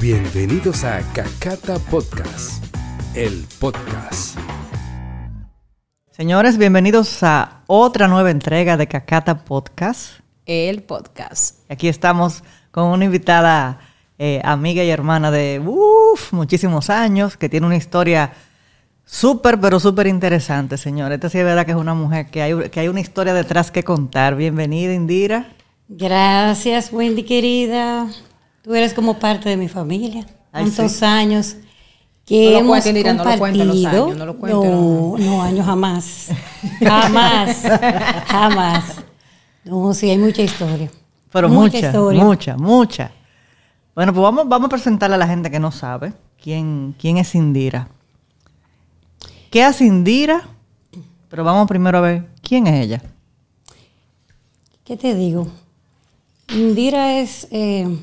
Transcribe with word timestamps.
Bienvenidos 0.00 0.84
a 0.84 1.00
Cacata 1.12 1.76
Podcast, 1.90 2.64
el 3.16 3.44
podcast. 3.58 4.38
Señores, 6.12 6.56
bienvenidos 6.56 7.20
a 7.24 7.64
otra 7.66 8.06
nueva 8.06 8.30
entrega 8.30 8.76
de 8.76 8.86
Cacata 8.86 9.44
Podcast. 9.44 10.20
El 10.46 10.84
podcast. 10.84 11.68
Aquí 11.68 11.88
estamos 11.88 12.44
con 12.70 12.84
una 12.84 13.06
invitada 13.06 13.80
eh, 14.18 14.40
amiga 14.44 14.84
y 14.84 14.90
hermana 14.90 15.32
de 15.32 15.60
uf, 15.66 16.32
muchísimos 16.32 16.90
años, 16.90 17.36
que 17.36 17.48
tiene 17.48 17.66
una 17.66 17.76
historia 17.76 18.34
súper, 19.04 19.58
pero 19.58 19.80
súper 19.80 20.06
interesante, 20.06 20.76
señor. 20.76 21.10
Esta 21.10 21.28
sí 21.28 21.38
es 21.38 21.44
verdad 21.44 21.66
que 21.66 21.72
es 21.72 21.76
una 21.76 21.94
mujer 21.94 22.30
que 22.30 22.40
hay, 22.40 22.68
que 22.70 22.78
hay 22.78 22.86
una 22.86 23.00
historia 23.00 23.34
detrás 23.34 23.72
que 23.72 23.82
contar. 23.82 24.36
Bienvenida, 24.36 24.94
Indira. 24.94 25.48
Gracias, 25.88 26.92
Wendy 26.92 27.24
querida. 27.24 28.08
Tú 28.68 28.74
eres 28.74 28.92
como 28.92 29.18
parte 29.18 29.48
de 29.48 29.56
mi 29.56 29.66
familia. 29.66 30.26
Tantos 30.52 31.02
años 31.02 31.56
que 32.26 32.52
No 32.52 32.58
hemos 32.58 32.82
cuente, 32.82 32.88
Indira, 32.90 33.14
no 33.14 33.24
lo 33.24 33.30
compartido. 33.30 34.04
años, 34.04 34.16
no 34.18 34.26
lo 34.26 34.36
cuente, 34.36 34.68
no, 34.68 35.16
no, 35.16 35.42
años 35.42 35.64
jamás. 35.64 36.28
Jamás. 36.78 37.62
jamás. 38.26 38.84
No, 39.64 39.94
sí, 39.94 40.10
hay 40.10 40.18
mucha 40.18 40.42
historia. 40.42 40.90
Pero 41.32 41.48
mucha, 41.48 41.78
mucha, 41.78 41.78
historia. 41.78 42.22
mucha, 42.22 42.56
mucha. 42.58 43.10
Bueno, 43.94 44.12
pues 44.12 44.22
vamos, 44.22 44.46
vamos 44.46 44.66
a 44.66 44.68
presentarle 44.68 45.14
a 45.14 45.18
la 45.18 45.26
gente 45.26 45.50
que 45.50 45.58
no 45.58 45.72
sabe 45.72 46.12
quién, 46.38 46.94
quién 46.98 47.16
es 47.16 47.34
Indira. 47.34 47.88
¿Qué 49.50 49.64
hace 49.64 49.86
Indira? 49.86 50.46
Pero 51.30 51.42
vamos 51.42 51.66
primero 51.68 51.96
a 51.96 52.02
ver 52.02 52.26
quién 52.42 52.66
es 52.66 52.84
ella. 52.84 53.02
¿Qué 54.84 54.98
te 54.98 55.14
digo? 55.14 55.48
Indira 56.48 57.18
es 57.18 57.48
eh, 57.50 57.98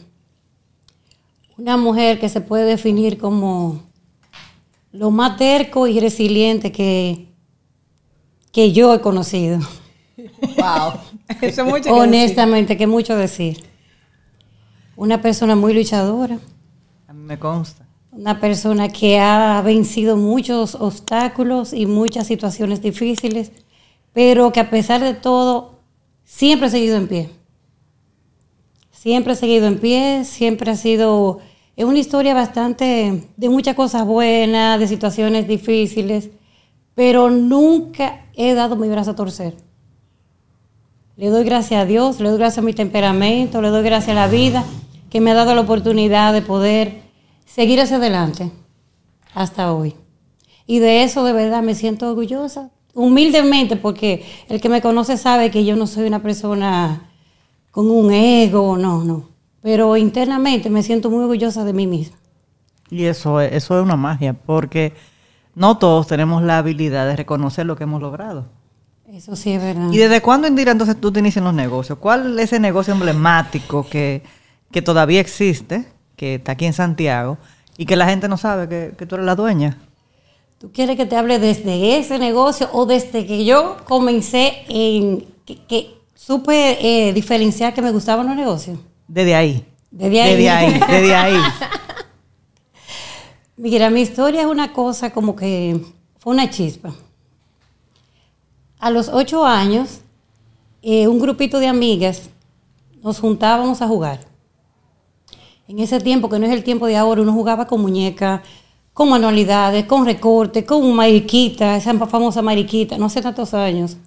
una 1.57 1.77
mujer 1.77 2.19
que 2.19 2.29
se 2.29 2.41
puede 2.41 2.65
definir 2.65 3.17
como 3.17 3.81
lo 4.91 5.11
más 5.11 5.37
terco 5.37 5.87
y 5.87 5.99
resiliente 5.99 6.71
que, 6.71 7.27
que 8.51 8.71
yo 8.71 8.93
he 8.93 9.01
conocido. 9.01 9.59
Wow. 10.57 10.93
Eso 11.41 11.61
es 11.63 11.67
mucho 11.67 11.83
que 11.83 11.91
Honestamente, 11.91 12.77
que 12.77 12.87
mucho 12.87 13.15
decir. 13.17 13.63
Una 14.95 15.21
persona 15.21 15.55
muy 15.55 15.73
luchadora, 15.73 16.39
A 17.07 17.13
mí 17.13 17.21
me 17.23 17.37
consta. 17.37 17.85
una 18.11 18.39
persona 18.39 18.87
que 18.87 19.19
ha 19.19 19.61
vencido 19.61 20.15
muchos 20.15 20.75
obstáculos 20.75 21.73
y 21.73 21.85
muchas 21.85 22.27
situaciones 22.27 22.81
difíciles, 22.81 23.51
pero 24.13 24.53
que 24.53 24.61
a 24.61 24.69
pesar 24.69 25.01
de 25.01 25.13
todo, 25.13 25.79
siempre 26.23 26.67
ha 26.67 26.71
seguido 26.71 26.95
en 26.95 27.07
pie. 27.09 27.29
Siempre 29.05 29.33
ha 29.33 29.35
seguido 29.35 29.67
en 29.67 29.77
pie, 29.77 30.25
siempre 30.25 30.71
ha 30.71 30.75
sido... 30.75 31.37
Es 31.75 31.85
una 31.85 31.99
historia 31.99 32.33
bastante 32.33 33.29
de 33.37 33.49
muchas 33.49 33.75
cosas 33.75 34.03
buenas, 34.03 34.79
de 34.79 34.87
situaciones 34.87 35.47
difíciles, 35.47 36.31
pero 36.95 37.29
nunca 37.29 38.25
he 38.33 38.55
dado 38.55 38.75
mi 38.75 38.89
brazo 38.89 39.11
a 39.11 39.15
torcer. 39.15 39.53
Le 41.17 41.29
doy 41.29 41.43
gracias 41.43 41.83
a 41.83 41.85
Dios, 41.85 42.19
le 42.19 42.29
doy 42.29 42.39
gracias 42.39 42.57
a 42.57 42.65
mi 42.65 42.73
temperamento, 42.73 43.61
le 43.61 43.69
doy 43.69 43.83
gracias 43.83 44.17
a 44.17 44.21
la 44.21 44.27
vida 44.27 44.63
que 45.11 45.21
me 45.21 45.29
ha 45.29 45.35
dado 45.35 45.53
la 45.53 45.61
oportunidad 45.61 46.33
de 46.33 46.41
poder 46.41 47.03
seguir 47.45 47.79
hacia 47.79 47.97
adelante 47.97 48.49
hasta 49.35 49.71
hoy. 49.71 49.93
Y 50.65 50.79
de 50.79 51.03
eso 51.03 51.23
de 51.23 51.33
verdad 51.33 51.61
me 51.61 51.75
siento 51.75 52.09
orgullosa, 52.09 52.71
humildemente, 52.95 53.75
porque 53.75 54.25
el 54.49 54.59
que 54.59 54.69
me 54.69 54.81
conoce 54.81 55.15
sabe 55.15 55.51
que 55.51 55.63
yo 55.63 55.75
no 55.75 55.85
soy 55.85 56.07
una 56.07 56.23
persona 56.23 57.04
con 57.75 57.91
un 57.91 58.09
ego, 58.13 58.77
no, 58.77 59.03
no. 59.03 59.27
Pero 59.61 59.97
internamente 59.97 60.69
me 60.69 60.81
siento 60.81 61.09
muy 61.09 61.23
orgullosa 61.23 61.65
de 61.65 61.73
mí 61.73 61.85
misma. 61.85 62.15
Y 62.89 63.03
eso 63.03 63.41
es, 63.41 63.51
eso 63.51 63.77
es 63.77 63.83
una 63.83 63.97
magia, 63.97 64.33
porque 64.33 64.93
no 65.55 65.77
todos 65.77 66.07
tenemos 66.07 66.41
la 66.41 66.59
habilidad 66.59 67.05
de 67.05 67.17
reconocer 67.17 67.65
lo 67.65 67.75
que 67.75 67.83
hemos 67.83 68.01
logrado. 68.01 68.45
Eso 69.11 69.35
sí 69.35 69.51
es 69.51 69.61
verdad. 69.61 69.91
¿Y 69.91 69.97
desde 69.97 70.21
cuándo, 70.21 70.47
Indira, 70.47 70.71
entonces 70.71 70.95
tú 71.01 71.11
te 71.11 71.19
inicias 71.19 71.41
en 71.41 71.43
los 71.43 71.53
negocios? 71.53 71.99
¿Cuál 71.99 72.39
es 72.39 72.45
ese 72.45 72.61
negocio 72.61 72.93
emblemático 72.93 73.85
que, 73.85 74.23
que 74.71 74.81
todavía 74.81 75.19
existe, 75.19 75.85
que 76.15 76.35
está 76.35 76.53
aquí 76.53 76.65
en 76.65 76.71
Santiago, 76.73 77.37
y 77.77 77.85
que 77.85 77.97
la 77.97 78.07
gente 78.07 78.29
no 78.29 78.37
sabe 78.37 78.69
que, 78.69 78.93
que 78.97 79.05
tú 79.05 79.15
eres 79.15 79.25
la 79.25 79.35
dueña? 79.35 79.79
¿Tú 80.59 80.71
quieres 80.71 80.95
que 80.95 81.05
te 81.05 81.17
hable 81.17 81.39
desde 81.39 81.97
ese 81.97 82.19
negocio 82.19 82.69
o 82.71 82.85
desde 82.85 83.25
que 83.25 83.43
yo 83.43 83.75
comencé 83.83 84.63
en 84.69 85.25
que, 85.43 85.57
que 85.65 86.04
supe 86.15 86.77
eh, 86.81 87.13
diferenciar 87.13 87.73
que 87.73 87.81
me 87.81 87.91
gustaban 87.91 88.25
los 88.25 88.35
negocios? 88.35 88.79
Desde 89.07 89.35
ahí. 89.35 89.63
Desde 89.91 90.21
ahí. 90.21 90.31
Desde 90.31 90.49
ahí, 90.49 90.79
desde 90.89 91.15
ahí. 91.15 91.37
Mira, 93.57 93.89
mi 93.89 94.01
historia 94.01 94.41
es 94.41 94.47
una 94.47 94.73
cosa 94.73 95.11
como 95.11 95.35
que 95.35 95.79
fue 96.17 96.33
una 96.33 96.49
chispa. 96.49 96.93
A 98.79 98.89
los 98.89 99.09
ocho 99.09 99.45
años, 99.45 100.01
eh, 100.81 101.07
un 101.07 101.19
grupito 101.19 101.59
de 101.59 101.67
amigas 101.67 102.29
nos 103.01 103.19
juntábamos 103.19 103.81
a 103.81 103.87
jugar. 103.87 104.19
En 105.67 105.79
ese 105.79 105.99
tiempo, 105.99 106.29
que 106.29 106.37
no 106.39 106.45
es 106.45 106.51
el 106.51 106.63
tiempo 106.63 106.85
de 106.87 106.97
ahora, 106.97 107.21
uno 107.21 107.33
jugaba 107.33 107.65
con 107.65 107.81
muñecas, 107.81 108.41
con 108.93 109.09
manualidades, 109.09 109.85
con 109.85 110.05
recortes, 110.05 110.63
con 110.65 110.93
mariquita, 110.93 111.77
esa 111.77 111.93
famosa 112.07 112.41
mariquita, 112.41 112.97
no 112.97 113.05
hace 113.05 113.21
tantos 113.21 113.53
años. 113.53 113.97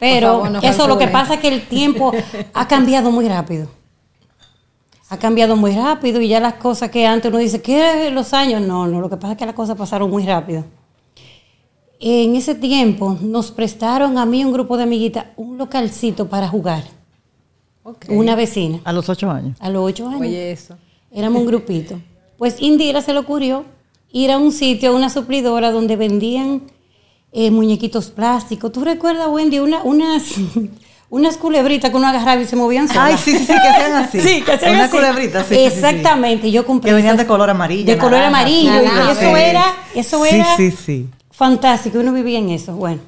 Pero 0.00 0.28
favor, 0.44 0.50
no 0.50 0.58
eso 0.60 0.86
lo 0.86 0.96
que 0.98 1.08
pasa 1.08 1.34
es 1.34 1.40
que 1.40 1.48
el 1.48 1.66
tiempo 1.66 2.12
ha 2.54 2.68
cambiado 2.68 3.10
muy 3.10 3.28
rápido. 3.28 3.68
Ha 5.10 5.16
cambiado 5.18 5.56
muy 5.56 5.72
rápido 5.72 6.20
y 6.20 6.28
ya 6.28 6.38
las 6.38 6.54
cosas 6.54 6.90
que 6.90 7.06
antes 7.06 7.30
uno 7.30 7.38
dice, 7.38 7.62
¿qué 7.62 8.10
los 8.10 8.34
años? 8.34 8.60
No, 8.60 8.86
no, 8.86 9.00
lo 9.00 9.08
que 9.08 9.16
pasa 9.16 9.32
es 9.32 9.38
que 9.38 9.46
las 9.46 9.54
cosas 9.54 9.76
pasaron 9.76 10.10
muy 10.10 10.24
rápido. 10.26 10.64
En 12.00 12.36
ese 12.36 12.54
tiempo 12.54 13.16
nos 13.20 13.50
prestaron 13.50 14.18
a 14.18 14.26
mí 14.26 14.44
un 14.44 14.52
grupo 14.52 14.76
de 14.76 14.84
amiguitas 14.84 15.26
un 15.36 15.58
localcito 15.58 16.28
para 16.28 16.46
jugar. 16.46 16.84
Ok. 17.82 18.06
Una 18.10 18.34
vecina, 18.36 18.80
A 18.84 18.92
los 18.92 19.08
ocho 19.08 19.30
años. 19.30 19.56
a 19.60 19.70
los 19.70 19.82
ocho 19.82 20.06
años. 20.08 20.20
Oye, 20.20 20.52
eso. 20.52 20.76
Éramos 21.10 21.40
un 21.40 21.46
grupito. 21.46 21.98
Pues 22.36 22.60
Indira 22.60 23.00
se 23.00 23.12
le 23.14 23.18
ocurrió 23.18 23.64
ir 24.12 24.30
a 24.30 24.38
un 24.38 24.52
sitio, 24.52 24.90
a 24.90 24.94
una 24.94 25.08
suplidora 25.10 25.72
donde 25.72 25.96
vendían 25.96 26.62
eh, 27.32 27.50
muñequitos 27.50 28.06
plásticos. 28.10 28.72
¿Tú 28.72 28.82
recuerdas, 28.84 29.28
Wendy, 29.28 29.58
una, 29.58 29.82
unas, 29.82 30.24
unas 31.10 31.36
culebritas 31.36 31.90
que 31.90 31.96
uno 31.96 32.06
agarraba 32.08 32.40
y 32.40 32.46
se 32.46 32.56
movían 32.56 32.88
solas? 32.88 33.04
Ay, 33.12 33.16
sí, 33.18 33.32
sí, 33.32 33.38
sí, 33.46 33.52
que 33.52 33.72
sean 33.76 33.92
así. 33.96 34.20
Sí, 34.22 34.42
que 34.42 34.58
sean 34.58 34.74
Una 34.74 34.84
así. 34.84 34.96
culebrita, 34.96 35.42
sí, 35.44 35.48
sí, 35.48 35.54
sí, 35.54 35.60
sí. 35.70 35.76
Exactamente. 35.76 36.50
Yo 36.50 36.64
compré 36.66 36.90
Que 36.90 36.94
venían 36.94 37.14
esas- 37.14 37.26
de 37.26 37.28
color 37.28 37.50
amarillo, 37.50 37.86
De 37.86 37.98
color 37.98 38.12
naranja, 38.20 38.38
amarillo. 38.40 38.72
naranja, 38.72 39.04
y 39.04 39.10
eso 39.12 39.20
sí. 39.20 39.42
era, 39.42 39.64
eso 39.94 40.24
Sí, 40.24 40.34
era 40.34 40.56
sí, 40.56 40.70
sí. 40.70 41.06
fantástico. 41.30 41.98
Uno 41.98 42.12
vivía 42.12 42.38
en 42.38 42.50
eso. 42.50 42.74
Bueno, 42.74 43.00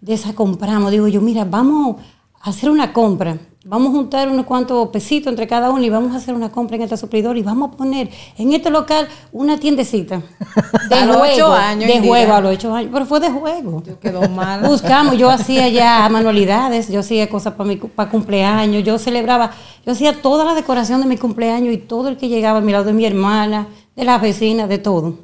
de 0.00 0.14
esa 0.14 0.32
compramos. 0.34 0.90
Digo 0.90 1.08
yo, 1.08 1.20
mira, 1.20 1.44
vamos 1.44 1.96
hacer 2.40 2.70
una 2.70 2.92
compra. 2.92 3.38
Vamos 3.62 3.88
a 3.88 3.92
juntar 3.92 4.30
unos 4.30 4.46
cuantos 4.46 4.88
pesitos 4.88 5.30
entre 5.30 5.46
cada 5.46 5.70
uno 5.70 5.82
y 5.82 5.90
vamos 5.90 6.14
a 6.14 6.16
hacer 6.16 6.34
una 6.34 6.50
compra 6.50 6.76
en 6.76 6.82
este 6.82 6.96
suplidor 6.96 7.36
y 7.36 7.42
vamos 7.42 7.74
a 7.74 7.76
poner 7.76 8.08
en 8.38 8.54
este 8.54 8.70
local 8.70 9.06
una 9.32 9.60
tiendecita. 9.60 10.22
De 10.88 10.94
A 10.94 11.04
los 11.04 11.16
juego, 11.16 11.34
ocho 11.34 11.52
años, 11.52 11.86
De 11.86 12.00
juego, 12.00 12.32
a 12.32 12.40
los 12.40 12.54
ocho 12.54 12.74
años. 12.74 12.90
Pero 12.90 13.04
fue 13.04 13.20
de 13.20 13.30
juego. 13.30 13.82
Yo 13.86 14.00
quedó 14.00 14.26
mal. 14.30 14.62
Buscamos, 14.62 15.18
yo 15.18 15.28
hacía 15.28 15.68
ya 15.68 16.08
manualidades, 16.10 16.88
yo 16.88 17.00
hacía 17.00 17.28
cosas 17.28 17.52
para 17.52 17.68
mi 17.68 17.76
para 17.76 18.10
cumpleaños, 18.10 18.82
yo 18.82 18.98
celebraba, 18.98 19.50
yo 19.84 19.92
hacía 19.92 20.22
toda 20.22 20.46
la 20.46 20.54
decoración 20.54 21.02
de 21.02 21.06
mi 21.06 21.18
cumpleaños 21.18 21.74
y 21.74 21.78
todo 21.78 22.08
el 22.08 22.16
que 22.16 22.28
llegaba 22.28 22.60
a 22.60 22.62
mi 22.62 22.72
lado 22.72 22.84
de 22.84 22.94
mi 22.94 23.04
hermana, 23.04 23.68
de 23.94 24.04
las 24.04 24.22
vecinas, 24.22 24.70
de 24.70 24.78
todo. 24.78 25.18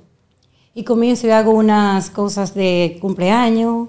Y 0.75 0.84
comienzo 0.84 1.27
y 1.27 1.31
hago 1.31 1.53
unas 1.53 2.10
cosas 2.10 2.54
de 2.54 2.98
cumpleaños. 3.00 3.88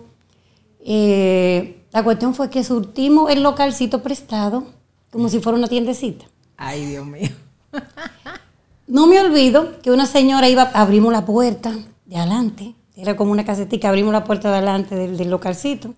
Eh, 0.85 1.76
la 1.91 2.03
cuestión 2.03 2.35
fue 2.35 2.49
que 2.49 2.63
surtimos 2.63 3.31
el 3.31 3.43
localcito 3.43 4.03
prestado 4.03 4.65
como 5.11 5.29
si 5.29 5.39
fuera 5.39 5.57
una 5.57 5.67
tiendecita. 5.67 6.25
Ay, 6.57 6.85
Dios 6.85 7.05
mío. 7.05 7.29
No 8.89 9.05
me 9.05 9.19
olvido 9.19 9.81
que 9.81 9.91
una 9.91 10.05
señora 10.05 10.47
iba, 10.47 10.61
abrimos 10.73 11.11
la 11.11 11.25
puerta 11.25 11.73
de 12.05 12.15
adelante, 12.15 12.73
era 12.95 13.17
como 13.17 13.33
una 13.33 13.43
casetica, 13.43 13.89
abrimos 13.89 14.13
la 14.13 14.23
puerta 14.23 14.49
de 14.49 14.55
adelante 14.55 14.95
del, 14.95 15.17
del 15.17 15.29
localcito. 15.29 15.93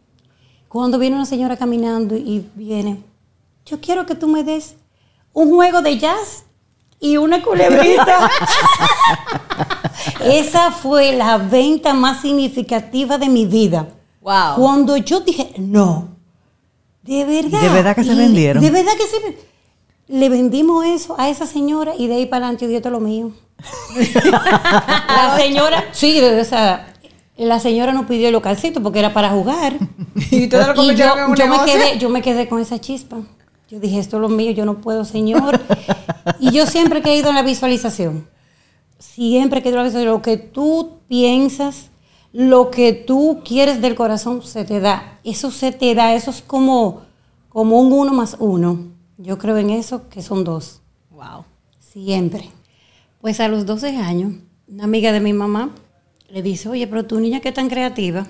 Cuando 0.68 0.98
viene 0.98 1.16
una 1.16 1.28
señora 1.28 1.56
caminando 1.56 2.18
y 2.18 2.50
viene, 2.56 3.04
yo 3.64 3.80
quiero 3.80 4.08
que 4.08 4.16
tú 4.16 4.28
me 4.28 4.44
des 4.44 4.76
un 5.34 5.52
juego 5.52 5.84
de 5.84 6.00
jazz 6.00 6.46
y 7.00 7.18
una 7.18 7.44
culebrita. 7.44 8.32
Esa 10.24 10.72
fue 10.72 11.14
la 11.14 11.38
venta 11.38 11.94
más 11.94 12.22
significativa 12.22 13.20
de 13.20 13.30
mi 13.30 13.46
vida. 13.46 13.88
Wow. 14.30 14.58
Cuando 14.58 14.96
yo 14.96 15.22
dije, 15.22 15.54
no, 15.58 16.10
de 17.02 17.26
verdad. 17.26 17.62
¿De 17.62 17.70
verdad 17.70 17.96
que 17.96 18.04
se 18.04 18.14
vendieron? 18.14 18.62
De 18.62 18.70
verdad 18.70 18.92
que 18.96 19.08
se 19.08 19.38
Le 20.08 20.30
vendimos 20.30 20.86
eso 20.86 21.16
a 21.18 21.30
esa 21.30 21.48
señora 21.48 21.94
y 21.98 22.06
de 22.06 22.14
ahí 22.14 22.26
para 22.28 22.46
adelante 22.46 22.68
dio 22.68 22.80
todo 22.80 22.92
lo 22.92 23.00
mío. 23.00 23.32
la 23.96 25.36
señora, 25.36 25.86
sí, 25.94 26.22
o 26.22 26.46
sea, 26.46 26.94
la 27.38 27.60
señora 27.60 27.92
nos 27.92 28.06
pidió 28.06 28.28
el 28.28 28.34
localcito 28.34 28.84
porque 28.84 29.00
era 29.00 29.14
para 29.14 29.32
jugar. 29.32 29.74
Y 30.32 30.44
ustedes 30.44 30.68
lo 30.68 30.84
Y 30.84 30.96
yo, 30.96 31.18
en 31.18 31.32
un 31.32 31.36
yo 31.36 31.48
me 31.48 31.66
quedé, 31.66 31.98
yo 31.98 32.10
me 32.10 32.22
quedé 32.22 32.48
con 32.48 32.60
esa 32.60 32.80
chispa. 32.80 33.18
Yo 33.68 33.80
dije, 33.80 33.98
esto 33.98 34.18
es 34.18 34.22
lo 34.22 34.30
mío, 34.30 34.52
yo 34.52 34.64
no 34.64 34.80
puedo, 34.80 35.06
señor. 35.06 35.60
y 36.40 36.52
yo 36.52 36.68
siempre 36.68 37.02
he 37.04 37.18
ido 37.18 37.30
en 37.30 37.36
la 37.36 37.42
visualización. 37.42 38.28
siempre 39.00 39.64
que 39.64 39.72
digo 39.72 39.82
lo 40.06 40.22
que 40.22 40.38
tú 40.38 41.00
piensas, 41.08 41.90
lo 42.34 42.70
que 42.72 42.94
tú 42.94 43.42
quieres 43.44 43.82
del 43.82 43.96
corazón 43.96 44.42
se 44.44 44.66
te 44.66 44.80
da. 44.80 45.20
Eso 45.24 45.52
se 45.52 45.72
te 45.72 45.96
da, 45.96 46.14
eso 46.14 46.32
es 46.32 46.42
como, 46.42 47.02
como 47.50 47.80
un 47.80 47.92
uno 47.92 48.14
más 48.14 48.38
uno. 48.40 48.88
Yo 49.18 49.38
creo 49.38 49.58
en 49.58 49.70
eso, 49.72 50.08
que 50.10 50.22
son 50.22 50.44
dos. 50.44 50.82
Wow. 51.12 51.46
Siempre. 51.80 52.50
Pues 53.22 53.40
a 53.40 53.48
los 53.48 53.66
12 53.66 53.98
años, 53.98 54.34
una 54.68 54.84
amiga 54.86 55.12
de 55.12 55.20
mi 55.20 55.34
mamá 55.34 55.72
le 56.30 56.42
dice, 56.42 56.70
oye, 56.70 56.88
pero 56.88 57.06
tu 57.06 57.20
niña 57.20 57.40
que 57.40 57.50
es 57.50 57.56
tan 57.56 57.68
creativa, 57.70 58.28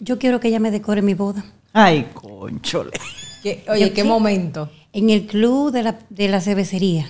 yo 0.00 0.18
quiero 0.18 0.40
que 0.40 0.48
ella 0.48 0.58
me 0.60 0.70
decore 0.70 1.00
mi 1.02 1.14
boda. 1.14 1.44
Ay, 1.72 2.08
conchole. 2.12 2.90
¿Qué- 3.42 3.64
oye, 3.68 3.80
¿Yo 3.80 3.88
qué 3.88 4.02
qué? 4.02 4.04
momento. 4.04 4.68
En 4.92 5.08
el 5.10 5.26
club 5.26 5.70
de 5.72 5.82
la, 5.84 5.98
de 6.10 6.28
la 6.28 6.40
cervecería. 6.40 7.08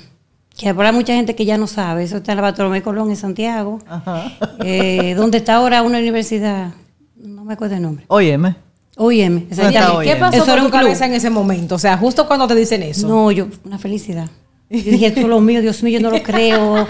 Que 0.57 0.69
habrá 0.69 0.93
mucha 0.93 1.15
gente 1.15 1.35
que 1.35 1.45
ya 1.45 1.59
no 1.59 1.67
sabe. 1.67 2.05
Eso 2.05 2.19
está 2.19 2.33
en 2.33 2.37
la 2.37 2.43
Bartolomé 2.43 2.83
Colón 2.83 3.11
en 3.11 3.17
Santiago. 3.17 3.79
Ajá. 3.89 4.33
Eh, 4.65 5.15
donde 5.15 5.39
está 5.39 5.57
ahora 5.57 5.83
una 5.83 5.99
universidad. 5.99 6.73
No 7.17 7.45
me 7.45 7.55
acuerdo 7.55 7.75
el 7.75 7.83
nombre. 7.83 8.05
Óyeme. 8.09 8.55
OIM. 8.97 9.49
¿Dónde 9.49 9.55
está 9.55 9.69
exactamente. 9.69 10.13
¿Qué 10.13 10.21
pasó 10.21 10.37
Eso 10.37 10.45
por 10.47 10.55
era 10.55 10.63
tu 10.65 10.71
cabeza 10.71 11.07
en 11.07 11.15
ese 11.15 11.31
momento? 11.31 11.75
O 11.77 11.79
sea, 11.79 11.97
justo 11.97 12.27
cuando 12.27 12.47
te 12.47 12.55
dicen 12.55 12.83
eso. 12.83 13.09
No, 13.09 13.31
yo, 13.31 13.49
una 13.65 13.79
felicidad. 13.79 14.29
Yo 14.71 14.91
dije, 14.91 15.07
esto 15.07 15.21
es 15.21 15.27
lo 15.27 15.41
mío, 15.41 15.61
Dios 15.61 15.83
mío, 15.83 15.99
yo 15.99 16.09
no 16.09 16.11
lo 16.17 16.23
creo. 16.23 16.87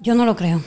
Yo 0.00 0.14
no 0.14 0.24
lo 0.24 0.36
creo. 0.36 0.62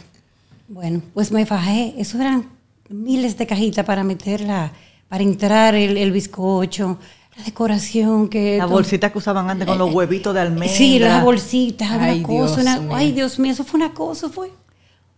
Bueno, 0.68 1.01
pues 1.13 1.31
me 1.31 1.45
fajé. 1.45 1.94
Eso 1.98 2.19
eran 2.19 2.48
miles 2.89 3.38
de 3.38 3.48
cajitas 3.48 3.86
para 3.86 4.03
meterla, 4.03 4.71
para 5.07 5.24
entrar 5.24 5.75
el, 5.75 5.98
el 5.98 6.12
bizcocho, 6.12 6.98
la 7.41 7.45
decoración 7.45 8.29
que... 8.29 8.57
La 8.57 8.65
bolsita 8.67 9.11
que 9.11 9.17
usaban 9.17 9.49
antes 9.49 9.67
con 9.67 9.77
los 9.77 9.93
huevitos 9.93 10.33
de 10.33 10.39
almendra. 10.41 10.69
Sí, 10.69 10.99
las 10.99 11.23
bolsitas, 11.23 11.89
Ay, 11.91 12.19
una 12.19 12.27
cosa, 12.27 12.61
Dios 12.61 12.61
una- 12.61 12.79
mío. 12.79 12.95
ay 12.95 13.11
Dios 13.11 13.39
mío, 13.39 13.51
eso 13.51 13.63
fue 13.63 13.79
una 13.79 13.93
cosa, 13.93 14.29
fue. 14.29 14.51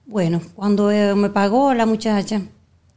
Bueno, 0.06 0.42
cuando 0.56 0.92
eh, 0.92 1.14
me 1.16 1.30
pagó 1.30 1.74
la 1.74 1.86
muchacha, 1.86 2.42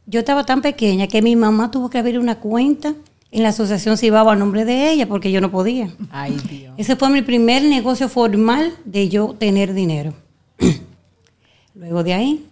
yo 0.05 0.19
estaba 0.19 0.45
tan 0.45 0.61
pequeña 0.61 1.07
que 1.07 1.21
mi 1.21 1.35
mamá 1.35 1.71
tuvo 1.71 1.89
que 1.89 1.97
abrir 1.97 2.19
una 2.19 2.35
cuenta 2.35 2.93
en 3.31 3.43
la 3.43 3.49
asociación 3.49 3.97
Cibao 3.97 4.29
a 4.29 4.35
nombre 4.35 4.63
de 4.65 4.89
ella 4.91 5.07
porque 5.07 5.31
yo 5.31 5.41
no 5.41 5.51
podía. 5.51 5.89
Ay, 6.11 6.37
Dios. 6.49 6.73
Ese 6.77 6.95
fue 6.95 7.09
mi 7.09 7.21
primer 7.21 7.63
negocio 7.63 8.07
formal 8.09 8.73
de 8.85 9.09
yo 9.09 9.35
tener 9.37 9.73
dinero. 9.73 10.13
Luego 11.75 12.03
de 12.03 12.13
ahí, 12.13 12.45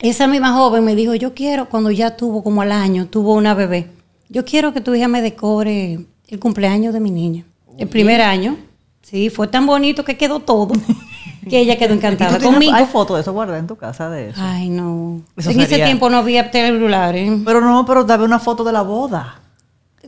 esa 0.00 0.26
misma 0.26 0.52
joven 0.52 0.84
me 0.84 0.94
dijo, 0.94 1.14
yo 1.14 1.34
quiero, 1.34 1.68
cuando 1.68 1.90
ya 1.90 2.16
tuvo 2.16 2.42
como 2.42 2.62
al 2.62 2.72
año, 2.72 3.06
tuvo 3.06 3.34
una 3.34 3.54
bebé, 3.54 3.88
yo 4.28 4.44
quiero 4.44 4.72
que 4.72 4.80
tu 4.80 4.94
hija 4.94 5.08
me 5.08 5.22
decore 5.22 6.00
el 6.28 6.38
cumpleaños 6.38 6.92
de 6.94 7.00
mi 7.00 7.10
niña. 7.10 7.44
El 7.78 7.88
primer 7.88 8.20
año, 8.20 8.56
sí, 9.02 9.30
fue 9.30 9.46
tan 9.48 9.66
bonito 9.66 10.04
que 10.04 10.16
quedó 10.16 10.40
todo, 10.40 10.72
que 11.48 11.60
ella 11.60 11.76
quedó 11.78 11.94
¿Y 11.94 11.98
tú 11.98 12.06
encantada 12.06 12.38
conmigo. 12.38 12.74
Hay 12.74 12.86
fotos 12.86 13.16
de 13.16 13.20
eso 13.22 13.32
guardadas 13.32 13.60
en 13.60 13.66
tu 13.68 13.76
casa 13.76 14.10
de 14.10 14.30
eso. 14.30 14.40
Ay, 14.42 14.68
no. 14.68 15.20
Eso 15.36 15.50
en 15.50 15.60
ese 15.60 15.76
tiempo 15.78 16.10
no 16.10 16.18
había 16.18 16.50
celulares. 16.50 17.30
Pero 17.44 17.60
no, 17.60 17.86
pero 17.86 18.04
dame 18.04 18.24
una 18.24 18.38
foto 18.38 18.64
de 18.64 18.72
la 18.72 18.82
boda. 18.82 19.40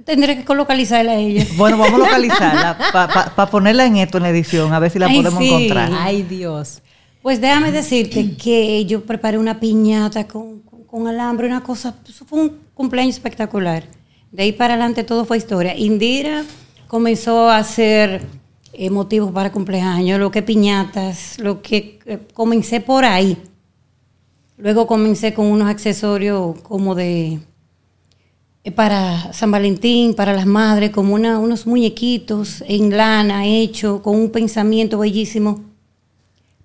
Tendré 0.05 0.43
que 0.45 0.55
localizarla 0.55 1.13
a 1.13 1.17
ella. 1.17 1.45
Bueno, 1.57 1.77
vamos 1.79 1.95
a 2.01 2.05
localizarla 2.05 2.79
para 3.37 3.51
ponerla 3.51 3.85
en 3.87 3.97
esto 3.97 4.17
en 4.19 4.25
la 4.25 4.31
edición, 4.31 4.73
a 4.73 4.79
ver 4.79 4.91
si 4.91 4.99
la 4.99 5.07
Ay, 5.07 5.17
podemos 5.17 5.39
sí. 5.39 5.49
encontrar. 5.49 5.91
Ay, 5.95 6.23
Dios. 6.23 6.83
Pues 7.23 7.41
déjame 7.41 7.71
decirte 7.71 8.35
que 8.37 8.85
yo 8.87 9.05
preparé 9.05 9.37
una 9.39 9.61
piñata 9.61 10.27
con, 10.27 10.61
con- 10.63 10.85
con 10.85 11.07
alambre, 11.07 11.47
una 11.47 11.63
cosa, 11.63 11.95
eso 12.09 12.25
fue 12.25 12.41
un 12.41 12.57
cumpleaños 12.75 13.15
espectacular. 13.15 13.85
De 14.31 14.43
ahí 14.45 14.53
para 14.53 14.75
adelante 14.75 15.05
todo 15.05 15.25
fue 15.25 15.39
historia. 15.39 15.77
Indira 15.77 16.45
comenzó 16.87 17.49
a 17.49 17.59
hacer 17.59 18.23
eh, 18.73 18.91
motivos 18.91 19.33
para 19.33 19.53
cumpleaños, 19.53 20.19
lo 20.21 20.31
que 20.31 20.43
piñatas, 20.43 21.39
lo 21.39 21.63
que 21.63 21.99
eh, 22.07 22.19
comencé 22.35 22.81
por 22.81 23.05
ahí. 23.05 23.37
Luego 24.57 24.87
comencé 24.87 25.33
con 25.35 25.47
unos 25.47 25.69
accesorios 25.69 26.61
como 26.61 26.95
de 26.95 27.41
eh, 28.63 28.71
para 28.71 29.33
San 29.33 29.51
Valentín, 29.51 30.15
para 30.15 30.33
las 30.33 30.47
madres, 30.47 30.91
como 30.91 31.15
una- 31.15 31.39
unos 31.39 31.67
muñequitos 31.67 32.63
en 32.69 32.97
lana 32.97 33.47
hecho 33.47 34.03
con 34.03 34.17
un 34.17 34.31
pensamiento 34.31 34.99
bellísimo. 34.99 35.65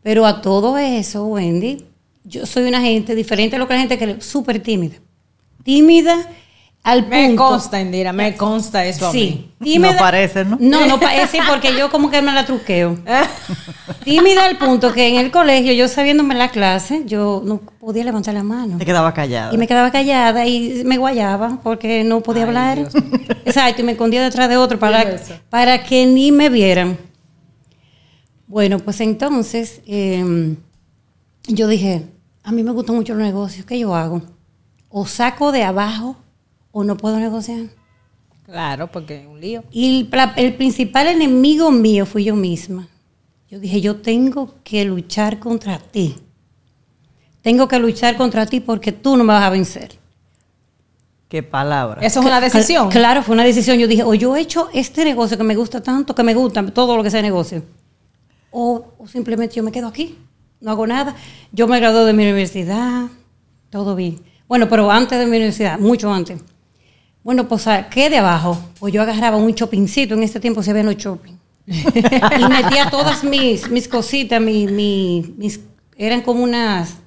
Pero 0.03 0.25
a 0.27 0.41
todo 0.41 0.77
eso, 0.77 1.25
Wendy, 1.25 1.85
yo 2.23 2.45
soy 2.45 2.67
una 2.67 2.81
gente 2.81 3.15
diferente 3.15 3.55
a 3.55 3.59
lo 3.59 3.67
que 3.67 3.73
la 3.73 3.79
gente 3.79 3.97
cree, 3.97 4.21
súper 4.21 4.59
tímida. 4.61 4.95
Tímida 5.63 6.29
al 6.85 7.01
punto. 7.05 7.17
Me 7.17 7.35
consta, 7.35 7.81
Indira, 7.81 8.13
me 8.13 8.35
consta 8.37 8.85
eso 8.85 9.07
a 9.07 9.11
Sí, 9.11 9.49
mí. 9.59 9.65
tímida. 9.71 9.93
No 9.93 9.97
parece, 9.97 10.45
¿no? 10.45 10.55
No, 10.59 10.85
no 10.85 10.99
parece 10.99 11.39
porque 11.49 11.75
yo 11.75 11.89
como 11.89 12.11
que 12.11 12.21
me 12.21 12.31
la 12.31 12.45
truqueo. 12.45 12.99
tímida 14.03 14.45
al 14.45 14.57
punto 14.59 14.93
que 14.93 15.07
en 15.09 15.15
el 15.15 15.31
colegio, 15.31 15.73
yo 15.73 15.87
sabiéndome 15.87 16.35
la 16.35 16.49
clase, 16.49 17.01
yo 17.07 17.41
no 17.43 17.57
podía 17.57 18.03
levantar 18.03 18.35
la 18.35 18.43
mano. 18.43 18.77
Te 18.77 18.85
quedaba 18.85 19.13
callada. 19.15 19.51
Y 19.51 19.57
me 19.57 19.67
quedaba 19.67 19.91
callada 19.91 20.45
y 20.45 20.83
me 20.85 20.97
guayaba 20.99 21.59
porque 21.63 22.03
no 22.03 22.21
podía 22.21 22.43
Ay, 22.43 22.47
hablar. 22.49 22.77
Dios. 22.77 22.93
Exacto, 23.45 23.81
y 23.81 23.85
me 23.85 23.93
escondía 23.93 24.21
detrás 24.21 24.47
de 24.47 24.57
otro 24.57 24.77
para, 24.77 25.19
para 25.49 25.83
que 25.83 26.05
ni 26.05 26.31
me 26.31 26.49
vieran. 26.49 26.99
Bueno, 28.45 28.77
pues 28.77 29.01
entonces 29.01 29.81
eh, 29.87 30.55
yo 31.47 31.67
dije, 31.67 32.05
a 32.43 32.51
mí 32.51 32.61
me 32.61 32.69
gustan 32.71 32.95
mucho 32.95 33.15
los 33.15 33.23
negocios, 33.23 33.65
¿qué 33.65 33.79
yo 33.79 33.95
hago? 33.95 34.21
O 34.89 35.07
saco 35.07 35.51
de 35.51 35.63
abajo 35.63 36.15
o 36.77 36.83
no 36.83 36.97
puedo 36.97 37.17
negociar. 37.17 37.67
Claro, 38.43 38.91
porque 38.91 39.21
es 39.21 39.25
un 39.25 39.39
lío. 39.39 39.63
Y 39.71 40.09
el, 40.35 40.55
principal 40.55 41.07
enemigo 41.07 41.71
mío 41.71 42.05
fui 42.05 42.25
yo 42.25 42.35
misma. 42.35 42.89
Yo 43.47 43.61
dije, 43.61 43.79
yo 43.79 43.95
tengo 44.01 44.55
que 44.61 44.83
luchar 44.83 45.39
contra 45.39 45.79
ti. 45.79 46.17
Tengo 47.41 47.69
que 47.69 47.79
luchar 47.79 48.17
contra 48.17 48.45
ti 48.45 48.59
porque 48.59 48.91
tú 48.91 49.15
no 49.15 49.23
me 49.23 49.31
vas 49.31 49.43
a 49.43 49.49
vencer. 49.51 49.97
Qué 51.29 51.41
palabra. 51.41 52.01
Eso 52.01 52.19
es 52.19 52.25
una 52.25 52.41
decisión. 52.41 52.89
Claro, 52.89 53.23
fue 53.23 53.35
una 53.35 53.45
decisión. 53.45 53.77
Yo 53.77 53.87
dije, 53.87 54.03
o 54.03 54.13
yo 54.13 54.35
he 54.35 54.41
hecho 54.41 54.67
este 54.73 55.05
negocio 55.05 55.37
que 55.37 55.45
me 55.45 55.55
gusta 55.55 55.81
tanto, 55.81 56.13
que 56.13 56.23
me 56.23 56.33
gusta 56.33 56.65
todo 56.73 56.97
lo 56.97 57.03
que 57.03 57.09
sea 57.09 57.21
negocio. 57.21 57.63
O, 58.51 58.95
o 58.97 59.07
simplemente 59.07 59.55
yo 59.55 59.63
me 59.63 59.71
quedo 59.71 59.87
aquí, 59.87 60.17
no 60.59 60.71
hago 60.71 60.85
nada. 60.85 61.15
Yo 61.53 61.69
me 61.69 61.79
gradué 61.79 62.03
de 62.03 62.11
mi 62.11 62.23
universidad, 62.23 63.07
todo 63.69 63.95
bien. 63.95 64.19
Bueno, 64.45 64.67
pero 64.67 64.91
antes 64.91 65.17
de 65.17 65.25
mi 65.25 65.37
universidad, 65.37 65.79
mucho 65.79 66.11
antes. 66.13 66.41
Bueno, 67.25 67.47
pues 67.47 67.65
¿qué 67.89 68.11
de 68.11 68.17
abajo? 68.19 68.55
Pues 68.79 68.93
yo 68.93 69.01
agarraba 69.01 69.37
un 69.37 69.51
shoppingcito, 69.51 70.13
en 70.13 70.21
este 70.21 70.39
tiempo 70.39 70.61
se 70.61 70.73
ven 70.73 70.85
los 70.85 70.95
shopping. 70.95 71.33
y 71.65 72.45
metía 72.47 72.91
todas 72.91 73.23
mis, 73.23 73.67
mis 73.71 73.87
cositas, 73.87 74.39
mi, 74.39 74.67
mi- 74.67 75.33
mis, 75.35 75.59
eran 75.97 76.21
como 76.21 76.43
unas 76.43 76.97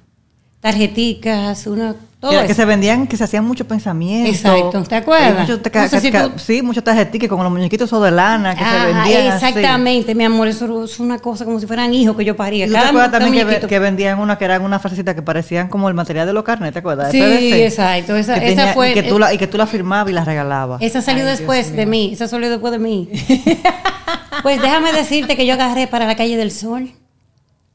tarjeticas, 0.59 1.65
una, 1.67 1.95
todo 2.19 2.45
que, 2.45 2.53
se 2.53 2.65
vendían, 2.65 3.07
que 3.07 3.15
se 3.15 3.23
hacían 3.23 3.45
muchos 3.45 3.65
pensamientos. 3.65 4.35
Exacto, 4.35 4.83
¿te 4.83 4.95
acuerdas? 4.97 5.49
Ca- 5.71 5.83
No 5.83 5.87
sé 5.89 6.01
si 6.01 6.11
tú- 6.11 6.31
Sí, 6.35 6.61
muchos 6.61 6.83
tarjetiques 6.83 7.29
con 7.29 7.41
los 7.41 7.49
muñequitos 7.51 7.87
esos 7.87 8.03
de 8.03 8.11
lana 8.11 8.55
que 8.55 8.63
se 8.63 8.85
vendían 8.93 9.27
así. 9.31 9.45
exactamente, 9.45 10.13
mi 10.15 10.25
amor, 10.25 10.49
eso 10.49 10.83
es 10.83 10.99
una 10.99 11.19
cosa 11.19 11.45
como 11.45 11.61
si 11.61 11.65
fueran 11.67 11.93
hijos 11.93 12.17
que 12.17 12.25
yo 12.25 12.35
paría. 12.35 12.65
¿Y 12.65 12.69
te 12.69 12.77
acuerdas 12.77 13.11
también 13.11 13.47
que, 13.67 13.79
vendían 13.79 14.19
una 14.19 14.37
que 14.37 14.43
eran 14.43 14.63
unas 14.63 14.81
frasecitas 14.81 15.15
que 15.15 15.21
parecían 15.21 15.69
como 15.69 15.87
el 15.87 15.93
material 15.93 16.27
de 16.27 16.33
los 16.33 16.43
carnes, 16.43 16.73
¿te 16.73 16.79
acuerdas? 16.79 17.09
Sí, 17.11 17.21
exacto, 17.21 18.17
esa- 18.17 18.37
Que 18.37 18.51
esa 18.51 18.73
fue- 18.73 18.91
Y 18.91 18.93
que, 18.95 19.03
tú 19.03 19.17
la, 19.17 19.33
y 19.33 19.37
que 19.37 19.47
tú 19.47 19.57
la 19.57 19.65
firmabas 19.65 20.09
y 20.11 20.13
la 20.13 20.25
regalabas. 20.25 20.81
Esa 20.81 21.01
salió 21.01 21.23
Ay, 21.23 21.29
después 21.29 21.67
Dios 21.67 21.77
de 21.77 21.85
mío. 21.85 21.91
mí, 22.09 22.13
esa 22.13 22.27
salió 22.27 22.49
después 22.49 22.71
de 22.73 22.79
mí. 22.79 23.07
pues 24.43 24.61
déjame 24.61 24.91
decirte 24.91 25.37
que 25.37 25.45
yo 25.45 25.53
agarré 25.53 25.87
para 25.87 26.05
la 26.05 26.15
calle 26.17 26.35
del 26.35 26.51
Sol, 26.51 26.91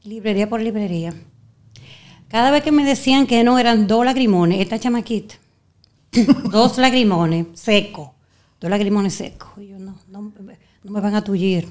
librería 0.03 0.47
por 0.49 0.61
librería. 0.61 1.13
Cada 2.27 2.51
vez 2.51 2.63
que 2.63 2.71
me 2.71 2.83
decían 2.83 3.27
que 3.27 3.43
no 3.43 3.57
eran 3.59 3.87
dos 3.87 4.03
lagrimones, 4.05 4.59
esta 4.61 4.79
chamaquita, 4.79 5.35
dos 6.51 6.77
lagrimones 6.77 7.47
secos, 7.53 8.09
dos 8.59 8.69
lagrimones 8.69 9.13
secos. 9.13 9.49
Y 9.57 9.67
yo, 9.67 9.79
no, 9.79 9.95
no, 10.09 10.31
no 10.83 10.91
me 10.91 10.99
van 11.01 11.15
a 11.15 11.23
tullir. 11.23 11.67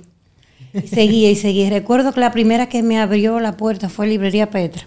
Y 0.72 0.86
seguía 0.88 1.30
y 1.30 1.36
seguía. 1.36 1.68
Recuerdo 1.70 2.12
que 2.12 2.20
la 2.20 2.32
primera 2.32 2.68
que 2.68 2.82
me 2.82 2.98
abrió 2.98 3.38
la 3.40 3.56
puerta 3.56 3.88
fue 3.88 4.06
Librería 4.06 4.50
Petra, 4.50 4.86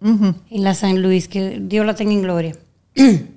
en 0.00 0.34
la 0.64 0.74
San 0.74 1.02
Luis, 1.02 1.28
que 1.28 1.58
Dios 1.60 1.84
la 1.86 1.94
tenga 1.94 2.12
en 2.12 2.22
gloria. 2.22 2.56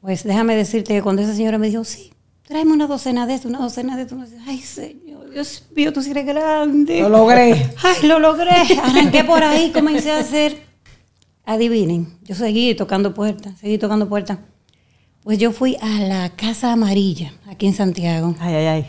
Pues 0.00 0.22
déjame 0.22 0.54
decirte 0.54 0.94
que 0.94 1.02
cuando 1.02 1.22
esa 1.22 1.34
señora 1.34 1.58
me 1.58 1.68
dijo, 1.68 1.82
sí, 1.84 2.12
tráeme 2.46 2.72
una 2.72 2.86
docena 2.86 3.26
de 3.26 3.34
esto, 3.34 3.48
una 3.48 3.58
docena 3.58 3.96
de 3.96 4.02
esto, 4.02 4.14
una 4.14 4.26
docena- 4.26 4.44
ay 4.46 4.60
Señor, 4.60 5.28
Dios 5.30 5.64
mío, 5.74 5.92
tú 5.92 6.02
sí 6.02 6.12
eres 6.12 6.24
grande. 6.24 7.00
Lo 7.00 7.08
logré. 7.08 7.52
Ay, 7.82 8.06
lo 8.06 8.18
logré. 8.20 8.52
Arranqué 8.82 9.24
por 9.24 9.42
ahí, 9.42 9.72
comencé 9.72 10.12
a 10.12 10.18
hacer. 10.18 10.67
Adivinen, 11.50 12.18
yo 12.24 12.34
seguí 12.34 12.74
tocando 12.74 13.14
puertas, 13.14 13.58
seguí 13.58 13.78
tocando 13.78 14.06
puertas. 14.06 14.38
Pues 15.22 15.38
yo 15.38 15.50
fui 15.50 15.78
a 15.80 16.00
la 16.00 16.36
Casa 16.36 16.72
Amarilla, 16.72 17.32
aquí 17.46 17.66
en 17.66 17.72
Santiago. 17.72 18.34
Ay, 18.38 18.54
ay, 18.54 18.66
ay. 18.66 18.86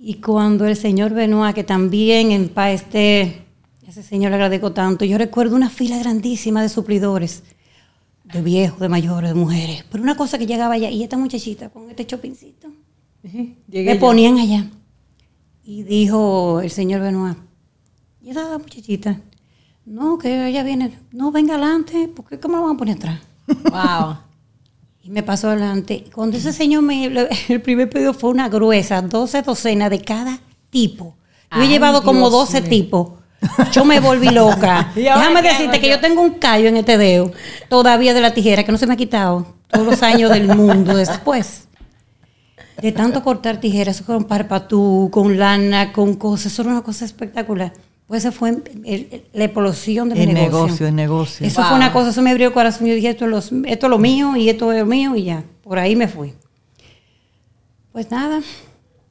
Y 0.00 0.14
cuando 0.14 0.66
el 0.66 0.76
señor 0.76 1.12
Benoit, 1.12 1.54
que 1.54 1.62
también 1.62 2.30
en 2.32 2.48
paz 2.48 2.70
esté, 2.80 3.44
ese 3.86 4.02
señor 4.02 4.30
le 4.30 4.36
agradezco 4.36 4.72
tanto, 4.72 5.04
yo 5.04 5.18
recuerdo 5.18 5.54
una 5.54 5.68
fila 5.68 5.98
grandísima 5.98 6.62
de 6.62 6.70
suplidores, 6.70 7.42
de 8.24 8.40
viejos, 8.40 8.80
de 8.80 8.88
mayores, 8.88 9.28
de 9.28 9.34
mujeres. 9.34 9.84
Pero 9.90 10.02
una 10.02 10.16
cosa 10.16 10.38
que 10.38 10.46
llegaba 10.46 10.72
allá, 10.72 10.88
y 10.88 11.02
esta 11.02 11.18
muchachita 11.18 11.68
con 11.68 11.90
este 11.90 12.06
chopincito, 12.06 12.68
Llegué 13.22 13.90
me 13.90 13.94
ya. 13.96 14.00
ponían 14.00 14.38
allá. 14.38 14.70
Y 15.62 15.82
dijo 15.82 16.62
el 16.62 16.70
señor 16.70 17.02
Benoit, 17.02 17.36
y 18.22 18.30
esa 18.30 18.56
muchachita, 18.56 19.20
No, 19.84 20.18
que 20.18 20.48
ella 20.48 20.62
viene. 20.62 20.96
No, 21.12 21.32
venga 21.32 21.54
adelante, 21.54 22.08
porque 22.14 22.38
¿cómo 22.38 22.56
lo 22.56 22.62
van 22.64 22.74
a 22.76 22.78
poner 22.78 22.96
atrás? 22.96 23.20
Wow. 23.46 24.16
Y 25.02 25.10
me 25.10 25.22
pasó 25.22 25.48
adelante. 25.48 26.04
Cuando 26.14 26.36
ese 26.36 26.52
señor 26.52 26.82
me. 26.82 27.06
El 27.48 27.60
primer 27.60 27.90
pedido 27.90 28.14
fue 28.14 28.30
una 28.30 28.48
gruesa, 28.48 29.02
12 29.02 29.42
docenas 29.42 29.90
de 29.90 30.00
cada 30.00 30.38
tipo. 30.70 31.16
Yo 31.50 31.62
he 31.62 31.68
llevado 31.68 32.02
como 32.02 32.30
Dios 32.30 32.52
12 32.52 32.60
mío. 32.62 32.70
tipos. 32.70 33.08
Yo 33.72 33.84
me 33.84 33.98
volví 34.00 34.28
loca. 34.30 34.92
¿Y 34.94 35.06
ahora 35.08 35.28
Déjame 35.28 35.42
qué 35.42 35.48
decirte 35.48 35.80
que 35.80 35.88
yo? 35.88 35.96
yo 35.96 36.00
tengo 36.00 36.22
un 36.22 36.34
callo 36.34 36.68
en 36.68 36.76
este 36.76 36.96
dedo, 36.96 37.32
todavía 37.68 38.14
de 38.14 38.20
la 38.20 38.32
tijera, 38.32 38.62
que 38.64 38.72
no 38.72 38.78
se 38.78 38.86
me 38.86 38.94
ha 38.94 38.96
quitado 38.96 39.46
todos 39.68 39.86
los 39.86 40.02
años 40.02 40.30
del 40.30 40.46
mundo 40.46 40.94
después. 40.96 41.66
De 42.80 42.92
tanto 42.92 43.22
cortar 43.22 43.58
tijeras 43.60 44.00
con 44.02 44.24
parpatú, 44.24 45.08
con 45.12 45.38
lana, 45.38 45.92
con 45.92 46.14
cosas, 46.14 46.52
eso 46.52 46.62
era 46.62 46.70
una 46.72 46.82
cosa 46.82 47.04
espectacular. 47.04 47.72
Pues 48.06 48.24
esa 48.24 48.32
fue 48.32 48.50
el- 48.50 48.62
el- 48.84 49.24
la 49.32 49.44
explosión 49.44 50.08
de 50.10 50.14
mi 50.16 50.22
El 50.22 50.34
negocio. 50.34 50.64
negocio, 50.66 50.86
el 50.88 50.94
negocio. 50.94 51.46
Eso 51.46 51.60
Wow. 51.60 51.68
fue 51.68 51.76
una 51.78 51.92
cosa, 51.92 52.10
eso 52.10 52.20
me 52.22 52.30
abrió 52.30 52.48
el 52.48 52.52
corazón. 52.52 52.86
Yo 52.86 52.94
dije, 52.94 53.08
esto 53.10 53.24
es, 53.24 53.30
los- 53.30 53.52
esto 53.66 53.86
es 53.86 53.90
lo 53.90 53.98
mío 53.98 54.36
y 54.36 54.48
esto 54.50 54.70
es 54.72 54.80
lo 54.80 54.86
mío 54.86 55.16
y 55.16 55.24
ya. 55.24 55.44
Por 55.62 55.78
ahí 55.78 55.96
me 55.96 56.08
fui. 56.08 56.34
Pues 57.92 58.10
nada, 58.10 58.40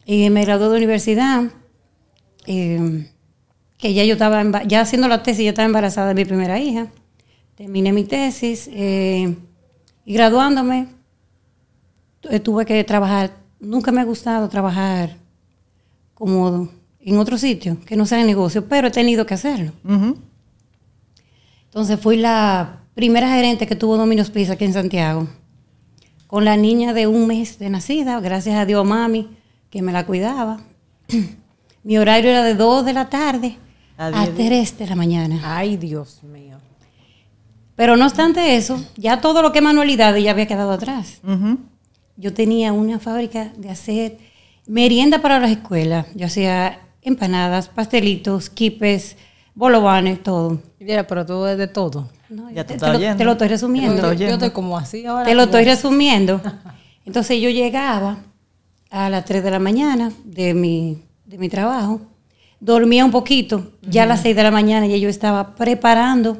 y 0.05 0.29
me 0.29 0.43
gradué 0.43 0.69
de 0.69 0.77
universidad, 0.77 1.43
eh, 2.47 3.07
que 3.77 3.93
ya 3.93 4.03
yo 4.03 4.13
estaba, 4.13 4.63
ya 4.63 4.81
haciendo 4.81 5.07
la 5.07 5.23
tesis, 5.23 5.43
ya 5.45 5.49
estaba 5.51 5.65
embarazada 5.67 6.09
de 6.09 6.13
mi 6.15 6.25
primera 6.25 6.59
hija. 6.59 6.87
Terminé 7.55 7.91
mi 7.93 8.03
tesis 8.03 8.69
eh, 8.71 9.35
y 10.05 10.13
graduándome, 10.13 10.87
tu- 12.21 12.39
tuve 12.39 12.65
que 12.65 12.83
trabajar. 12.83 13.31
Nunca 13.59 13.91
me 13.91 14.01
ha 14.01 14.03
gustado 14.05 14.49
trabajar 14.49 15.17
como 16.15 16.69
en 17.03 17.17
otro 17.17 17.37
sitio, 17.37 17.77
que 17.85 17.95
no 17.95 18.05
sea 18.05 18.19
de 18.19 18.25
negocio, 18.25 18.67
pero 18.67 18.87
he 18.87 18.91
tenido 18.91 19.25
que 19.25 19.33
hacerlo. 19.33 19.71
Entonces 21.65 21.99
fui 21.99 22.17
la 22.17 22.81
primera 22.93 23.29
gerente 23.33 23.65
que 23.65 23.75
tuvo 23.75 23.97
Domino's 23.97 24.29
Pizza 24.29 24.53
aquí 24.53 24.65
en 24.65 24.73
Santiago. 24.73 25.27
Con 26.27 26.45
la 26.45 26.55
niña 26.57 26.93
de 26.93 27.07
un 27.07 27.27
mes 27.27 27.59
de 27.59 27.69
nacida, 27.69 28.19
gracias 28.19 28.55
a 28.55 28.65
Dios 28.65 28.85
mami, 28.85 29.29
que 29.69 29.81
me 29.81 29.91
la 29.91 30.05
cuidaba. 30.05 30.61
Mi 31.83 31.97
horario 31.97 32.29
era 32.29 32.43
de 32.43 32.55
2 32.55 32.85
de 32.85 32.93
la 32.93 33.09
tarde 33.09 33.57
A 33.97 34.07
a 34.07 34.25
diez, 34.27 34.35
3 34.35 34.77
de 34.77 34.87
la 34.87 34.95
mañana. 34.95 35.41
Ay, 35.43 35.77
Dios 35.77 36.23
mío. 36.23 36.57
Pero 37.75 37.97
no 37.97 38.05
obstante 38.05 38.55
eso, 38.55 38.79
ya 38.95 39.21
todo 39.21 39.41
lo 39.41 39.51
que 39.51 39.59
es 39.59 39.63
manualidades 39.63 40.23
ya 40.23 40.31
había 40.31 40.45
quedado 40.45 40.71
atrás. 40.71 41.19
Yo 42.15 42.33
tenía 42.33 42.73
una 42.73 42.99
fábrica 42.99 43.51
de 43.57 43.69
hacer 43.71 44.17
merienda 44.67 45.21
para 45.21 45.39
las 45.39 45.49
escuelas. 45.49 46.05
Yo 46.13 46.27
hacía 46.27 46.79
empanadas, 47.01 47.67
pastelitos, 47.69 48.49
quipes, 48.49 49.17
bolovanes, 49.55 50.21
todo. 50.23 50.61
Mira, 50.79 51.05
pero 51.07 51.25
tú 51.25 51.45
es 51.45 51.57
de 51.57 51.67
todo. 51.67 52.09
No, 52.29 52.49
Ya 52.51 52.65
te, 52.65 52.77
lo, 52.77 52.97
te 53.17 53.23
lo 53.25 53.31
estoy 53.33 53.47
resumiendo. 53.49 54.13
Yo 54.13 54.27
estoy 54.27 54.51
como 54.51 54.77
así 54.77 55.05
ahora. 55.05 55.25
Te 55.25 55.33
lo 55.35 55.41
como- 55.43 55.45
estoy 55.57 55.65
resumiendo. 55.65 56.41
Entonces 57.05 57.41
yo 57.41 57.49
llegaba 57.49 58.17
a 58.89 59.09
las 59.09 59.25
3 59.25 59.43
de 59.43 59.51
la 59.51 59.59
mañana 59.59 60.11
de 60.23 60.53
mi, 60.53 61.03
de 61.25 61.37
mi 61.37 61.49
trabajo, 61.49 62.01
dormía 62.59 63.03
un 63.05 63.11
poquito, 63.11 63.71
ya 63.81 64.03
a 64.03 64.05
las 64.05 64.21
6 64.21 64.35
de 64.35 64.43
la 64.43 64.51
mañana 64.51 64.85
ya 64.85 64.97
yo 64.97 65.09
estaba 65.09 65.55
preparando, 65.55 66.37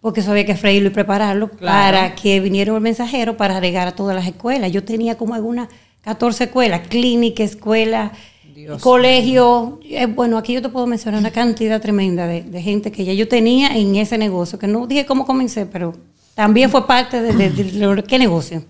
porque 0.00 0.20
eso 0.20 0.30
había 0.32 0.44
que 0.44 0.54
freírlo 0.56 0.88
y 0.88 0.92
prepararlo, 0.92 1.48
Claro. 1.50 1.96
para 1.96 2.14
que 2.14 2.40
viniera 2.40 2.74
el 2.74 2.80
mensajero 2.80 3.36
para 3.36 3.58
regar 3.58 3.88
a 3.88 3.92
todas 3.92 4.14
las 4.14 4.26
escuelas. 4.26 4.70
Yo 4.70 4.84
tenía 4.84 5.16
como 5.16 5.34
algunas 5.34 5.68
14 6.02 6.44
escuelas, 6.44 6.86
clínica, 6.88 7.42
escuela, 7.42 8.12
Dios 8.56 8.80
colegio. 8.82 9.78
Eh, 9.84 10.06
bueno, 10.06 10.38
aquí 10.38 10.54
yo 10.54 10.62
te 10.62 10.68
puedo 10.70 10.86
mencionar 10.86 11.20
una 11.20 11.30
cantidad 11.30 11.80
tremenda 11.80 12.26
de, 12.26 12.42
de 12.42 12.62
gente 12.62 12.90
que 12.90 13.04
ya 13.04 13.12
yo 13.12 13.28
tenía 13.28 13.76
en 13.76 13.94
ese 13.96 14.16
negocio, 14.18 14.58
que 14.58 14.66
no 14.66 14.86
dije 14.86 15.04
cómo 15.06 15.26
comencé, 15.26 15.66
pero 15.66 15.94
también 16.34 16.70
fue 16.70 16.86
parte 16.86 17.20
de, 17.22 17.32
de- 17.34 17.50
de 17.50 17.64
lo- 17.86 18.02
qué 18.04 18.18
negocio. 18.18 18.64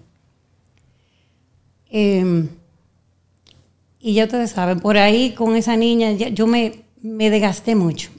Eh, 1.91 2.45
y 4.01 4.15
ya 4.15 4.25
ustedes 4.25 4.51
saben, 4.51 4.81
por 4.81 4.97
ahí 4.99 5.33
con 5.33 5.57
esa 5.57 5.77
niña 5.77 6.13
ya- 6.13 6.29
yo 6.29 6.47
me, 6.47 6.83
me 7.01 7.31
desgasté 7.31 7.75
mucho. 7.75 8.11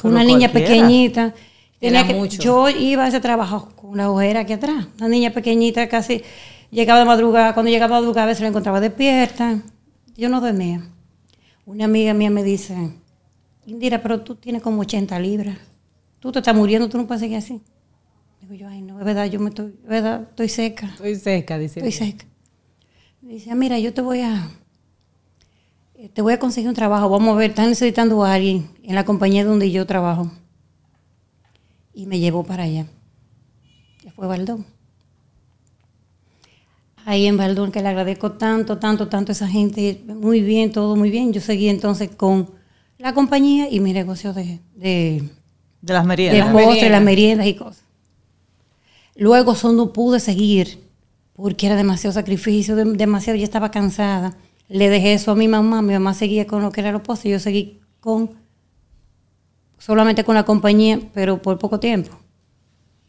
Con 0.00 0.12
una 0.14 0.24
niña 0.24 0.48
pequeñita. 0.52 1.34
Tenía 1.80 2.06
que, 2.06 2.14
mucho. 2.14 2.42
Yo 2.42 2.68
iba 2.70 3.04
a 3.04 3.08
ese 3.08 3.20
trabajo 3.20 3.68
con 3.76 3.96
la 3.98 4.10
ojera 4.10 4.40
aquí 4.40 4.54
atrás. 4.54 4.86
Una 4.98 5.08
niña 5.08 5.30
pequeñita 5.30 5.86
casi 5.88 6.22
llegaba 6.70 7.00
de 7.00 7.04
madrugada. 7.04 7.52
Cuando 7.52 7.70
llegaba 7.70 7.96
de 7.96 8.00
madrugada 8.00 8.24
a 8.24 8.28
veces 8.28 8.40
la 8.42 8.48
encontraba 8.48 8.80
despierta. 8.80 9.58
Yo 10.16 10.28
no 10.28 10.40
dormía. 10.40 10.88
Una 11.66 11.86
amiga 11.86 12.14
mía 12.14 12.30
me 12.30 12.42
dice, 12.42 12.76
Indira, 13.66 14.02
pero 14.02 14.22
tú 14.22 14.36
tienes 14.36 14.62
como 14.62 14.80
80 14.82 15.18
libras. 15.18 15.58
Tú 16.20 16.30
te 16.32 16.38
estás 16.38 16.54
muriendo, 16.54 16.88
tú 16.88 16.98
no 16.98 17.06
puedes 17.06 17.20
seguir 17.20 17.38
así. 17.38 17.60
Digo 18.40 18.54
yo, 18.54 18.68
ay 18.68 18.82
no, 18.82 18.98
es 18.98 19.04
verdad, 19.04 19.26
yo 19.26 19.40
me 19.40 19.48
estoy, 19.48 19.74
es 19.82 19.88
verdad, 19.88 20.22
estoy 20.28 20.48
seca. 20.48 20.86
Estoy 20.88 21.16
seca, 21.16 21.58
dice. 21.58 21.80
Estoy 21.80 21.92
seca. 21.92 22.26
Me 23.22 23.34
dice, 23.34 23.50
"Ah, 23.50 23.54
mira, 23.54 23.78
yo 23.78 23.94
te 23.94 24.02
voy 24.02 24.20
a 24.20 24.50
eh, 25.96 26.10
te 26.10 26.20
voy 26.22 26.32
a 26.34 26.38
conseguir 26.38 26.68
un 26.68 26.74
trabajo. 26.74 27.08
Vamos 27.08 27.34
a 27.34 27.38
ver, 27.38 27.50
están 27.50 27.68
necesitando 27.70 28.22
a 28.24 28.34
alguien 28.34 28.68
en 28.82 28.94
la 28.94 29.04
compañía 29.04 29.44
donde 29.44 29.70
yo 29.70 29.86
trabajo. 29.86 30.30
Y 31.94 32.06
me 32.06 32.18
llevó 32.18 32.44
para 32.44 32.64
allá. 32.64 32.86
Que 34.02 34.10
fue 34.10 34.26
Baldón. 34.26 34.66
Ahí 37.06 37.26
en 37.26 37.36
Baldón, 37.36 37.70
que 37.70 37.82
le 37.82 37.88
agradezco 37.88 38.32
tanto, 38.32 38.78
tanto, 38.78 39.08
tanto 39.08 39.32
a 39.32 39.34
esa 39.34 39.48
gente. 39.48 40.02
Muy 40.06 40.40
bien, 40.40 40.72
todo 40.72 40.96
muy 40.96 41.10
bien. 41.10 41.32
Yo 41.32 41.40
seguí 41.40 41.68
entonces 41.68 42.10
con 42.16 42.50
la 42.98 43.12
compañía 43.12 43.68
y 43.70 43.80
mi 43.80 43.92
negocio 43.92 44.32
de, 44.32 44.60
de, 44.74 45.22
De 45.82 45.92
las 45.92 46.02
de 46.02 46.08
meriendas. 46.08 46.38
Las 46.46 46.54
postres, 46.64 46.90
las 46.90 47.02
meriendas 47.02 47.46
y 47.46 47.54
cosas. 47.54 47.84
Luego 49.16 49.52
eso 49.52 49.72
no 49.72 49.92
pude 49.92 50.18
seguir 50.18 50.80
porque 51.34 51.66
era 51.66 51.76
demasiado 51.76 52.14
sacrificio, 52.14 52.76
dem- 52.76 52.96
demasiado, 52.96 53.36
ya 53.38 53.44
estaba 53.44 53.70
cansada. 53.70 54.36
Le 54.68 54.88
dejé 54.88 55.12
eso 55.14 55.30
a 55.32 55.34
mi 55.34 55.46
mamá, 55.46 55.82
mi 55.82 55.92
mamá 55.92 56.14
seguía 56.14 56.46
con 56.46 56.62
lo 56.62 56.72
que 56.72 56.80
era 56.80 56.90
los 56.92 57.02
postres, 57.02 57.32
yo 57.32 57.38
seguí 57.38 57.80
con 58.00 58.30
solamente 59.78 60.24
con 60.24 60.34
la 60.34 60.44
compañía, 60.44 61.00
pero 61.12 61.42
por 61.42 61.58
poco 61.58 61.78
tiempo. 61.80 62.16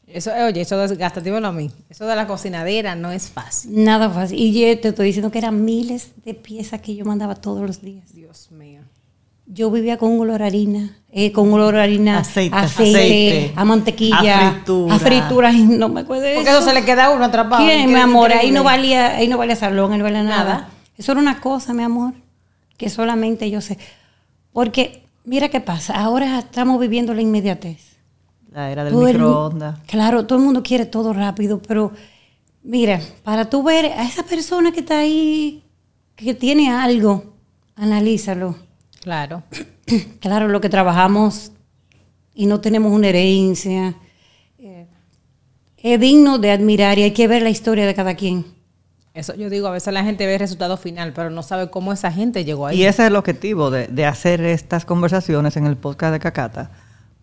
Eso, 0.07 0.31
oye, 0.47 0.61
eso 0.61 0.87
dímelo 1.21 1.47
a 1.47 1.51
mí. 1.51 1.71
Eso 1.89 2.05
de 2.05 2.15
la 2.15 2.27
cocinadera 2.27 2.95
no 2.95 3.11
es 3.11 3.29
fácil. 3.29 3.83
Nada 3.83 4.09
fácil. 4.09 4.39
Y 4.39 4.53
yo 4.53 4.79
te 4.79 4.89
estoy 4.89 5.07
diciendo 5.07 5.31
que 5.31 5.39
eran 5.39 5.65
miles 5.65 6.11
de 6.23 6.33
piezas 6.33 6.81
que 6.81 6.95
yo 6.95 7.05
mandaba 7.05 7.35
todos 7.35 7.61
los 7.65 7.81
días. 7.81 8.13
Dios 8.13 8.51
mío. 8.51 8.81
Yo 9.47 9.69
vivía 9.69 9.97
con 9.97 10.19
olor 10.19 10.41
a 10.41 10.47
harina, 10.47 10.97
eh, 11.11 11.31
con 11.31 11.53
olor 11.53 11.75
a 11.75 11.83
harina, 11.83 12.19
Aceite, 12.19 12.55
aceite, 12.55 12.97
aceite, 12.97 13.53
a 13.55 13.63
mantequilla, 13.65 14.47
a 14.47 14.51
fritura. 14.53 14.95
a 14.95 14.99
fritura. 14.99 15.49
Ay, 15.49 15.63
no 15.63 15.89
me 15.89 16.01
acuerdo 16.01 16.23
de 16.23 16.35
Porque 16.35 16.49
eso. 16.49 16.59
eso 16.59 16.69
se 16.69 16.73
le 16.73 16.83
queda 16.83 17.05
a 17.05 17.09
uno 17.11 17.25
atrapado. 17.25 17.63
¿Quién, 17.63 17.91
mi 17.93 17.99
amor? 17.99 18.31
Ahí 18.31 18.49
no 18.51 18.63
valía, 18.63 19.17
ahí 19.17 19.27
no 19.27 19.37
valía 19.37 19.55
salón, 19.55 19.91
ahí 19.91 19.97
no 19.99 20.03
valía 20.03 20.23
nada. 20.23 20.43
Nada. 20.43 20.69
Eso 20.97 21.11
era 21.11 21.21
una 21.21 21.41
cosa, 21.41 21.73
mi 21.73 21.83
amor, 21.83 22.13
que 22.77 22.89
solamente 22.89 23.51
yo 23.51 23.61
sé. 23.61 23.77
Porque, 24.51 25.03
mira 25.25 25.49
qué 25.49 25.59
pasa, 25.59 25.93
ahora 25.93 26.39
estamos 26.39 26.79
viviendo 26.79 27.13
la 27.13 27.21
inmediatez. 27.21 27.94
La 28.55 28.71
era 28.71 28.83
del 28.85 28.93
Todo 28.93 29.07
el 29.07 29.17
mu- 29.19 29.25
microondas. 29.25 29.79
claro, 29.85 30.25
todo 30.25 30.39
el 30.39 30.45
mundo 30.45 30.63
quiere 30.63 30.85
todo 30.85 31.11
rápido, 31.13 31.61
pero 31.61 31.91
mira, 32.63 33.01
para 33.23 33.49
tú 33.49 33.61
ver 33.63 33.85
a 33.87 34.03
esa 34.07 34.23
persona 34.23 34.71
que 34.71 34.79
está 34.79 34.99
ahí, 34.99 35.63
que 36.15 36.33
tiene 36.33 36.71
algo, 36.71 37.35
analízalo. 37.75 38.55
Claro. 39.01 39.43
Claro, 40.19 40.47
lo 40.47 40.61
que 40.61 40.69
trabajamos 40.69 41.51
y 42.33 42.47
no 42.47 42.59
tenemos 42.59 42.91
una 42.91 43.09
herencia. 43.09 43.93
eh, 44.57 44.87
es 45.77 45.99
digno 45.99 46.39
de 46.39 46.49
admirar 46.49 46.97
y 46.97 47.03
hay 47.03 47.11
que 47.11 47.27
ver 47.27 47.43
la 47.43 47.51
historia 47.51 47.85
de 47.85 47.93
cada 47.93 48.15
quien. 48.15 48.45
Eso 49.13 49.35
yo 49.35 49.49
digo, 49.51 49.67
a 49.67 49.71
veces 49.71 49.93
la 49.93 50.03
gente 50.03 50.25
ve 50.25 50.33
el 50.33 50.39
resultado 50.39 50.75
final, 50.77 51.13
pero 51.13 51.29
no 51.29 51.43
sabe 51.43 51.69
cómo 51.69 51.93
esa 51.93 52.11
gente 52.11 52.43
llegó 52.45 52.65
ahí. 52.65 52.79
Y 52.81 52.85
ese 52.85 53.03
es 53.03 53.07
el 53.09 53.15
objetivo 53.15 53.69
de, 53.69 53.85
de 53.87 54.05
hacer 54.07 54.41
estas 54.43 54.85
conversaciones 54.85 55.55
en 55.55 55.67
el 55.67 55.77
podcast 55.77 56.13
de 56.13 56.19
Cacata, 56.19 56.71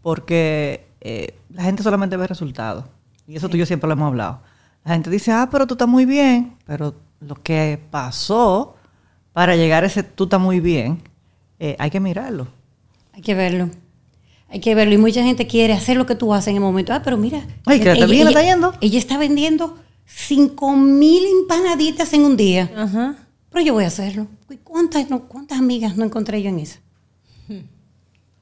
porque 0.03 0.87
eh, 1.05 1.35
la 1.51 1.63
gente 1.65 1.83
solamente 1.83 2.17
ve 2.17 2.27
resultados. 2.27 2.85
Y 3.27 3.37
eso 3.37 3.49
tú 3.49 3.57
y 3.57 3.61
yo 3.61 3.67
siempre 3.67 3.87
lo 3.89 3.93
hemos 3.95 4.07
hablado. 4.09 4.41
La 4.85 4.95
gente 4.95 5.11
dice, 5.11 5.31
ah, 5.33 5.49
pero 5.51 5.67
tú 5.67 5.75
estás 5.75 5.89
muy 5.89 6.05
bien, 6.07 6.55
pero 6.65 6.95
lo 7.21 7.35
que 7.37 7.79
pasó 7.91 8.75
para 9.33 9.55
llegar 9.57 9.85
a 9.85 9.87
ese 9.87 10.03
tú 10.03 10.25
estás 10.25 10.41
muy 10.41 10.61
bien, 10.61 11.01
eh, 11.59 11.77
hay 11.79 11.91
que 11.91 12.01
mirarlo. 12.01 12.49
Hay 13.13 13.23
que 13.23 13.35
verlo. 13.35 13.69
Hay 14.49 14.61
que 14.61 14.75
verlo. 14.75 14.95
Y 14.95 14.99
mucha 14.99 15.23
gente 15.23 15.47
quiere 15.47 15.73
hacer 15.73 15.97
lo 15.97 16.05
que 16.07 16.15
tú 16.15 16.35
haces 16.35 16.49
en 16.49 16.57
el 16.57 16.63
momento. 16.63 16.93
Ah, 16.93 17.01
pero 17.05 17.17
mira. 17.17 17.47
Ay, 17.67 17.81
que 17.81 17.93
bien, 18.07 18.29
está 18.29 18.43
yendo. 18.43 18.75
Ella 18.81 18.99
está 18.99 19.17
vendiendo 19.19 19.79
cinco 20.05 20.73
mil 20.77 21.23
empanaditas 21.41 22.13
en 22.13 22.25
un 22.25 22.37
día. 22.37 22.71
Ajá. 22.77 23.17
Pero 23.51 23.65
yo 23.65 23.73
voy 23.75 23.85
a 23.85 23.89
hacerlo. 23.89 24.27
¿Y 24.51 24.57
¿Cuántas, 24.57 25.09
no- 25.11 25.23
cuántas 25.29 25.59
amigas 25.59 25.97
no 25.97 26.05
encontré 26.05 26.43
yo 26.43 26.49
en 26.51 26.59
eso? 26.59 26.79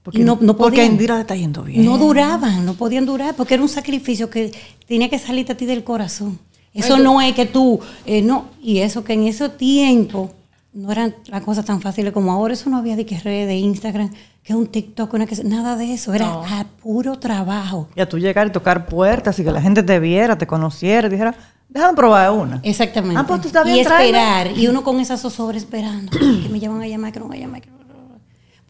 Porque, 0.03 0.21
Y 0.21 0.25
no- 0.25 0.39
no 0.41 0.57
porque. 0.57 0.85
Indira 0.85 1.21
está 1.21 1.37
yendo 1.37 1.63
bien. 1.63 1.85
No 1.85 1.99
duraban, 1.99 2.65
no 2.65 2.75
podían 2.75 3.05
durar, 3.07 3.35
porque 3.37 3.55
era 3.55 3.63
un 3.63 3.69
sacrificio 3.69 4.31
que 4.31 4.51
tenía 4.89 5.09
que 5.11 5.19
salirte 5.19 5.53
a 5.53 5.57
ti 5.57 5.67
del 5.67 5.85
corazón. 5.85 6.39
Eso 6.73 6.95
Ay, 6.95 7.03
no 7.03 7.21
es 7.21 7.35
que 7.35 7.47
tú, 7.47 7.81
eh, 8.07 8.23
no, 8.23 8.47
y 8.63 8.79
eso 8.79 9.03
que 9.05 9.13
en 9.13 9.25
ese 9.25 9.49
tiempo 9.49 10.31
no 10.73 10.91
eran 10.93 11.15
las 11.27 11.43
cosas 11.43 11.65
tan 11.65 11.81
fáciles 11.81 12.13
como 12.13 12.31
ahora. 12.33 12.55
Eso 12.55 12.71
no 12.71 12.77
había 12.79 12.97
de 12.97 13.05
que 13.05 13.19
redes, 13.19 13.49
de 13.49 13.57
Instagram, 13.57 14.11
que 14.43 14.55
un 14.55 14.69
TikTok, 14.69 15.13
una 15.15 15.27
que 15.27 15.35
nada 15.45 15.77
de 15.77 15.93
eso. 15.93 16.15
Era 16.15 16.27
No. 16.27 16.45
a 16.45 16.65
puro 16.83 17.19
trabajo. 17.19 17.89
Y 17.97 18.01
a 18.01 18.09
tú 18.09 18.19
llegar 18.19 18.47
y 18.47 18.53
tocar 18.53 18.87
puertas 18.87 19.39
y 19.41 19.45
que 19.45 19.51
la 19.51 19.61
gente 19.61 19.83
te 19.83 19.99
viera, 19.99 20.39
te 20.39 20.47
conociera 20.47 21.09
y 21.09 21.11
dijera, 21.11 21.35
déjame 21.69 21.95
probar 21.97 22.31
una. 22.31 22.61
Exactamente. 22.63 23.19
Ah, 23.21 23.27
pues 23.27 23.41
tú 23.43 23.49
estás 23.49 23.65
bien, 23.65 23.79
y 23.79 23.83
tráeme. 23.85 24.07
esperar. 24.19 24.57
Y 24.57 24.69
uno 24.69 24.83
con 24.85 24.99
esa 25.01 25.17
zozobra 25.17 25.59
esperando. 25.59 26.11
que 26.43 26.49
me 26.49 26.59
llaman 26.61 26.83
a 26.83 26.87
llamar, 26.87 27.13
que 27.13 27.19
no 27.21 27.27
me 27.29 27.39
llamar. 27.39 27.61
que 27.63 27.71
no- 27.71 27.80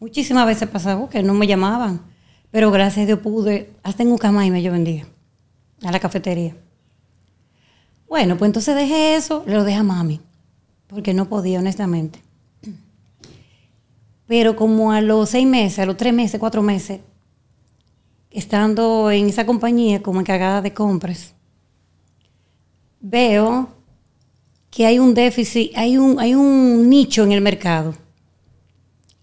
Muchísimas 0.01 0.47
veces 0.47 0.67
pasaba 0.67 1.07
que 1.07 1.21
no 1.21 1.35
me 1.35 1.45
llamaban. 1.45 2.01
Pero 2.49 2.71
gracias 2.71 3.03
a 3.03 3.05
Dios 3.05 3.19
pude, 3.19 3.71
hasta 3.83 4.01
en 4.01 4.11
Ucamay 4.11 4.49
me 4.49 4.63
yo 4.63 4.71
vendía. 4.71 5.05
A 5.83 5.91
la 5.91 5.99
cafetería. 5.99 6.55
Bueno, 8.09 8.35
pues 8.35 8.49
entonces 8.49 8.75
dejé 8.75 9.15
eso, 9.15 9.43
lo 9.45 9.63
dejé 9.63 9.77
a 9.77 9.83
mami. 9.83 10.19
Porque 10.87 11.13
no 11.13 11.29
podía, 11.29 11.59
honestamente. 11.59 12.19
Pero 14.25 14.55
como 14.55 14.91
a 14.91 15.01
los 15.01 15.29
seis 15.29 15.45
meses, 15.45 15.77
a 15.77 15.85
los 15.85 15.97
tres 15.97 16.13
meses, 16.13 16.39
cuatro 16.39 16.63
meses, 16.63 16.99
estando 18.31 19.11
en 19.11 19.27
esa 19.27 19.45
compañía 19.45 20.01
como 20.01 20.19
encargada 20.19 20.63
de 20.63 20.73
compras, 20.73 21.35
veo 22.99 23.69
que 24.71 24.87
hay 24.87 24.97
un 24.97 25.13
déficit, 25.13 25.73
hay 25.75 25.97
un, 25.97 26.19
hay 26.19 26.33
un 26.33 26.89
nicho 26.89 27.23
en 27.23 27.33
el 27.33 27.41
mercado, 27.41 27.93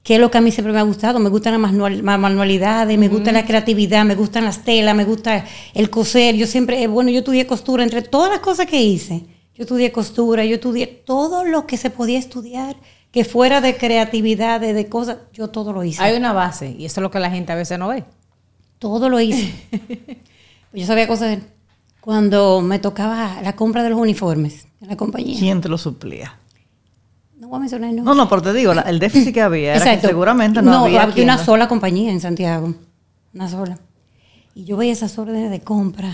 que 0.08 0.14
es 0.14 0.20
lo 0.20 0.30
que 0.30 0.38
a 0.38 0.40
mí 0.40 0.50
siempre 0.50 0.72
me 0.72 0.78
ha 0.78 0.82
gustado. 0.84 1.18
Me 1.18 1.28
gustan 1.28 1.52
las 1.52 1.60
manual- 1.70 2.02
ma- 2.02 2.16
manualidades, 2.16 2.96
me 2.98 3.08
gusta 3.08 3.30
la 3.30 3.44
creatividad, 3.44 4.06
me 4.06 4.14
gustan 4.14 4.46
las 4.46 4.64
telas, 4.64 4.96
me 4.96 5.04
gusta 5.04 5.44
el 5.74 5.90
coser. 5.90 6.34
Yo 6.34 6.46
siempre, 6.46 6.82
eh, 6.82 6.86
bueno, 6.86 7.10
yo 7.10 7.18
estudié 7.18 7.46
costura, 7.46 7.82
entre 7.84 8.00
todas 8.00 8.30
las 8.30 8.40
cosas 8.40 8.64
que 8.64 8.80
hice, 8.80 9.26
yo 9.54 9.64
estudié 9.64 9.92
costura, 9.92 10.46
yo 10.46 10.54
estudié 10.54 10.86
todo 10.86 11.44
lo 11.44 11.66
que 11.66 11.76
se 11.76 11.90
podía 11.90 12.18
estudiar, 12.18 12.76
que 13.12 13.26
fuera 13.26 13.60
de 13.60 13.76
creatividad, 13.76 14.60
de, 14.62 14.72
de 14.72 14.88
cosas, 14.88 15.18
yo 15.34 15.48
todo 15.48 15.74
lo 15.74 15.84
hice. 15.84 16.02
Hay 16.02 16.16
una 16.16 16.32
base 16.32 16.74
y 16.78 16.86
eso 16.86 17.00
es 17.00 17.02
lo 17.02 17.10
que 17.10 17.18
la 17.20 17.30
gente 17.30 17.52
a 17.52 17.56
veces 17.56 17.78
no 17.78 17.88
ve. 17.88 18.04
Todo 18.78 19.10
lo 19.10 19.20
hice. 19.20 19.52
Yo 20.72 20.86
sabía 20.86 21.06
coser. 21.06 21.40
Cuando 22.00 22.60
me 22.62 22.78
tocaba 22.78 23.42
la 23.42 23.54
compra 23.56 23.82
de 23.82 23.90
los 23.90 23.98
uniformes 24.00 24.68
en 24.80 24.88
la 24.88 24.96
compañía. 24.96 25.38
¿Quién 25.38 25.60
te 25.60 25.68
lo 25.68 25.76
suplía? 25.76 26.38
No 27.48 27.52
voy 27.52 27.56
a 27.56 27.60
mencionar 27.60 27.92
no. 27.94 28.02
No, 28.02 28.14
no, 28.14 28.28
pero 28.28 28.42
te 28.42 28.52
digo, 28.52 28.74
la- 28.74 28.82
el 28.82 28.98
déficit 28.98 29.32
que 29.32 29.40
había 29.40 29.74
era 29.76 29.98
que 29.98 30.06
seguramente 30.06 30.60
no, 30.60 30.84
había 30.84 31.02
había 31.04 31.14
quien 31.14 31.24
una 31.28 31.38
sola 31.38 31.66
compañía 31.66 32.12
en 32.12 32.20
Santiago. 32.20 32.74
Una 33.32 33.48
sola. 33.48 33.78
Y 34.54 34.64
yo 34.64 34.76
veía 34.76 34.92
esas 34.92 35.18
órdenes 35.18 35.50
de 35.50 35.60
compra. 35.60 36.12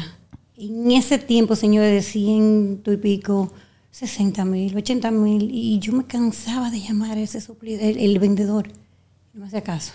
Y 0.57 0.69
en 0.69 0.93
ese 0.93 1.19
tiempo, 1.19 1.57
señores, 1.57 1.91
de 1.93 2.03
ciento 2.03 2.93
y 2.93 2.99
pico, 2.99 3.53
60 3.91 4.45
mil, 4.45 4.77
80 4.77 5.11
mil. 5.11 5.51
Y 5.53 5.81
yo 5.81 5.93
me 5.93 6.05
cansaba 6.05 6.71
de 6.71 6.81
llamar 6.81 7.19
a 7.19 7.21
ese 7.21 7.41
suplidor, 7.41 7.83
el, 7.83 7.99
el 7.99 8.19
vendedor. 8.21 8.69
No 9.33 9.41
me 9.41 9.47
hacía 9.49 9.63
caso. 9.63 9.95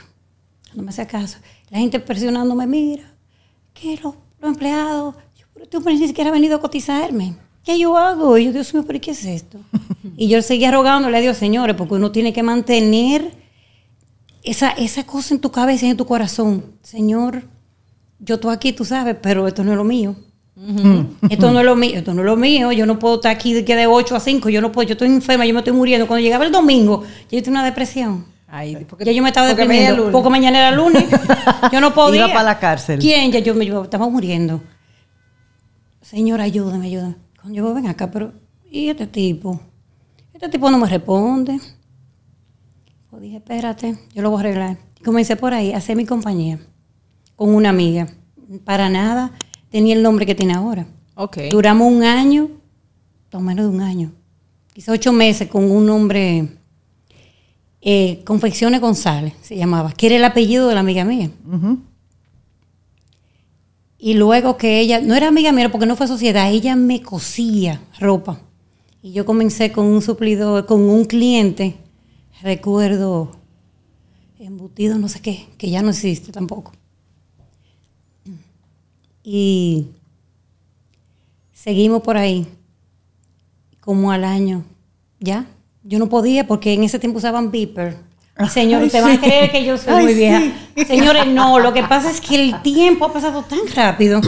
No 0.76 0.84
me 0.84 0.90
hacía 0.90 1.08
caso. 1.08 1.38
La 1.70 1.80
gente 1.80 2.02
presionándome, 2.02 2.68
mira, 2.68 3.14
que 3.74 3.98
los, 4.04 4.16
empleados, 4.44 5.16
yo, 5.38 5.46
pero 5.54 5.68
tú 5.70 5.80
ni 5.86 6.06
siquiera 6.06 6.32
has 6.32 6.34
venido 6.34 6.58
a 6.58 6.60
cotizarme. 6.62 7.36
¿Qué 7.66 7.78
yo 7.78 7.98
hago? 7.98 8.38
Y 8.38 8.46
yo, 8.46 8.52
Dios 8.54 8.74
mío, 8.74 8.84
pero 8.88 9.00
¿qué 9.02 9.12
es 9.12 9.26
esto? 9.26 9.60
y 10.18 10.28
yo 10.28 10.42
seguía 10.42 10.72
rogándole 10.72 11.18
a 11.18 11.22
Dios, 11.22 11.38
señores, 11.38 11.76
porque 11.76 11.96
uno 11.96 12.12
tiene 12.12 12.34
que 12.34 12.42
mantener 12.44 13.32
esa, 14.44 14.70
esa 14.72 15.04
cosa 15.06 15.34
en 15.34 15.42
tu 15.42 15.52
cabeza 15.52 15.86
y 15.86 15.90
en 15.90 15.98
tu 15.98 16.06
corazón. 16.06 16.64
Señor, 16.82 17.44
yo 18.20 18.36
estoy 18.36 18.54
aquí, 18.54 18.74
tú 18.74 18.86
sabes, 18.86 19.16
pero 19.22 19.48
esto 19.48 19.64
no 19.64 19.72
es 19.72 19.78
lo 19.78 19.84
mío. 19.84 20.16
Esto 21.30 21.52
no 21.54 21.60
es 21.60 21.66
lo 21.66 21.76
mío, 21.78 21.94
esto 21.96 22.14
no 22.14 22.22
es 22.22 22.26
lo 22.26 22.36
mío. 22.36 22.72
Yo 22.74 22.86
no 22.86 23.00
puedo 23.00 23.16
estar 23.16 23.32
aquí 23.34 23.54
de, 23.54 23.64
que 23.64 23.76
de 23.78 23.88
8 23.88 24.16
a 24.16 24.20
5. 24.20 24.50
Yo 24.50 24.60
no 24.62 24.72
puedo, 24.74 24.88
yo 24.90 24.94
estoy 24.94 25.08
enferma, 25.08 25.46
yo 25.46 25.54
me 25.54 25.60
estoy 25.60 25.72
muriendo. 25.74 26.06
Cuando 26.06 26.22
llegaba 26.22 26.44
el 26.46 26.52
domingo, 26.52 27.04
yo 27.32 27.42
tuve 27.42 27.52
una 27.52 27.64
depresión. 27.64 28.26
Ay, 28.48 28.84
porque- 28.90 29.06
ya 29.06 29.12
yo 29.14 29.22
me 29.24 29.30
estaba 29.30 29.48
deprimiendo. 29.48 30.12
Porque 30.12 30.30
mañana 30.30 30.58
era 30.60 30.72
lunes. 30.72 31.06
Yo 31.72 31.80
no 31.80 31.94
podía. 31.94 32.26
Iba 32.26 32.34
pa' 32.34 32.44
la 32.44 32.58
cárcel. 32.60 33.00
¿Quién? 33.00 33.32
Ya 33.32 33.40
yo 33.40 33.54
me 33.54 33.64
yo 33.66 33.84
estaba 33.84 34.10
muriendo. 34.10 34.60
Señor, 36.02 36.42
ayúdame, 36.42 36.88
ayúdame. 36.88 37.16
Yo 37.46 37.74
ven 37.74 37.88
acá, 37.88 38.12
pero 38.12 38.34
¿y 38.70 38.90
este 38.90 39.08
tipo? 39.08 39.60
Este 40.34 40.50
tipo 40.50 40.70
no 40.70 40.78
me 40.78 40.88
responde. 40.88 41.60
Pues 43.10 43.22
dije, 43.22 43.38
espérate, 43.38 43.98
yo 44.14 44.22
lo 44.22 44.30
voy 44.30 44.38
a 44.38 44.40
arreglar. 44.42 44.78
Y 45.00 45.04
comencé 45.04 45.36
por 45.36 45.54
ahí 45.54 45.74
a 45.74 45.78
hacer 45.78 45.96
mi 45.96 46.06
compañía 46.06 46.60
con 47.36 47.56
una 47.56 47.70
amiga. 47.70 48.08
Para 48.66 48.90
nada 48.90 49.32
tenía 49.70 49.96
el 49.96 50.04
nombre 50.04 50.26
que 50.26 50.36
tiene 50.36 50.54
ahora. 50.54 50.86
Ok. 51.16 51.38
Duramos 51.52 51.92
un 51.92 52.04
año, 52.04 52.50
o 53.32 53.40
menos 53.40 53.66
de 53.66 53.72
un 53.76 53.82
año, 53.82 54.12
quizá 54.74 54.92
ocho 54.92 55.12
meses 55.12 55.50
con 55.50 55.70
un 55.70 55.86
nombre, 55.86 56.50
eh, 57.82 58.22
Confecciones 58.26 58.82
González 58.82 59.34
se 59.42 59.56
llamaba, 59.56 59.92
que 59.94 60.08
era 60.08 60.18
el 60.18 60.24
apellido 60.26 60.68
de 60.68 60.74
la 60.76 60.82
amiga 60.82 61.06
mía. 61.06 61.32
Y 64.02 64.14
luego 64.14 64.56
que 64.56 64.80
ella, 64.80 65.02
no 65.02 65.14
era 65.14 65.28
amiga 65.28 65.52
mía 65.52 65.70
porque 65.70 65.86
no 65.86 65.98
fue 65.98 66.08
sociedad, 66.08 66.50
ella 66.50 66.78
me 66.78 67.02
cosía 67.02 67.82
ropa. 68.00 68.40
Y 69.02 69.12
yo 69.12 69.26
comencé 69.26 69.74
con 69.74 69.86
un 69.86 70.02
suplidor, 70.02 70.66
con 70.66 70.82
un 70.82 71.04
cliente, 71.04 71.76
recuerdo, 72.42 73.32
embutido 74.40 74.98
no 74.98 75.10
sé 75.10 75.22
qué, 75.22 75.48
que 75.58 75.70
ya 75.70 75.82
no 75.82 75.90
existe 75.90 76.32
tampoco. 76.32 76.72
Y 79.22 79.88
seguimos 81.52 82.02
por 82.02 82.16
ahí, 82.16 82.48
como 83.82 84.12
al 84.12 84.24
año, 84.24 84.64
¿ya? 85.20 85.46
Yo 85.84 86.00
no 86.00 86.08
podía 86.08 86.48
porque 86.48 86.74
en 86.74 86.84
ese 86.84 87.00
tiempo 87.00 87.18
usaban 87.18 87.52
Beeper. 87.52 87.98
Y 88.44 88.48
señores, 88.50 88.86
Ay, 88.86 88.90
te 88.92 89.02
van 89.02 89.12
sí. 89.12 89.18
a 89.18 89.22
creer 89.22 89.52
que 89.52 89.64
yo 89.66 89.78
soy 89.78 89.94
Ay, 89.94 90.04
muy 90.06 90.14
vieja. 90.14 90.42
sí. 90.76 90.86
Señores, 90.86 91.28
no, 91.28 91.60
lo 91.60 91.74
que 91.74 91.84
pasa 91.84 92.10
es 92.10 92.22
que 92.22 92.36
el 92.36 92.62
tiempo 92.62 93.06
ha 93.06 93.12
pasado 93.14 93.44
tan 93.44 93.60
rápido. 93.76 94.22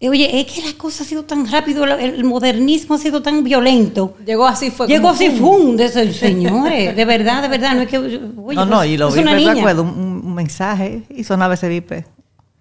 Y, 0.00 0.08
Oye, 0.08 0.40
es 0.40 0.52
que 0.52 0.62
la 0.62 0.76
cosa 0.76 1.04
ha 1.04 1.06
sido 1.06 1.22
tan 1.24 1.50
rápido, 1.50 1.84
el- 1.84 2.24
modernismo 2.24 2.96
ha 2.96 2.98
sido 2.98 3.22
tan 3.22 3.44
violento. 3.44 4.16
Llegó 4.26 4.46
así, 4.46 4.70
fue 4.70 4.86
Llegó 4.88 5.10
así, 5.10 5.30
pum. 5.30 5.38
fum, 5.38 5.76
de 5.76 5.84
esos 5.86 6.16
señores, 6.16 6.94
de 6.96 7.04
verdad, 7.04 7.40
de 7.42 7.48
verdad, 7.48 7.74
no 7.74 7.82
es 7.82 7.88
que, 7.88 7.98
oye, 7.98 8.20
no, 8.56 8.66
no, 8.66 8.84
y 8.84 8.96
lo 8.96 9.08
es 9.08 9.14
vi, 9.14 9.20
una 9.20 9.32
me 9.34 9.50
acuerdo, 9.50 9.82
un, 9.82 10.22
un 10.24 10.34
mensaje 10.34 11.04
y 11.08 11.22
sonaba 11.24 11.54
ese 11.54 11.68
vipe. 11.68 12.04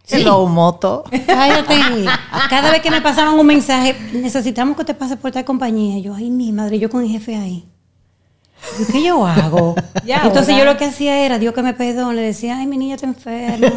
Sí. 0.06 0.18
Hello, 0.18 0.46
moto. 0.48 1.04
Cállate. 1.26 1.76
Cada 2.50 2.72
vez 2.72 2.82
que 2.82 2.92
me 2.92 3.02
pasaban 3.02 3.40
un 3.40 3.46
mensaje, 3.48 3.96
necesitamos 4.14 4.76
que 4.78 4.84
te 4.84 4.94
pases 4.94 5.18
por 5.18 5.32
tal 5.32 5.46
compañía. 5.46 5.98
Yo, 6.00 6.14
ay, 6.14 6.30
mi 6.30 6.52
madre, 6.52 6.78
yo 6.78 6.90
con 6.90 7.04
el 7.04 7.10
jefe 7.10 7.36
ahí. 7.38 7.66
¿Y 8.80 8.92
¿Qué 8.92 9.04
yo 9.04 9.26
hago? 9.26 9.76
Entonces 10.06 10.50
ahora- 10.50 10.58
yo 10.58 10.66
lo 10.66 10.78
que 10.78 10.86
hacía 10.86 11.26
era, 11.26 11.40
Dios 11.40 11.54
que 11.54 11.62
me 11.64 11.74
perdone, 11.74 12.16
le 12.16 12.22
decía, 12.22 12.58
ay, 12.58 12.68
mi 12.68 12.78
niña 12.78 12.96
está 12.96 13.08
enferma, 13.08 13.72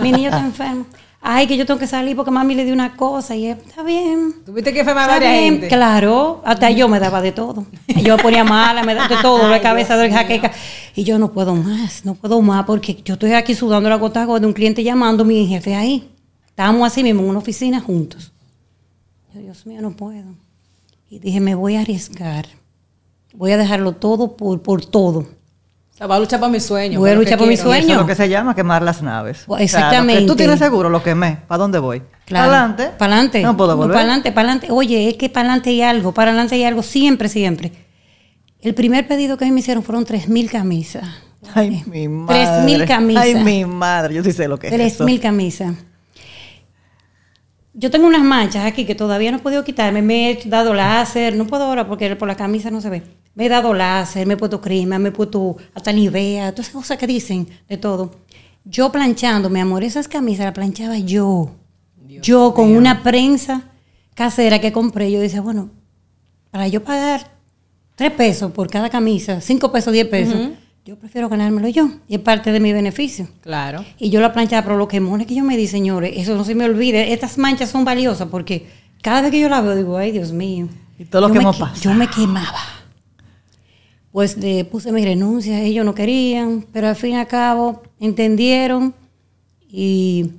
mi 0.00 0.12
niña 0.12 0.28
está 0.30 0.40
enferma. 0.40 0.84
Ay, 1.22 1.46
que 1.46 1.58
yo 1.58 1.66
tengo 1.66 1.78
que 1.78 1.86
salir 1.86 2.16
porque 2.16 2.30
mami 2.30 2.54
le 2.54 2.64
dio 2.64 2.72
una 2.72 2.96
cosa 2.96 3.36
y 3.36 3.46
está 3.48 3.82
bien. 3.82 4.36
Tuviste 4.46 4.72
que 4.72 4.80
enfermar 4.80 5.06
varias 5.06 5.34
gente. 5.34 5.68
claro, 5.68 6.40
hasta 6.46 6.70
yo 6.70 6.88
me 6.88 6.98
daba 6.98 7.20
de 7.20 7.30
todo. 7.32 7.66
Yo 7.88 8.16
me 8.16 8.22
ponía 8.22 8.42
mala, 8.42 8.82
me 8.82 8.94
daba 8.94 9.06
de 9.14 9.20
todo, 9.20 9.48
de 9.50 9.60
cabeza, 9.60 9.98
de 9.98 10.10
jaqueca. 10.10 10.50
Y 10.96 11.04
yo 11.04 11.18
no 11.18 11.30
puedo 11.32 11.54
más, 11.54 12.06
no 12.06 12.14
puedo 12.14 12.40
más, 12.40 12.64
porque 12.64 13.02
yo 13.04 13.14
estoy 13.14 13.34
aquí 13.34 13.54
sudando 13.54 13.90
la 13.90 13.96
gota 13.96 14.24
de 14.24 14.46
un 14.46 14.54
cliente 14.54 14.82
llamando 14.82 15.22
a 15.22 15.26
mi 15.26 15.46
jefe 15.46 15.74
ahí. 15.74 16.08
Estábamos 16.48 16.86
así 16.90 17.02
mismo 17.02 17.20
en 17.22 17.28
una 17.28 17.38
oficina 17.40 17.80
juntos. 17.80 18.32
Yo, 19.34 19.40
Dios 19.42 19.66
mío, 19.66 19.82
no 19.82 19.90
puedo. 19.90 20.34
Y 21.10 21.18
dije, 21.18 21.38
me 21.40 21.54
voy 21.54 21.76
a 21.76 21.82
arriesgar. 21.82 22.46
Voy 23.34 23.52
a 23.52 23.56
dejarlo 23.56 23.92
todo 23.92 24.36
por, 24.36 24.60
por 24.62 24.84
todo. 24.84 25.20
O 25.20 25.96
sea, 25.96 26.06
va 26.06 26.16
a 26.16 26.18
luchar 26.20 26.40
por 26.40 26.50
mi 26.50 26.60
sueño. 26.60 26.98
Voy 26.98 27.10
a 27.10 27.14
luchar 27.14 27.38
por 27.38 27.46
mi 27.46 27.56
sueño. 27.56 27.84
Eso 27.84 27.92
es 27.92 27.98
lo 27.98 28.06
que 28.06 28.14
se 28.14 28.28
llama 28.28 28.54
quemar 28.54 28.82
las 28.82 29.02
naves. 29.02 29.44
Exactamente. 29.58 29.68
O 29.68 29.76
sea, 29.76 30.02
lo 30.02 30.20
que 30.20 30.26
tú 30.26 30.36
tienes 30.36 30.58
seguro, 30.58 30.88
lo 30.88 31.02
quemé. 31.02 31.38
¿Para 31.46 31.58
dónde 31.58 31.78
voy? 31.78 32.02
Claro. 32.24 32.48
¿Para 32.48 32.60
adelante? 32.60 32.90
Para 32.98 33.12
adelante. 33.14 33.42
No 33.42 33.56
puedo 33.56 33.76
volver. 33.76 33.92
Para 33.92 34.04
adelante, 34.04 34.32
para 34.32 34.48
adelante. 34.48 34.72
Oye, 34.72 35.08
es 35.08 35.16
que 35.16 35.28
para 35.28 35.48
adelante 35.48 35.70
hay 35.70 35.82
algo, 35.82 36.12
para 36.12 36.30
adelante 36.30 36.54
hay 36.54 36.64
algo, 36.64 36.82
siempre, 36.82 37.28
siempre. 37.28 37.72
El 38.60 38.74
primer 38.74 39.06
pedido 39.06 39.36
que 39.36 39.44
a 39.44 39.48
mí 39.48 39.52
me 39.52 39.60
hicieron 39.60 39.82
fueron 39.82 40.04
3.000 40.04 40.50
camisas. 40.50 41.04
Ay, 41.54 41.82
mi 41.86 42.08
madre. 42.08 42.44
3.000 42.44 42.86
camisas. 42.86 43.24
Ay, 43.24 43.34
mi 43.34 43.64
madre. 43.64 44.14
Yo 44.14 44.24
sí 44.24 44.32
sé 44.32 44.48
lo 44.48 44.58
que 44.58 44.68
es 44.68 44.72
eso. 44.72 45.06
3.000 45.06 45.20
camisas. 45.20 45.74
Yo 47.72 47.90
tengo 47.90 48.06
unas 48.06 48.22
manchas 48.22 48.64
aquí 48.66 48.84
que 48.84 48.94
todavía 48.94 49.30
no 49.30 49.38
he 49.38 49.40
podido 49.40 49.64
quitarme. 49.64 50.02
Me 50.02 50.30
he 50.30 50.40
dado 50.46 50.74
láser, 50.74 51.36
no 51.36 51.46
puedo 51.46 51.64
ahora 51.64 51.86
porque 51.86 52.14
por 52.16 52.28
la 52.28 52.36
camisa 52.36 52.70
no 52.70 52.80
se 52.80 52.90
ve. 52.90 53.02
Me 53.34 53.46
he 53.46 53.48
dado 53.48 53.72
láser, 53.74 54.26
me 54.26 54.34
he 54.34 54.36
puesto 54.36 54.60
crema, 54.60 54.98
me 54.98 55.10
he 55.10 55.12
puesto 55.12 55.56
hasta 55.74 55.92
nivea, 55.92 56.50
todas 56.52 56.68
esas 56.68 56.74
cosas 56.82 56.98
que 56.98 57.06
dicen 57.06 57.48
de 57.68 57.76
todo. 57.76 58.10
Yo 58.64 58.90
planchando, 58.92 59.48
mi 59.48 59.60
amor, 59.60 59.84
esas 59.84 60.08
camisas 60.08 60.44
las 60.46 60.54
planchaba 60.54 60.98
yo. 60.98 61.50
yo 62.22 62.52
con 62.54 62.76
una 62.76 63.02
prensa 63.02 63.62
casera 64.14 64.60
que 64.60 64.72
compré. 64.72 65.10
Yo 65.10 65.20
decía, 65.20 65.40
bueno, 65.40 65.70
para 66.50 66.66
yo 66.68 66.82
pagar 66.84 67.30
tres 67.94 68.12
pesos 68.12 68.50
por 68.52 68.68
cada 68.68 68.90
camisa, 68.90 69.40
cinco 69.40 69.70
pesos, 69.72 69.92
diez 69.92 70.06
pesos, 70.08 70.36
yo 70.84 70.96
prefiero 70.98 71.28
ganármelo 71.28 71.68
yo. 71.68 71.88
Y 72.08 72.16
es 72.16 72.20
parte 72.20 72.50
de 72.52 72.58
mi 72.60 72.72
beneficio. 72.72 73.28
Claro. 73.42 73.84
Y 73.98 74.10
yo 74.10 74.20
la 74.20 74.32
planchaba, 74.32 74.62
pero 74.62 74.76
lo 74.76 74.88
quemones 74.88 75.26
que 75.26 75.34
yo 75.36 75.44
me 75.44 75.56
di, 75.56 75.66
señores, 75.68 76.12
eso 76.16 76.34
no 76.36 76.44
se 76.44 76.54
me 76.54 76.64
olvide. 76.64 77.12
Estas 77.12 77.38
manchas 77.38 77.70
son 77.70 77.84
valiosas 77.84 78.28
porque 78.28 78.66
cada 79.02 79.22
vez 79.22 79.30
que 79.30 79.40
yo 79.40 79.48
la 79.48 79.60
veo, 79.60 79.76
digo, 79.76 79.96
ay, 79.96 80.10
Dios 80.10 80.32
mío. 80.32 80.68
Y 80.98 81.04
todo 81.04 81.22
lo 81.22 81.28
Yo 81.28 81.32
que 81.34 81.38
me 81.38 81.42
hemos 81.44 81.56
que- 81.56 81.60
pasado. 81.62 81.80
Yo 81.80 81.94
me 81.94 82.08
quemaba. 82.08 82.58
Pues 84.12 84.36
le 84.36 84.64
puse 84.64 84.90
mi 84.92 85.04
renuncia, 85.04 85.60
ellos 85.60 85.84
no 85.84 85.94
querían, 85.94 86.64
pero 86.72 86.88
al 86.88 86.96
fin 86.96 87.12
y 87.12 87.16
al 87.16 87.28
cabo 87.28 87.82
entendieron 88.00 88.92
y 89.68 90.32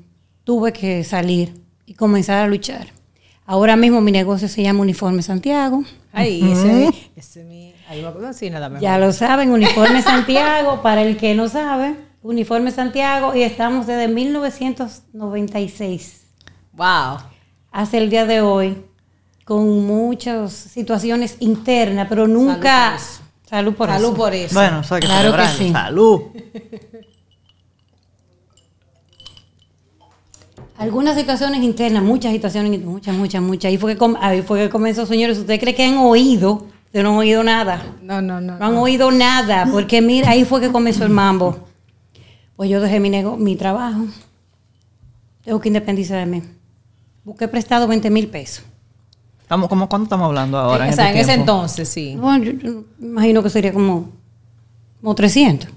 tuve 0.43 0.73
que 0.73 1.03
salir 1.05 1.53
y 1.85 1.93
comenzar 1.93 2.43
a 2.43 2.47
luchar. 2.47 2.87
Ahora 3.45 3.75
mismo 3.75 4.01
mi 4.01 4.11
negocio 4.11 4.47
se 4.47 4.63
llama 4.63 4.81
Uniforme 4.81 5.21
Santiago. 5.21 5.83
Ay, 6.13 6.41
ese, 6.51 6.89
ese 7.15 7.43
mi, 7.45 7.73
ahí 7.87 8.01
va 8.01 8.09
a 8.09 8.13
decir 8.13 8.51
nada 8.51 8.67
mejor. 8.67 8.81
Ya 8.81 8.97
lo 8.97 9.13
saben, 9.13 9.49
Uniforme 9.51 10.01
Santiago, 10.01 10.81
para 10.81 11.03
el 11.03 11.15
que 11.15 11.35
no 11.35 11.47
sabe, 11.47 11.95
Uniforme 12.21 12.71
Santiago 12.71 13.33
y 13.35 13.43
estamos 13.43 13.87
desde 13.87 14.09
1996 14.09 16.17
Wow. 16.73 17.17
hasta 17.71 17.97
el 17.97 18.09
día 18.09 18.25
de 18.25 18.41
hoy 18.41 18.75
con 19.45 19.85
muchas 19.85 20.51
situaciones 20.53 21.37
internas, 21.39 22.07
pero 22.09 22.27
nunca... 22.27 22.97
Salud 23.51 23.73
por 23.75 23.89
Salud 23.89 24.07
eso. 24.07 24.15
por 24.15 24.33
eso. 24.33 24.53
Bueno, 24.55 24.79
eso 24.79 24.95
hay 24.95 25.01
que 25.01 25.07
Claro 25.07 25.35
que 25.35 25.47
sí. 25.49 25.71
Salud. 25.71 26.21
Algunas 30.77 31.15
situaciones 31.17 31.61
internas, 31.61 32.01
muchas 32.01 32.31
situaciones, 32.31 32.81
muchas, 32.83 33.13
muchas, 33.15 33.41
muchas. 33.41 33.69
Ahí 33.69 33.77
fue 33.77 33.93
que, 33.93 33.97
com- 33.99 34.15
ahí 34.19 34.41
fue 34.41 34.59
que 34.59 34.69
comenzó, 34.69 35.05
señores. 35.05 35.37
¿Ustedes 35.37 35.59
creen 35.59 35.75
que 35.75 35.83
han 35.85 35.97
oído? 35.97 36.65
Ustedes 36.85 37.03
no 37.03 37.11
han 37.11 37.17
oído 37.17 37.43
nada. 37.43 37.83
No, 38.01 38.21
no, 38.21 38.41
no. 38.41 38.57
No 38.57 38.65
han 38.65 38.75
oído 38.77 39.11
nada, 39.11 39.67
porque 39.71 40.01
mira, 40.01 40.29
ahí 40.31 40.43
fue 40.45 40.59
que 40.61 40.71
comenzó 40.71 41.03
el 41.03 41.09
mambo. 41.11 41.67
Pues 42.55 42.69
yo 42.69 42.81
dejé 42.81 42.99
mi, 42.99 43.09
nego- 43.09 43.37
mi 43.37 43.55
trabajo. 43.57 44.05
Tengo 45.43 45.59
que 45.59 45.67
independizarme. 45.69 46.43
Busqué 47.25 47.47
prestado 47.47 47.85
20 47.87 48.09
mil 48.09 48.27
pesos. 48.29 48.63
Estamos, 49.51 49.67
como, 49.67 49.89
¿Cuánto 49.89 50.05
estamos 50.05 50.27
hablando 50.27 50.57
ahora? 50.57 50.87
o 50.87 50.93
sea, 50.93 51.11
en 51.11 51.17
este 51.17 51.19
ese 51.19 51.33
tiempo? 51.33 51.51
entonces, 51.51 51.89
sí. 51.89 52.15
Bueno, 52.17 52.41
yo, 52.45 52.51
yo 52.53 52.83
me 52.99 53.07
imagino 53.07 53.43
que 53.43 53.49
sería 53.49 53.73
como, 53.73 54.09
como 55.01 55.13
300. 55.13 55.69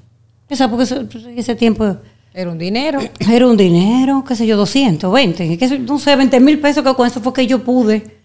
Esa, 0.48 0.70
porque 0.70 0.84
eso- 0.84 1.04
ese 1.34 1.56
tiempo 1.56 1.96
Era 2.32 2.52
un 2.52 2.56
dinero. 2.58 3.00
era 3.28 3.44
un 3.48 3.56
dinero, 3.56 4.22
qué 4.28 4.37
sé 4.37 4.46
yo, 4.46 4.56
220, 4.56 5.58
qué 5.58 5.68
sé- 5.68 5.80
no 5.80 5.98
sé, 5.98 6.14
20 6.14 6.38
mil 6.38 6.60
pesos, 6.60 6.84
que 6.84 6.94
con 6.94 7.04
eso 7.04 7.20
fue 7.20 7.32
que 7.32 7.48
yo 7.48 7.64
pude 7.64 8.16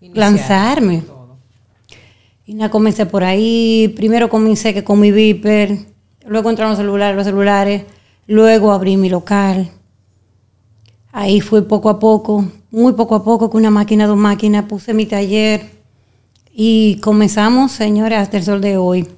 Iniciar 0.00 0.16
lanzarme. 0.30 0.98
todo. 0.98 1.38
Y 2.46 2.54
nada, 2.54 2.70
comencé 2.70 3.04
por 3.04 3.24
ahí. 3.24 3.92
Primero 3.96 4.28
comencé 4.28 4.72
que 4.72 4.84
con 4.84 5.00
mi 5.00 5.10
Viper, 5.10 5.76
luego 6.24 6.50
entraron 6.50 6.70
los 6.70 6.78
celulares, 6.78 7.16
los 7.16 7.24
celulares, 7.26 7.82
luego 8.28 8.70
abrí 8.70 8.96
mi 8.96 9.08
local. 9.08 9.72
Ahí 11.10 11.40
fui 11.40 11.62
poco 11.62 11.88
a 11.90 11.98
poco, 11.98 12.44
muy 12.74 12.94
poco 12.94 13.14
a 13.14 13.22
poco, 13.22 13.50
con 13.50 13.60
una 13.60 13.70
máquina, 13.70 14.06
dos 14.06 14.16
máquinas, 14.16 14.64
puse 14.64 14.94
mi 14.94 15.06
taller 15.06 15.70
y 16.52 16.96
comenzamos, 16.96 17.70
señores, 17.70 18.18
hasta 18.18 18.36
el 18.36 18.42
sol 18.42 18.60
de 18.60 18.76
hoy. 18.76 19.08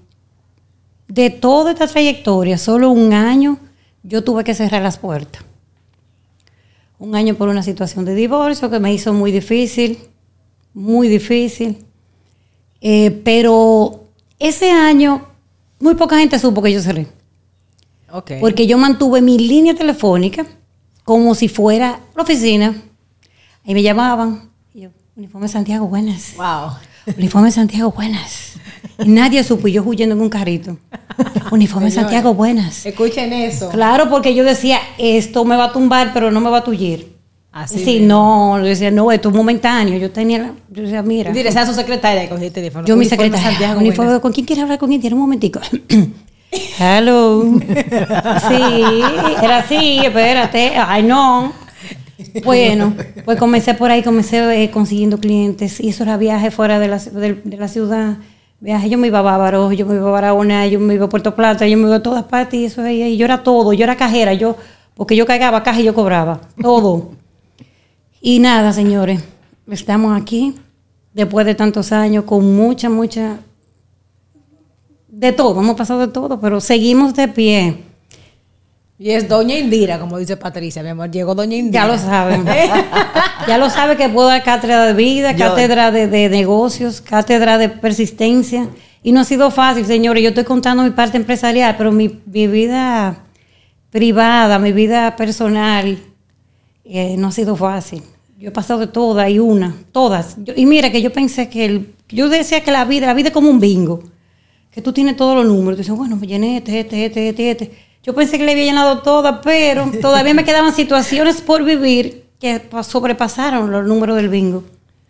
De 1.08 1.30
toda 1.30 1.72
esta 1.72 1.86
trayectoria, 1.86 2.58
solo 2.58 2.90
un 2.90 3.14
año, 3.14 3.58
yo 4.02 4.22
tuve 4.22 4.44
que 4.44 4.54
cerrar 4.54 4.82
las 4.82 4.98
puertas. 4.98 5.42
Un 6.98 7.14
año 7.14 7.34
por 7.34 7.48
una 7.48 7.62
situación 7.62 8.04
de 8.04 8.14
divorcio 8.14 8.68
que 8.70 8.78
me 8.78 8.92
hizo 8.92 9.14
muy 9.14 9.32
difícil, 9.32 9.98
muy 10.74 11.08
difícil. 11.08 11.78
Eh, 12.82 13.10
pero 13.24 14.04
ese 14.38 14.70
año, 14.70 15.26
muy 15.80 15.94
poca 15.94 16.18
gente 16.18 16.38
supo 16.38 16.60
que 16.60 16.72
yo 16.72 16.82
cerré. 16.82 17.06
Porque 18.40 18.66
yo 18.66 18.76
mantuve 18.76 19.22
mi 19.22 19.38
línea 19.38 19.74
telefónica 19.74 20.46
como 21.04 21.34
si 21.34 21.48
fuera 21.48 22.00
la 22.14 22.22
oficina. 22.22 22.74
Ahí 23.66 23.74
me 23.74 23.82
llamaban. 23.82 24.50
Y 24.74 24.82
yo, 24.82 24.90
uniforme 25.16 25.48
Santiago, 25.48 25.86
buenas. 25.88 26.34
Wow. 26.36 26.72
Uniforme 27.16 27.50
Santiago, 27.50 27.90
buenas. 27.92 28.54
Y 28.98 29.08
nadie 29.08 29.42
supo, 29.44 29.68
y 29.68 29.72
yo 29.72 29.82
huyendo 29.82 30.14
en 30.14 30.20
un 30.20 30.28
carrito. 30.28 30.76
Uniforme. 31.50 31.90
Santiago, 31.90 32.34
buenas. 32.34 32.84
Escuchen 32.86 33.32
eso. 33.32 33.68
Claro, 33.70 34.08
porque 34.10 34.34
yo 34.34 34.44
decía, 34.44 34.78
esto 34.98 35.44
me 35.44 35.56
va 35.56 35.64
a 35.66 35.72
tumbar, 35.72 36.12
pero 36.12 36.30
no 36.30 36.40
me 36.40 36.50
va 36.50 36.58
a 36.58 36.64
tullir. 36.64 37.14
Así 37.52 37.82
sí, 37.82 38.00
no, 38.00 38.58
yo 38.58 38.64
decía, 38.64 38.90
no, 38.90 39.10
esto 39.12 39.30
es 39.30 39.34
momentáneo. 39.34 39.98
Yo 39.98 40.10
tenía, 40.10 40.38
la- 40.38 40.52
yo 40.68 40.82
decía, 40.82 41.02
mira. 41.02 41.32
Dile, 41.32 41.50
sea 41.52 41.64
su 41.64 41.72
secretaria 41.72 42.24
y 42.24 42.28
cogí 42.28 42.44
el 42.46 42.52
teléfono. 42.52 42.86
Yo 42.86 42.96
mi 42.96 43.06
secretaria, 43.06 43.48
Santiago, 43.50 43.80
uniforme, 43.80 44.06
buenas. 44.10 44.20
¿con 44.22 44.32
quién 44.32 44.44
quiere 44.46 44.62
hablar 44.62 44.78
con 44.78 44.88
quién? 44.90 45.00
Tiene 45.00 45.14
un 45.14 45.22
momentico. 45.22 45.60
Hello. 46.78 47.42
Sí, 48.48 49.02
era 49.42 49.58
así, 49.58 49.98
espérate. 50.04 50.72
Ay, 50.76 51.02
no. 51.02 51.52
Bueno, 52.44 52.94
pues 53.24 53.38
comencé 53.38 53.74
por 53.74 53.90
ahí, 53.90 54.02
comencé 54.02 54.62
eh, 54.62 54.70
consiguiendo 54.70 55.18
clientes. 55.18 55.80
Y 55.80 55.90
eso 55.90 56.04
era 56.04 56.50
fuera 56.50 56.78
de 56.78 56.88
la, 56.88 56.98
de, 56.98 57.56
la 57.56 57.68
ciudad. 57.68 58.18
Viaje, 58.60 58.88
yo 58.88 58.98
me 58.98 59.08
iba 59.08 59.18
a 59.18 59.22
Bávaro, 59.22 59.72
yo 59.72 59.86
me 59.86 59.96
iba 59.96 60.08
a 60.08 60.12
Barahona, 60.12 60.66
yo 60.66 60.80
me 60.80 60.94
iba 60.94 61.06
a 61.06 61.08
Puerto 61.08 61.34
Plata, 61.34 61.66
yo 61.66 61.76
me 61.76 61.84
iba 61.84 61.96
a 61.96 62.02
todas 62.02 62.24
partes. 62.24 62.58
Y 62.58 62.64
eso 62.64 62.82
ahí, 62.82 63.16
yo 63.16 63.24
era 63.26 63.42
todo, 63.42 63.72
yo 63.72 63.84
era 63.84 63.96
cajera, 63.96 64.32
yo, 64.32 64.56
porque 64.94 65.16
yo 65.16 65.26
cargaba 65.26 65.62
caja 65.62 65.80
y 65.80 65.84
yo 65.84 65.94
cobraba, 65.94 66.40
todo. 66.60 67.10
Y 68.20 68.38
nada, 68.38 68.72
señores, 68.72 69.22
estamos 69.70 70.20
aquí 70.20 70.54
después 71.12 71.46
de 71.46 71.54
tantos 71.54 71.92
años 71.92 72.24
con 72.24 72.54
mucha, 72.56 72.88
mucha... 72.88 73.38
De 75.08 75.32
todo, 75.32 75.62
hemos 75.62 75.76
pasado 75.76 76.00
de 76.00 76.08
todo, 76.08 76.40
pero 76.40 76.60
seguimos 76.60 77.14
de 77.14 77.28
pie. 77.28 77.85
Y 78.98 79.10
es 79.10 79.28
Doña 79.28 79.58
Indira, 79.58 79.98
como 80.00 80.16
dice 80.18 80.36
Patricia, 80.38 80.82
mi 80.82 80.88
amor. 80.88 81.10
Llegó 81.10 81.34
Doña 81.34 81.56
Indira. 81.56 81.82
Ya 81.84 81.86
lo 81.92 81.98
saben. 81.98 82.44
ya 83.48 83.58
lo 83.58 83.68
sabe 83.68 83.96
que 83.96 84.08
puedo 84.08 84.28
dar 84.28 84.42
cátedra 84.42 84.86
de 84.86 84.94
vida, 84.94 85.32
Yo- 85.32 85.38
cátedra 85.48 85.90
de, 85.90 86.06
de 86.06 86.28
negocios, 86.30 87.00
cátedra 87.02 87.58
de 87.58 87.68
persistencia. 87.68 88.68
Y 89.02 89.12
no 89.12 89.20
ha 89.20 89.24
sido 89.24 89.50
fácil, 89.50 89.84
señores. 89.84 90.22
Yo 90.22 90.30
estoy 90.30 90.44
contando 90.44 90.82
mi 90.82 90.90
parte 90.90 91.18
empresarial, 91.18 91.74
pero 91.76 91.92
mi, 91.92 92.20
mi 92.26 92.46
vida 92.46 93.24
privada, 93.90 94.58
mi 94.58 94.72
vida 94.72 95.14
personal, 95.16 95.98
eh, 96.84 97.16
no 97.18 97.28
ha 97.28 97.32
sido 97.32 97.54
fácil. 97.54 98.02
Yo 98.38 98.48
he 98.48 98.52
pasado 98.52 98.80
de 98.80 98.86
todas 98.86 99.28
y 99.30 99.38
una, 99.38 99.74
todas. 99.92 100.36
Yo- 100.42 100.54
y 100.56 100.64
mira 100.66 100.90
que 100.90 101.02
yo 101.02 101.12
pensé 101.12 101.48
que 101.50 101.66
el, 101.66 101.94
yo 102.08 102.28
decía 102.30 102.62
que 102.62 102.70
la 102.70 102.84
vida, 102.86 103.06
la 103.06 103.14
vida 103.14 103.28
es 103.28 103.34
como 103.34 103.50
un 103.50 103.60
bingo, 103.60 104.02
que 104.70 104.80
tú 104.82 104.92
tienes 104.92 105.16
todos 105.16 105.34
los 105.36 105.46
números. 105.46 105.76
Tú 105.76 105.82
dices, 105.82 105.94
bueno, 105.96 106.16
me 106.16 106.26
llené 106.26 106.58
este, 106.58 106.80
este, 106.80 107.04
este, 107.06 107.28
este, 107.28 107.50
este. 107.50 107.85
Yo 108.06 108.14
pensé 108.14 108.38
que 108.38 108.44
le 108.44 108.52
había 108.52 108.64
llenado 108.64 108.98
todas, 109.00 109.40
pero 109.42 109.90
todavía 110.00 110.32
me 110.32 110.44
quedaban 110.44 110.72
situaciones 110.72 111.40
por 111.40 111.64
vivir 111.64 112.24
que 112.40 112.60
pa- 112.60 112.82
sobrepasaron 112.84 113.70
los 113.72 113.84
números 113.86 114.16
del 114.16 114.28
bingo. 114.28 114.62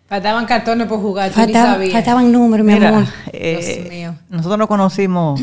Faltaban 0.09 0.47
cartones 0.47 0.87
por 0.87 1.01
jugar, 1.01 1.31
tú 1.31 1.39
ni 1.41 1.45
Faltaban, 1.47 1.73
sabías. 1.75 1.93
faltaban 1.93 2.33
números, 2.33 2.65
mi 2.67 2.73
Mira, 2.75 2.89
amor. 2.91 3.05
eh, 3.33 3.77
Dios 3.81 3.89
mío. 3.91 4.15
nosotros 4.31 4.57
nos 4.59 4.69
conocimos. 4.69 5.41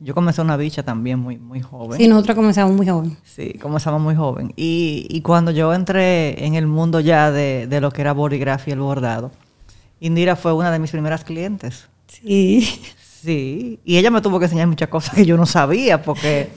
Yo 0.00 0.14
comencé 0.14 0.42
una 0.42 0.56
bicha 0.58 0.82
también 0.82 1.18
muy, 1.18 1.38
muy 1.38 1.62
joven. 1.62 1.98
Sí, 1.98 2.06
nosotros 2.08 2.36
comenzamos 2.36 2.76
muy 2.76 2.86
joven. 2.86 3.16
Sí, 3.24 3.54
comenzamos 3.60 4.02
muy 4.02 4.14
joven. 4.14 4.52
Y, 4.54 5.06
y 5.08 5.22
cuando 5.22 5.50
yo 5.50 5.72
entré 5.72 6.44
en 6.44 6.56
el 6.56 6.66
mundo 6.66 7.00
ya 7.00 7.30
de, 7.30 7.66
de 7.66 7.80
lo 7.80 7.90
que 7.90 8.02
era 8.02 8.12
borigrafía 8.12 8.72
y 8.72 8.74
el 8.74 8.80
bordado, 8.80 9.30
Indira 10.00 10.36
fue 10.36 10.52
una 10.52 10.70
de 10.70 10.78
mis 10.78 10.90
primeras 10.90 11.24
clientes. 11.24 11.88
Sí. 12.08 12.68
Sí, 13.24 13.80
y 13.84 13.96
ella 13.96 14.10
me 14.10 14.20
tuvo 14.20 14.38
que 14.38 14.44
enseñar 14.46 14.66
muchas 14.66 14.88
cosas 14.88 15.14
que 15.14 15.24
yo 15.24 15.36
no 15.36 15.46
sabía, 15.46 16.02
porque 16.02 16.50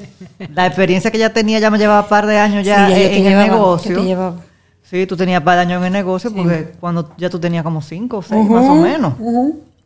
la 0.53 0.65
experiencia 0.67 1.09
que 1.11 1.17
ella 1.17 1.31
tenía 1.31 1.59
ya 1.59 1.69
me 1.71 1.77
llevaba 1.77 2.01
un 2.01 2.09
par 2.09 2.25
de 2.27 2.37
años 2.37 2.65
ya, 2.65 2.87
Sí, 2.87 2.93
en, 2.93 2.99
te 3.09 3.17
en 3.17 3.23
llevaba, 3.23 3.45
el 3.45 3.51
negocio. 3.51 4.35
Sí, 4.83 5.05
tú 5.05 5.17
tenías 5.17 5.41
par 5.41 5.55
de 5.55 5.61
años 5.61 5.79
en 5.79 5.85
el 5.87 5.93
negocio, 5.93 6.33
porque 6.33 6.71
cuando 6.79 7.13
ya 7.17 7.29
tú 7.29 7.39
tenías 7.39 7.63
como 7.63 7.81
cinco 7.81 8.17
o 8.17 8.21
seis 8.21 8.49
más 8.49 8.65
o 8.69 8.75
menos, 8.75 9.13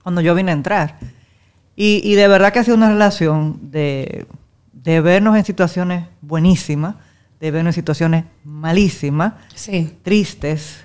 cuando 0.04 0.22
yo 0.22 0.34
vine 0.36 0.52
a 0.52 0.54
entrar. 0.56 0.98
Y, 1.76 2.02
y 2.04 2.16
de 2.16 2.28
verdad 2.28 2.52
que 2.54 2.60
ha 2.60 2.64
sido 2.64 2.78
una 2.78 2.90
relación 2.90 3.60
de, 3.72 4.26
de 4.74 5.02
vernos 5.02 5.36
en 5.38 5.46
situaciones 5.46 6.06
buenísimas, 6.22 6.96
de 7.40 7.50
vernos 7.52 7.72
en 7.72 7.76
situaciones 7.76 8.26
malísimas, 8.44 9.34
Sí. 9.56 9.96
tristes. 10.04 10.82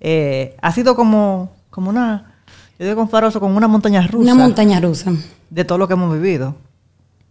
Eh, 0.00 0.56
ha 0.62 0.72
sido 0.72 0.94
como, 0.94 1.50
como 1.70 1.90
una, 1.90 2.27
yo 2.78 2.84
digo 2.86 2.96
con 2.96 3.08
Faroso, 3.08 3.40
como 3.40 3.56
una 3.56 3.68
montaña 3.68 4.02
rusa 4.06 4.22
Una 4.32 4.34
montaña 4.34 4.80
rusa. 4.80 5.12
de 5.50 5.64
todo 5.64 5.78
lo 5.78 5.86
que 5.88 5.94
hemos 5.94 6.12
vivido. 6.14 6.54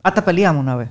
Hasta 0.04 0.24
peleamos 0.26 0.62
una 0.62 0.76
vez. 0.76 0.90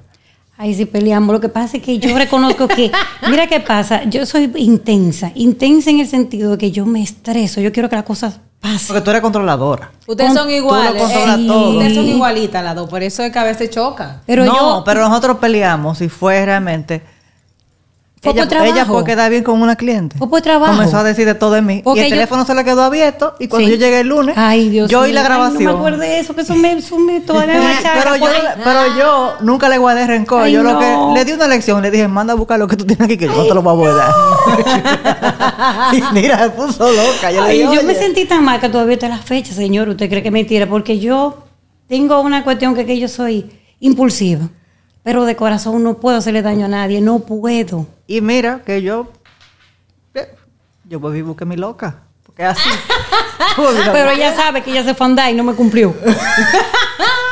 Ahí 0.59 0.75
sí 0.75 0.87
peleamos. 0.87 1.33
Lo 1.35 1.40
que 1.40 1.49
pasa 1.51 1.77
es 1.77 1.83
que 1.83 1.99
yo 1.99 2.16
reconozco 2.16 2.66
que, 2.66 2.90
mira 3.29 3.47
qué 3.47 3.61
pasa, 3.61 4.05
yo 4.05 4.25
soy 4.25 4.51
intensa, 4.57 5.31
intensa 5.35 5.90
en 5.90 6.01
el 6.01 6.07
sentido 6.07 6.53
de 6.53 6.59
que 6.59 6.71
yo 6.71 6.87
me 6.87 7.03
estreso, 7.03 7.61
yo 7.61 7.73
quiero 7.73 7.88
que 7.90 7.97
las 7.97 8.05
cosas 8.07 8.40
pasen. 8.61 8.87
Porque 8.88 9.03
tú 9.03 9.11
eres 9.11 9.21
controladora. 9.23 9.90
Ustedes 10.07 10.31
Con- 10.31 10.37
son 10.38 10.47
tú 10.47 10.51
lo 10.53 10.57
iguales. 10.57 11.03
eh, 11.03 11.45
todo. 11.47 11.71
Ustedes 11.73 11.95
son 11.95 12.07
igualitas 12.07 12.64
las 12.64 12.75
dos, 12.75 12.88
por 12.88 13.03
eso 13.03 13.23
es 13.23 13.31
que 13.33 13.38
a 13.38 13.45
veces 13.45 13.69
chocan. 13.71 14.23
Pero 14.25 14.47
no, 14.47 14.55
yo, 14.79 14.83
pero 14.85 15.07
nosotros 15.07 15.37
peleamos 15.38 16.01
y 16.01 16.09
fue 16.09 16.45
realmente. 16.47 17.03
Ella, 18.30 18.48
trabajo. 18.48 18.72
ella 18.72 18.84
fue 18.86 19.04
quedar 19.04 19.30
bien 19.30 19.42
con 19.44 19.60
una 19.60 19.76
cliente. 19.76 20.16
Por 20.18 20.40
trabajo. 20.40 20.72
Comenzó 20.72 20.98
a 20.98 21.04
decir 21.04 21.26
de 21.26 21.34
todo 21.34 21.52
de 21.52 21.62
mí. 21.62 21.80
Porque 21.84 22.00
y 22.00 22.02
el 22.04 22.08
yo- 22.10 22.14
teléfono 22.16 22.44
se 22.44 22.54
le 22.54 22.64
quedó 22.64 22.82
abierto. 22.82 23.34
Y 23.38 23.48
cuando 23.48 23.68
Sí. 23.68 23.74
yo 23.74 23.78
llegué 23.78 24.00
el 24.00 24.08
lunes, 24.08 24.36
ay 24.38 24.68
Dios 24.68 24.90
yo 24.90 25.00
oí 25.00 25.12
la 25.12 25.20
ay, 25.20 25.26
grabación. 25.26 25.64
no 25.64 25.72
me 25.72 25.76
acuerdo 25.78 25.98
de 25.98 26.18
eso, 26.20 26.34
que 26.34 26.40
eso 26.42 26.54
me, 26.54 26.72
eso 26.72 26.96
pero, 27.06 28.16
yo, 28.16 28.26
pero 28.64 29.34
nunca 29.40 29.68
le 29.68 29.78
guardé 29.78 30.06
rencor. 30.06 30.42
Ay, 30.44 30.52
yo 30.52 30.62
lo 30.62 30.78
que 30.78 30.96
le 31.14 31.24
di 31.24 31.32
una 31.32 31.46
lección, 31.48 31.82
le 31.82 31.90
dije, 31.90 32.08
manda 32.08 32.32
a 32.32 32.36
buscar 32.36 32.58
lo 32.58 32.66
que 32.68 32.76
tú 32.76 32.84
tienes 32.84 33.04
aquí, 33.04 33.16
que 33.16 33.26
yo 33.26 33.34
no 33.36 33.44
te 33.44 33.54
lo 33.54 33.62
voy 33.62 33.72
a 33.72 33.76
guardar. 33.76 34.10
y 35.92 36.02
mira, 36.14 36.38
se 36.44 36.50
puso 36.50 36.90
loca. 36.90 37.30
Yo, 37.30 37.42
le 37.42 37.48
Ay, 37.50 37.58
dije, 37.62 37.74
yo 37.74 37.82
me 37.82 37.94
sentí 37.94 38.24
tan 38.24 38.44
mal 38.44 38.60
que 38.60 38.68
todavía 38.68 38.94
está 38.94 39.08
la 39.08 39.18
fecha, 39.18 39.52
señor. 39.52 39.88
¿Usted 39.88 40.08
cree 40.08 40.22
que 40.22 40.28
es 40.28 40.32
mentira? 40.32 40.66
Porque 40.68 40.98
yo 40.98 41.44
tengo 41.88 42.20
una 42.20 42.44
cuestión 42.44 42.74
que, 42.74 42.84
que 42.86 42.98
yo 42.98 43.08
soy 43.08 43.50
impulsiva, 43.80 44.48
pero 45.07 45.25
de 45.25 45.37
corazón 45.37 45.85
no 45.85 45.99
puedo 45.99 46.16
hacerle 46.16 46.42
daño 46.42 46.66
a 46.66 46.69
nadie, 46.69 47.01
no 47.01 47.21
puedo. 47.21 47.87
Y 48.09 48.21
mira 48.21 48.62
que 48.66 48.83
yo, 48.83 49.07
eh, 50.14 50.35
yo 50.83 50.99
voy 50.99 51.19
y 51.19 51.23
busqué 51.23 51.45
mi 51.45 51.55
loca. 51.55 51.99
Porque 52.25 52.42
así. 52.42 52.69
Pero 53.92 54.11
ella 54.11 54.35
sabe 54.35 54.62
que 54.62 54.73
ella 54.73 54.83
se 54.83 54.95
fue 54.95 55.07
a 55.07 55.11
andar 55.11 55.31
y 55.31 55.35
no 55.35 55.45
me 55.45 55.55
cumplió. 55.55 55.95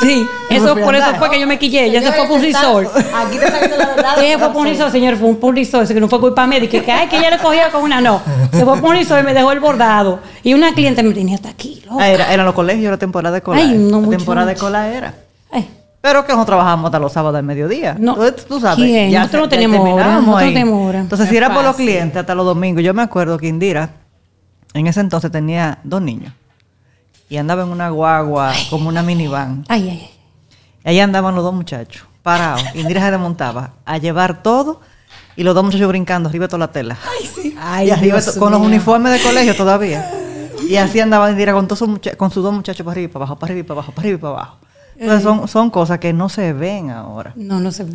Sí, 0.01 0.27
eso 0.51 0.77
por 0.77 0.95
eso 0.95 1.15
fue 1.19 1.31
que 1.31 1.41
yo 1.41 1.47
me 1.47 1.59
quillé. 1.59 1.85
Ella 1.87 2.03
se 2.03 2.13
fue 2.13 2.27
por 2.27 2.37
un 2.37 2.43
resort. 2.43 2.95
Aquí 2.97 3.39
te 3.39 3.51
la 3.51 3.87
verdad. 3.87 4.23
Ella 4.23 4.39
fue 4.39 4.53
por 4.53 4.63
un 4.63 4.67
resort, 4.67 4.93
señor, 4.93 5.17
fue 5.17 5.29
un 5.29 5.37
por 5.37 5.51
un 5.51 5.57
resort, 5.57 5.89
que 5.89 6.01
no 6.01 6.09
fue 6.09 6.21
culpa 6.21 6.47
mía, 6.47 6.61
de 6.61 6.69
que, 6.69 6.83
que, 6.83 6.93
ay, 6.93 7.09
que 7.09 7.17
ella 7.17 7.31
le 7.31 7.39
cogía 7.39 7.71
con 7.71 7.83
una, 7.83 8.01
no. 8.01 8.21
Se 8.53 8.65
fue 8.65 8.79
por 8.81 8.91
un 8.91 8.97
resort 8.97 9.23
y 9.23 9.25
me 9.25 9.33
dejó 9.33 9.51
el 9.53 9.61
bordado. 9.61 10.21
Y 10.43 10.53
una 10.53 10.75
cliente 10.75 11.03
me 11.03 11.15
tenía 11.15 11.37
hasta 11.37 11.49
aquí, 11.49 11.83
loca. 11.87 12.05
Ah, 12.05 12.09
era, 12.11 12.33
eran 12.33 12.45
los 12.45 12.55
colegios, 12.55 12.91
la 12.91 12.99
temporada 12.99 13.35
de 13.35 13.41
cola. 13.41 13.61
Ay, 13.61 13.79
no, 13.79 14.01
la 14.01 14.07
mucho, 14.07 14.19
temporada 14.19 14.47
de 14.47 14.57
cola 14.57 14.93
era. 14.93 15.15
Ay, 15.51 15.69
Pero 16.05 16.21
que 16.23 16.33
nosotros 16.33 16.47
trabajamos 16.49 16.85
hasta 16.89 16.99
los 16.99 17.11
sábados 17.15 17.39
al 17.39 17.45
mediodía. 17.45 17.97
No. 17.99 18.13
Entonces, 18.13 18.45
tú 18.45 18.61
sabes. 18.61 18.77
¿Quién? 18.77 19.11
ya 19.11 19.21
Nosotros 19.21 19.49
no 19.49 19.57
ya 19.57 19.81
hora, 19.81 20.05
nosotros 20.05 20.27
no 20.35 20.39
tenemos 20.39 20.87
hora. 20.87 21.01
Entonces, 21.01 21.25
Es 21.25 21.31
si 21.31 21.37
era 21.39 21.55
por 21.55 21.65
los 21.65 21.77
clientes 21.77 22.19
hasta 22.19 22.35
los 22.35 22.45
domingos, 22.45 22.85
yo 22.85 22.93
me 22.93 23.01
acuerdo 23.01 23.39
que 23.39 23.49
Indira, 23.49 23.89
en 24.75 24.87
ese 24.87 25.01
entonces 25.01 25.31
tenía 25.31 25.79
dos 25.83 26.03
niños. 26.03 26.35
Y 27.31 27.39
andaba 27.39 27.63
en 27.63 27.71
una 27.71 27.89
guagua, 27.89 28.53
como 28.69 28.91
una 28.91 29.03
minivan. 29.03 29.65
ay, 29.67 29.89
ay, 29.89 30.01
ay. 30.03 30.11
Y 30.85 30.89
ahí 30.91 31.01
andaban 31.01 31.35
los 31.35 31.43
dos 31.43 31.55
muchachos, 31.55 32.05
parados. 32.23 32.63
Indira 32.75 33.01
se 33.01 33.11
desmontaba 33.11 33.71
a 33.87 33.97
llevar 33.97 34.43
todo 34.43 34.83
y 35.37 35.43
los 35.43 35.55
dos 35.55 35.65
muchachos 35.65 35.89
brincando 35.89 36.29
arriba 36.29 36.43
de 36.45 36.49
toda 36.49 36.59
la 36.67 36.71
tela. 36.71 36.99
Ay, 37.59 37.89
y 37.89 37.91
arriba 37.91 38.21
Dios 38.21 38.35
to- 38.35 38.39
con 38.41 38.53
los 38.53 38.61
uniformes 38.61 39.11
de 39.11 39.21
colegio 39.27 39.57
todavía. 39.57 40.07
Y 40.69 40.77
así 40.77 40.99
andaba 41.01 41.31
Indira 41.31 41.53
con, 41.53 41.67
todos 41.67 41.79
sus 41.79 41.89
con 42.17 42.31
sus 42.31 42.43
dos 42.43 42.53
muchachos 42.53 42.85
para 42.85 42.93
arriba 42.93 43.11
y 43.11 43.13
para 43.13 43.25
abajo, 43.25 43.39
para 43.39 43.53
arriba 43.53 43.65
y 43.65 43.69
para 43.69 43.81
abajo, 43.81 43.93
para 43.93 44.03
arriba 44.07 44.19
y 44.19 44.21
para 44.21 44.33
abajo. 44.35 44.57
Entonces 44.99 45.23
son, 45.23 45.49
son 45.49 45.71
cosas 45.71 45.99
que 45.99 46.13
no 46.13 46.29
se 46.29 46.53
ven 46.53 46.91
ahora. 46.91 47.33
No, 47.37 47.61
no 47.61 47.73
sé. 47.73 47.87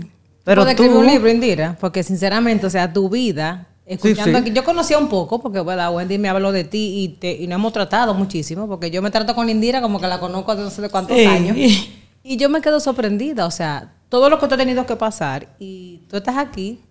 Pero 0.44 0.62
Puedes 0.64 0.76
tú, 0.76 0.84
escribir 0.84 1.06
un 1.06 1.12
libro, 1.12 1.30
Indira, 1.30 1.78
porque 1.80 2.02
sinceramente, 2.04 2.66
o 2.66 2.70
sea, 2.70 2.92
tu 2.92 3.10
vida, 3.10 3.68
escuchando 3.86 4.38
sí. 4.38 4.42
aquí, 4.44 4.52
yo 4.52 4.64
conocía 4.64 4.98
un 4.98 5.08
poco, 5.10 5.40
porque 5.40 5.60
bueno, 5.60 5.90
Wendy 5.92 6.18
me 6.18 6.30
habló 6.30 6.52
de 6.52 6.64
ti 6.64 7.04
y, 7.04 7.08
te, 7.20 7.32
y 7.32 7.48
nos 7.48 7.56
hemos 7.60 7.74
tratado 7.74 8.14
muchísimo, 8.14 8.68
porque 8.68 8.90
yo 8.92 9.02
me 9.02 9.12
trato 9.12 9.36
con 9.36 9.50
Indira 9.50 9.82
como 9.82 10.00
que 10.00 10.08
la 10.08 10.20
conozco 10.20 10.52
hace 10.52 10.62
no 10.62 10.70
sé 10.70 10.82
de 10.82 10.90
cuántos 10.90 11.16
Sí. 11.18 11.26
años. 11.26 11.58
Y 12.22 12.36
yo 12.36 12.50
me 12.50 12.60
quedo 12.62 12.82
sorprendida, 12.82 13.46
o 13.46 13.52
sea, 13.52 13.94
todo 14.10 14.30
lo 14.30 14.38
que 14.40 14.48
tú 14.48 14.54
has 14.54 14.60
tenido 14.60 14.86
que 14.86 14.96
pasar 14.98 15.48
y 15.58 16.02
tú 16.10 16.18
estás 16.18 16.38
aquí 16.38 16.82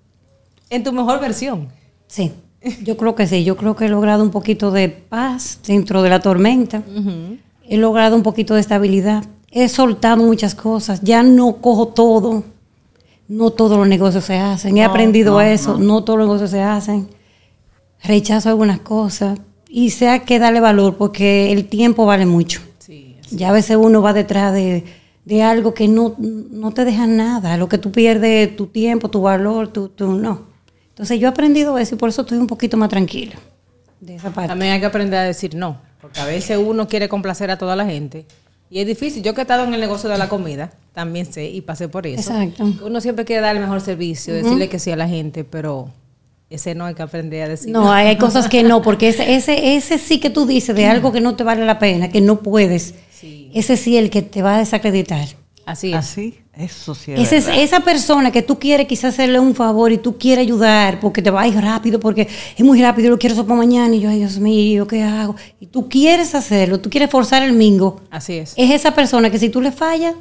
en 0.70 0.82
tu 0.82 0.90
mejor 0.92 1.20
versión. 1.20 1.68
Sí, 2.06 2.32
yo 2.82 2.96
creo 2.96 3.14
que 3.14 3.26
sí. 3.26 3.44
Yo 3.44 3.56
creo 3.56 3.76
que 3.76 3.84
he 3.84 3.88
logrado 3.90 4.22
un 4.22 4.30
poquito 4.30 4.70
de 4.70 4.88
paz 4.88 5.60
dentro 5.66 6.00
de 6.02 6.08
la 6.08 6.20
tormenta. 6.20 6.82
He 7.68 7.76
logrado 7.76 8.16
un 8.16 8.22
poquito 8.22 8.54
de 8.54 8.60
estabilidad. 8.60 9.22
He 9.50 9.68
soltado 9.68 10.22
muchas 10.22 10.54
cosas. 10.54 11.00
Ya 11.02 11.22
no 11.22 11.56
cojo 11.56 11.88
todo. 11.88 12.44
No 13.28 13.50
todos 13.50 13.78
los 13.78 13.88
negocios 13.88 14.24
se 14.24 14.38
hacen. 14.38 14.76
He 14.78 14.82
No, 14.82 14.90
aprendido 14.90 15.32
no, 15.34 15.40
eso. 15.40 15.72
no. 15.78 15.84
No. 15.84 16.04
todos 16.04 16.18
los 16.18 16.28
negocios 16.28 16.50
se 16.50 16.62
hacen. 16.62 17.08
Rechazo 18.02 18.48
algunas 18.48 18.80
cosas. 18.80 19.38
Y 19.68 19.90
sé 19.90 20.22
que 20.24 20.38
darle 20.38 20.61
valor 20.61 20.96
porque 20.96 21.52
el 21.52 21.66
tiempo 21.68 22.06
vale 22.06 22.24
mucho. 22.26 22.61
Sí. 22.78 23.16
Ya 23.30 23.50
a 23.50 23.52
veces 23.52 23.76
uno 23.78 24.00
va 24.00 24.12
detrás 24.14 24.54
de, 24.54 24.84
de 25.24 25.42
algo 25.42 25.74
que 25.74 25.88
no, 25.88 26.14
no 26.18 26.70
te 26.72 26.84
deja 26.87 27.06
nada. 27.06 27.56
Lo 27.58 27.68
que 27.68 27.76
tú 27.76 27.92
pierdes, 27.92 28.56
tu 28.56 28.66
tiempo, 28.66 29.11
tu 29.11 29.20
valor, 29.22 29.68
tu, 29.68 29.88
tu 29.88 30.12
no. 30.12 30.42
Entonces 30.90 31.20
yo 31.20 31.28
he 31.28 31.30
aprendido 31.30 31.76
eso 31.78 31.94
y 31.94 31.98
por 31.98 32.08
eso 32.08 32.22
estoy 32.22 32.38
un 32.38 32.46
poquito 32.46 32.76
más 32.76 32.88
tranquila 32.88 33.34
de 34.00 34.16
esa 34.16 34.30
parte. 34.30 34.48
También 34.48 34.72
hay 34.72 34.80
que 34.80 34.87
aprender 34.87 35.18
a 35.18 35.22
decir 35.24 35.54
no, 35.54 35.76
porque 36.00 36.18
a 36.18 36.24
veces 36.24 36.58
uno 36.58 36.88
quiere 36.88 37.08
complacer 37.08 37.50
a 37.52 37.58
toda 37.58 37.76
la 37.76 37.84
gente 37.84 38.24
y 38.70 38.81
es 38.81 38.87
difícil. 38.87 39.22
Yo 39.22 39.35
que 39.35 39.40
he 39.40 39.42
estado 39.42 39.64
en 39.64 39.74
el 39.74 39.81
negocio 39.81 40.09
de 40.09 40.18
la 40.18 40.28
comida, 40.28 40.72
también 40.92 41.33
sé 41.33 41.46
y 41.46 41.61
pasé 41.61 41.88
por 41.88 42.07
eso. 42.07 42.33
Exacto. 42.33 42.64
Uno 42.85 43.00
siempre 43.00 43.24
quiere 43.24 43.42
dar 43.42 43.57
el 43.57 43.62
mejor 43.62 43.81
servicio, 43.81 44.35
decirle 44.35 44.68
que 44.68 44.78
sí 44.78 44.90
a 44.90 44.96
la 44.96 45.09
gente, 45.09 45.44
pero 45.44 45.90
ese 46.50 46.74
no 46.74 46.85
hay 46.85 46.94
que 46.94 47.02
aprender 47.02 47.42
a 47.42 47.48
decir. 47.48 47.70
No, 47.70 47.92
hay, 47.92 48.09
hay 48.09 48.16
cosas 48.18 48.48
que 48.48 48.62
no, 48.62 48.83
porque 48.83 49.09
ese, 49.09 49.35
ese, 49.35 49.76
ese 49.76 49.98
sí 49.98 50.20
que 50.20 50.31
tú 50.31 50.46
dices 50.46 50.74
de 50.74 50.87
algo 50.87 51.12
que 51.12 51.20
no 51.20 51.37
te 51.37 51.44
vale 51.44 51.64
la 51.64 51.78
pena, 51.78 52.11
que 52.11 52.20
no 52.20 52.40
puedes. 52.40 52.94
Sí. 53.11 53.50
Ese 53.54 53.76
sí 53.76 53.96
el 53.96 54.11
que 54.11 54.22
te 54.22 54.42
va 54.42 54.57
a 54.57 54.59
desacreditar. 54.59 55.28
Así 55.68 55.90
es. 55.92 55.96
así, 55.98 56.40
eso 56.54 56.94
sí 56.94 57.12
es 57.12 57.20
Ese 57.20 57.37
es- 57.37 57.46
verdad. 57.46 57.62
esa 57.62 57.81
persona 57.81 58.31
que 58.31 58.42
tú 58.42 58.59
quieres 58.59 58.87
quizás 58.88 59.12
hacerle 59.14 59.38
un 59.38 59.54
favor 59.54 59.92
y 59.92 59.98
tú 59.98 60.16
quieres 60.16 60.42
ayudar 60.44 60.98
porque 60.98 61.20
te 61.20 61.31
va 61.31 61.42
a 61.42 61.46
ir 61.48 61.61
rápido, 61.61 62.00
porque 62.00 62.26
es 62.57 62.64
muy 62.64 62.81
rápido, 62.81 63.11
lo 63.11 63.18
quiero 63.18 63.35
eso 63.35 63.44
para 63.46 63.59
mañana 63.59 63.94
y 63.94 64.00
yo, 64.00 64.09
ay 64.09 64.18
Dios 64.20 64.38
mío, 64.38 64.87
¿qué 64.87 65.02
hago? 65.02 65.37
Y 65.61 65.66
tú 65.66 65.88
quieres 65.88 66.35
hacerlo, 66.35 66.81
tú 66.81 66.88
quieres 66.88 67.11
forzar 67.11 67.42
el 67.42 67.52
mingo. 67.52 68.00
Así 68.11 68.35
es. 68.38 68.54
Es 68.57 68.70
esa 68.70 68.92
persona 68.92 69.28
que 69.31 69.38
si 69.38 69.50
tú 69.50 69.61
le 69.61 69.70
fallas, 69.72 70.14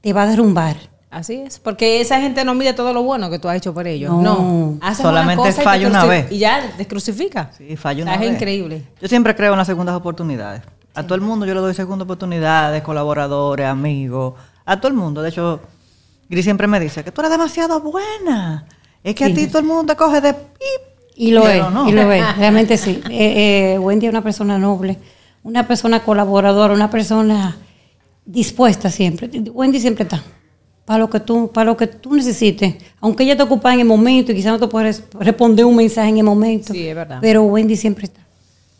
te 0.00 0.12
va 0.12 0.22
a 0.22 0.26
derrumbar. 0.26 0.76
Así 1.10 1.34
es. 1.34 1.58
Porque 1.58 2.00
esa 2.00 2.18
gente 2.22 2.42
no 2.42 2.54
mide 2.54 2.72
todo 2.72 2.94
lo 2.94 3.02
bueno 3.02 3.28
que 3.28 3.38
tú 3.38 3.46
has 3.46 3.56
hecho 3.58 3.74
por 3.74 3.86
ellos. 3.86 4.10
No. 4.10 4.78
No. 4.80 4.94
Solamente 4.94 5.52
falla 5.52 5.86
una 5.86 6.06
vez. 6.06 6.32
Y 6.32 6.38
ya 6.38 6.72
te 6.78 6.86
crucifica. 6.86 7.50
Sí, 7.58 7.76
sea, 7.76 7.92
una 8.02 8.14
Es 8.14 8.20
vez. 8.20 8.32
increíble. 8.32 8.82
Yo 8.98 9.08
siempre 9.08 9.36
creo 9.36 9.52
en 9.52 9.58
las 9.58 9.66
segundas 9.66 9.94
oportunidades. 9.94 10.62
A 10.94 11.02
todo 11.02 11.14
el 11.14 11.20
mundo 11.20 11.44
yo 11.46 11.52
le 11.54 11.60
doy 11.60 11.74
segundas 11.74 12.04
oportunidades, 12.04 12.82
colaboradores, 12.82 13.66
amigos, 13.66 14.34
a 14.64 14.80
todo 14.80 14.88
el 14.88 14.94
mundo. 14.94 15.22
De 15.22 15.30
hecho, 15.30 15.60
Gris 16.28 16.44
siempre 16.44 16.66
me 16.66 16.80
dice 16.80 17.04
que 17.04 17.12
tú 17.12 17.20
eres 17.20 17.30
demasiado 17.30 17.80
buena. 17.80 18.66
Es 19.04 19.14
que 19.14 19.24
a 19.24 19.34
ti 19.34 19.46
todo 19.48 19.58
el 19.58 19.64
mundo 19.64 19.92
te 19.92 19.96
coge 19.96 20.20
de 20.20 20.34
pip. 20.34 20.92
Y 21.14 21.30
lo 21.30 21.42
Pero 21.42 21.66
es, 21.66 21.72
no. 21.72 21.88
y 21.88 21.92
lo 21.92 22.10
es, 22.10 22.36
realmente 22.38 22.76
sí. 22.78 23.00
Eh, 23.10 23.74
eh, 23.74 23.78
Wendy 23.78 24.06
es 24.06 24.10
una 24.10 24.22
persona 24.22 24.58
noble, 24.58 24.96
una 25.42 25.66
persona 25.68 26.02
colaboradora, 26.02 26.72
una 26.72 26.90
persona 26.90 27.56
dispuesta 28.24 28.90
siempre. 28.90 29.28
Wendy 29.52 29.78
siempre 29.78 30.04
está. 30.04 30.22
Para 30.84 30.98
lo 31.00 31.10
que 31.10 31.20
tú, 31.20 31.50
para 31.52 31.66
lo 31.70 31.76
que 31.76 31.86
tú 31.86 32.14
necesites. 32.14 32.76
Aunque 33.00 33.24
ella 33.24 33.36
te 33.36 33.42
ocupa 33.42 33.72
en 33.72 33.80
el 33.80 33.86
momento 33.86 34.32
y 34.32 34.34
quizás 34.34 34.52
no 34.52 34.58
te 34.58 34.68
puedes 34.68 35.02
responder 35.20 35.64
un 35.64 35.76
mensaje 35.76 36.08
en 36.08 36.18
el 36.18 36.24
momento. 36.24 36.72
Sí, 36.72 36.86
es 36.88 36.94
verdad. 36.94 37.18
Pero 37.20 37.42
Wendy 37.42 37.76
siempre 37.76 38.06
está. 38.06 38.20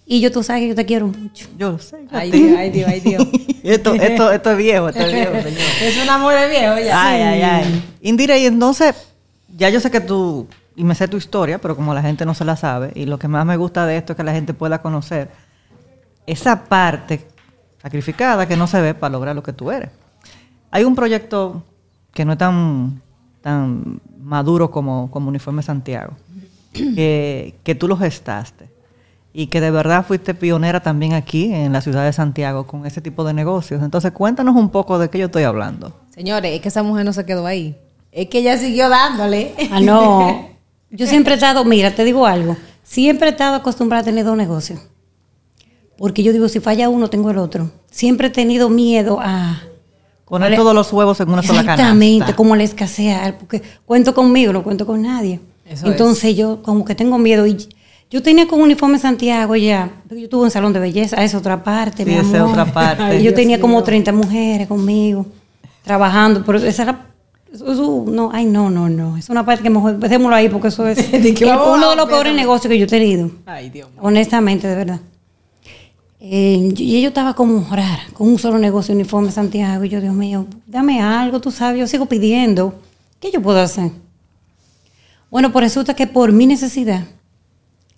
Y 0.04 0.20
yo 0.20 0.32
tú 0.32 0.42
sabes 0.42 0.62
que 0.62 0.68
yo 0.68 0.74
te 0.74 0.84
quiero 0.84 1.06
mucho. 1.06 1.48
Yo 1.56 1.78
sé. 1.78 1.98
Ay. 2.10 2.30
Dios, 2.30 2.58
ay, 2.58 2.70
Dios, 2.70 2.88
ay, 2.88 3.00
Dios. 3.00 3.26
esto, 3.62 3.94
esto, 4.00 4.32
esto 4.32 4.50
es 4.50 4.56
viejo, 4.56 4.88
esto 4.88 5.02
es 5.02 5.12
viejo, 5.12 5.32
señor. 5.32 5.62
es 5.82 6.02
un 6.02 6.08
amor 6.08 6.34
de 6.34 6.48
viejo 6.48 6.78
ya. 6.78 7.08
Ay, 7.08 7.22
ay, 7.22 7.42
ay. 7.42 7.84
Indira, 8.00 8.36
y 8.36 8.46
entonces, 8.46 8.94
ya 9.56 9.68
yo 9.70 9.80
sé 9.80 9.90
que 9.90 10.00
tú, 10.00 10.46
y 10.76 10.84
me 10.84 10.94
sé 10.94 11.08
tu 11.08 11.16
historia, 11.16 11.58
pero 11.58 11.76
como 11.76 11.94
la 11.94 12.02
gente 12.02 12.24
no 12.24 12.34
se 12.34 12.44
la 12.44 12.56
sabe, 12.56 12.92
y 12.94 13.06
lo 13.06 13.18
que 13.18 13.28
más 13.28 13.46
me 13.46 13.56
gusta 13.56 13.86
de 13.86 13.96
esto 13.96 14.12
es 14.12 14.16
que 14.16 14.24
la 14.24 14.32
gente 14.32 14.54
pueda 14.54 14.82
conocer 14.82 15.28
esa 16.26 16.64
parte 16.64 17.26
sacrificada 17.80 18.46
que 18.46 18.56
no 18.56 18.66
se 18.66 18.80
ve 18.80 18.94
para 18.94 19.12
lograr 19.12 19.34
lo 19.34 19.42
que 19.42 19.52
tú 19.52 19.70
eres. 19.70 19.90
Hay 20.70 20.84
un 20.84 20.94
proyecto 20.94 21.62
que 22.14 22.24
no 22.24 22.32
es 22.32 22.38
tan, 22.38 23.02
tan 23.40 24.00
maduro 24.18 24.70
como, 24.70 25.10
como 25.10 25.28
Uniforme 25.28 25.62
Santiago, 25.62 26.14
que, 26.72 27.54
que 27.62 27.74
tú 27.74 27.88
lo 27.88 27.96
gestaste 27.96 28.71
y 29.34 29.46
que 29.46 29.60
de 29.60 29.70
verdad 29.70 30.04
fuiste 30.06 30.34
pionera 30.34 30.80
también 30.80 31.14
aquí 31.14 31.52
en 31.52 31.72
la 31.72 31.80
ciudad 31.80 32.04
de 32.04 32.12
Santiago 32.12 32.66
con 32.66 32.84
ese 32.86 33.00
tipo 33.00 33.24
de 33.24 33.32
negocios. 33.32 33.82
Entonces, 33.82 34.12
cuéntanos 34.12 34.54
un 34.56 34.70
poco 34.70 34.98
de 34.98 35.08
qué 35.08 35.18
yo 35.18 35.26
estoy 35.26 35.44
hablando. 35.44 35.94
Señores, 36.14 36.54
es 36.54 36.60
que 36.60 36.68
esa 36.68 36.82
mujer 36.82 37.04
no 37.04 37.12
se 37.12 37.24
quedó 37.24 37.46
ahí. 37.46 37.76
Es 38.10 38.28
que 38.28 38.38
ella 38.40 38.58
siguió 38.58 38.90
dándole. 38.90 39.54
Ah, 39.70 39.80
no. 39.80 40.50
Yo 40.94 41.06
siempre 41.06 41.32
he 41.32 41.36
estado, 41.36 41.64
mira, 41.64 41.94
te 41.94 42.04
digo 42.04 42.26
algo. 42.26 42.54
Siempre 42.82 43.28
he 43.28 43.30
estado 43.30 43.54
acostumbrada 43.54 44.02
a 44.02 44.04
tener 44.04 44.26
dos 44.26 44.36
negocios. 44.36 44.78
Porque 45.96 46.22
yo 46.22 46.34
digo, 46.34 46.50
si 46.50 46.60
falla 46.60 46.90
uno, 46.90 47.08
tengo 47.08 47.30
el 47.30 47.38
otro. 47.38 47.70
Siempre 47.90 48.26
he 48.26 48.30
tenido 48.30 48.68
miedo 48.68 49.18
a... 49.18 49.62
Poner 50.26 50.54
todos 50.54 50.74
los 50.74 50.92
huevos 50.92 51.18
en 51.20 51.30
una 51.30 51.42
sola 51.42 51.60
canasta. 51.60 51.82
Exactamente, 51.84 52.34
como 52.34 52.56
la 52.56 52.64
escasea, 52.64 53.36
porque 53.38 53.62
cuento 53.86 54.12
conmigo, 54.12 54.52
no 54.52 54.62
cuento 54.62 54.86
con 54.86 55.00
nadie. 55.00 55.40
Eso 55.64 55.86
Entonces 55.86 56.36
yo 56.36 56.62
como 56.62 56.84
que 56.84 56.94
tengo 56.94 57.16
miedo. 57.16 57.46
Y 57.46 57.68
yo 58.12 58.22
tenía 58.22 58.46
con 58.46 58.60
uniforme 58.60 58.98
Santiago 58.98 59.56
ya, 59.56 59.90
yo 60.10 60.28
tuve 60.28 60.42
un 60.44 60.50
salón 60.50 60.72
de 60.72 60.78
belleza, 60.80 61.16
esa 61.16 61.24
es 61.24 61.34
otra 61.34 61.64
parte, 61.64 62.04
Sí, 62.04 62.10
mi 62.10 62.16
esa 62.16 62.22
es 62.28 62.34
amor. 62.34 62.50
otra 62.50 62.66
parte. 62.66 63.02
Ay, 63.04 63.16
yo 63.16 63.22
Dios 63.22 63.34
tenía 63.34 63.58
como 63.60 63.74
mío. 63.76 63.82
30 63.84 64.12
mujeres 64.12 64.68
conmigo, 64.68 65.26
trabajando, 65.82 66.44
pero 66.44 66.58
esa 66.58 66.82
era... 66.82 67.06
eso- 67.52 67.72
eso- 67.72 68.04
no, 68.06 68.30
ay, 68.32 68.44
no, 68.44 68.70
no, 68.70 68.88
no. 68.88 69.16
Es 69.16 69.28
una 69.30 69.44
parte 69.46 69.62
que 69.62 69.70
mejor 69.70 69.96
dejémoslo 69.98 70.36
ahí 70.36 70.48
porque 70.48 70.68
eso 70.68 70.86
es 70.86 70.98
el- 71.12 71.34
vamos 71.46 71.76
uno 71.78 71.90
de 71.90 71.96
los 71.96 72.06
peores 72.08 72.34
negocios 72.34 72.70
que 72.70 72.78
yo 72.78 72.84
he 72.84 72.88
tenido. 72.88 73.30
Ay, 73.46 73.70
Dios 73.70 73.90
mío. 73.90 74.00
Honestamente, 74.02 74.68
de 74.68 74.74
verdad. 74.76 75.00
Eh, 76.20 76.72
y 76.76 77.00
yo 77.02 77.08
estaba 77.08 77.34
como 77.34 77.66
rara, 77.68 78.04
con 78.12 78.28
un 78.28 78.38
solo 78.38 78.56
negocio 78.58 78.94
uniforme 78.94 79.32
Santiago. 79.32 79.82
Y 79.84 79.88
yo, 79.88 80.00
Dios 80.00 80.14
mío, 80.14 80.46
dame 80.66 81.00
algo, 81.00 81.40
tú 81.40 81.50
sabes, 81.50 81.80
yo 81.80 81.86
sigo 81.88 82.06
pidiendo. 82.06 82.74
¿Qué 83.18 83.30
yo 83.32 83.42
puedo 83.42 83.58
hacer? 83.60 83.90
Bueno, 85.30 85.50
pues 85.50 85.64
resulta 85.64 85.94
que 85.94 86.06
por 86.06 86.30
mi 86.30 86.46
necesidad, 86.46 87.04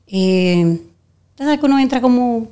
eh, 0.07 0.81
¿sabes 1.37 1.59
que 1.59 1.67
uno 1.67 1.79
entra 1.79 2.01
como 2.01 2.49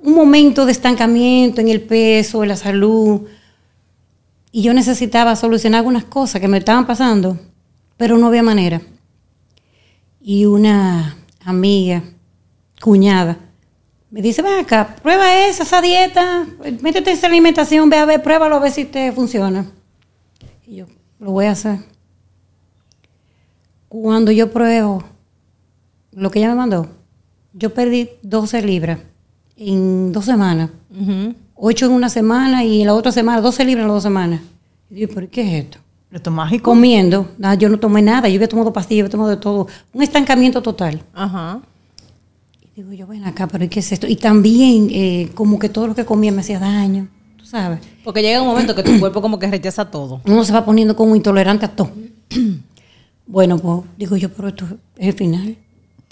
un 0.00 0.14
momento 0.14 0.66
de 0.66 0.72
estancamiento 0.72 1.60
en 1.60 1.68
el 1.68 1.82
peso, 1.82 2.42
en 2.42 2.48
la 2.48 2.56
salud? 2.56 3.22
Y 4.52 4.62
yo 4.62 4.72
necesitaba 4.74 5.36
solucionar 5.36 5.78
algunas 5.78 6.04
cosas 6.04 6.40
que 6.40 6.48
me 6.48 6.58
estaban 6.58 6.86
pasando, 6.86 7.38
pero 7.96 8.18
no 8.18 8.28
había 8.28 8.42
manera. 8.42 8.80
Y 10.20 10.46
una 10.46 11.16
amiga, 11.44 12.02
cuñada, 12.80 13.38
Me 14.10 14.22
dice, 14.22 14.40
ven 14.40 14.60
acá, 14.60 14.96
prueba 15.02 15.46
esa, 15.46 15.64
esa 15.64 15.82
dieta, 15.82 16.46
métete 16.80 17.12
esa 17.12 17.26
alimentación, 17.26 17.90
ve 17.90 17.98
a 17.98 18.06
ver, 18.06 18.22
pruébalo 18.22 18.56
a 18.56 18.58
ver 18.58 18.72
si 18.72 18.86
te 18.86 19.12
funciona. 19.12 19.66
Y 20.66 20.76
yo, 20.76 20.86
lo 21.18 21.32
voy 21.32 21.44
a 21.44 21.50
hacer. 21.50 21.80
Cuando 23.88 24.32
yo 24.32 24.50
pruebo 24.50 25.04
lo 26.12 26.30
que 26.30 26.38
ella 26.38 26.48
me 26.48 26.54
mandó, 26.56 26.88
yo 27.52 27.74
perdí 27.74 28.08
12 28.22 28.62
libras 28.62 28.98
en 29.56 30.12
dos 30.12 30.24
semanas. 30.24 30.70
Ujú. 30.90 31.34
8 31.54 31.86
en 31.86 31.92
una 31.92 32.08
semana 32.08 32.64
y 32.64 32.80
en 32.82 32.86
la 32.86 32.94
otra 32.94 33.10
semana 33.10 33.40
12 33.40 33.64
libras 33.64 33.82
en 33.82 33.88
las 33.88 33.96
dos 33.96 34.02
semanas. 34.02 34.40
Y 34.90 34.94
digo, 34.94 35.12
¿pero 35.14 35.28
qué 35.28 35.42
es 35.42 35.64
esto? 35.64 35.78
Esto 36.10 36.30
es 36.30 36.36
mágico. 36.36 36.70
Comiendo, 36.70 37.28
nada, 37.36 37.54
yo 37.54 37.68
no 37.68 37.78
tomé 37.78 38.00
nada, 38.00 38.28
yo 38.28 38.36
había 38.36 38.48
tomado 38.48 38.72
pastillas, 38.72 39.04
había 39.04 39.10
tomado 39.10 39.30
de 39.30 39.36
todo. 39.36 39.66
Un 39.92 40.02
estancamiento 40.02 40.62
total. 40.62 41.02
Ajá. 41.12 41.60
Y 42.62 42.80
digo, 42.80 42.92
yo 42.92 43.06
ven 43.06 43.24
acá, 43.24 43.46
pero 43.46 43.68
¿qué 43.68 43.80
es 43.80 43.92
esto? 43.92 44.06
Y 44.06 44.16
también, 44.16 44.88
eh, 44.90 45.30
como 45.34 45.58
que 45.58 45.68
todo 45.68 45.88
lo 45.88 45.94
que 45.94 46.04
comía 46.04 46.32
me 46.32 46.40
hacía 46.40 46.58
daño, 46.58 47.08
tú 47.36 47.44
sabes. 47.44 47.80
Porque 48.04 48.22
llega 48.22 48.40
un 48.40 48.48
momento 48.48 48.74
que 48.74 48.82
tu 48.82 48.98
cuerpo 49.00 49.20
como 49.20 49.38
que 49.38 49.48
rechaza 49.48 49.90
todo. 49.90 50.22
Uno 50.24 50.44
se 50.44 50.52
va 50.52 50.64
poniendo 50.64 50.96
como 50.96 51.14
intolerante 51.14 51.66
a 51.66 51.76
todo. 51.76 51.90
bueno, 53.26 53.58
pues 53.58 53.82
digo 53.98 54.16
yo, 54.16 54.32
pero 54.32 54.48
esto 54.48 54.64
es 54.96 55.08
el 55.08 55.12
final. 55.14 55.56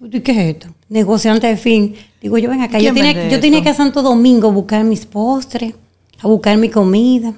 ¿Y 0.01 0.21
qué 0.21 0.33
es 0.33 0.57
esto? 0.57 0.69
Negociante 0.89 1.47
de 1.47 1.57
fin. 1.57 1.95
Digo 2.21 2.37
yo, 2.39 2.51
ven 2.51 2.61
acá, 2.61 2.79
yo 2.79 2.93
¿Quién 2.93 3.07
tenía, 3.07 3.29
yo 3.29 3.41
tenía 3.41 3.63
que 3.63 3.69
ir 3.69 3.75
a 3.75 3.77
Santo 3.77 4.03
Domingo 4.03 4.49
a 4.49 4.53
buscar 4.53 4.85
mis 4.85 5.07
postres, 5.07 5.75
a 6.21 6.29
buscar 6.29 6.57
mi 6.59 6.69
comida. 6.69 7.33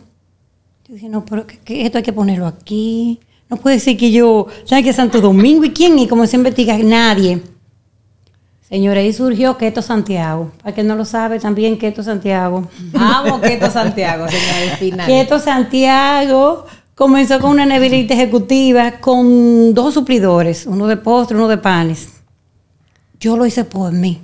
Yo 0.88 0.94
dije, 0.94 1.08
no, 1.08 1.24
pero 1.24 1.46
que, 1.46 1.58
que 1.58 1.84
esto 1.84 1.98
hay 1.98 2.04
que 2.04 2.12
ponerlo 2.12 2.46
aquí. 2.46 3.20
No 3.48 3.56
puede 3.56 3.78
ser 3.78 3.96
que 3.96 4.10
yo, 4.10 4.46
¿sabes 4.64 4.84
que 4.84 4.92
Santo 4.92 5.20
Domingo? 5.20 5.64
¿Y 5.64 5.70
quién? 5.70 5.98
Y 5.98 6.08
como 6.08 6.26
se 6.26 6.36
investiga, 6.36 6.76
nadie. 6.78 7.40
Señores, 8.68 9.02
ahí 9.02 9.12
surgió 9.14 9.56
Keto 9.56 9.80
Santiago. 9.80 10.52
Para 10.62 10.74
que 10.74 10.82
no 10.82 10.94
lo 10.94 11.06
sabe, 11.06 11.38
también 11.38 11.78
Keto 11.78 12.02
Santiago. 12.02 12.68
Amo 12.92 13.40
Keto 13.40 13.70
Santiago, 13.70 14.26
señor, 14.28 14.70
el 14.70 14.76
final. 14.76 15.06
Keto 15.06 15.38
Santiago 15.38 16.66
comenzó 16.94 17.40
con 17.40 17.52
una 17.52 17.64
neverita 17.64 18.12
ejecutiva 18.12 18.98
con 19.00 19.72
dos 19.72 19.94
suplidores, 19.94 20.66
uno 20.66 20.86
de 20.86 20.98
postre, 20.98 21.36
uno 21.36 21.48
de 21.48 21.56
panes. 21.56 22.17
Yo 23.20 23.36
lo 23.36 23.46
hice 23.46 23.64
por 23.64 23.92
mí. 23.92 24.20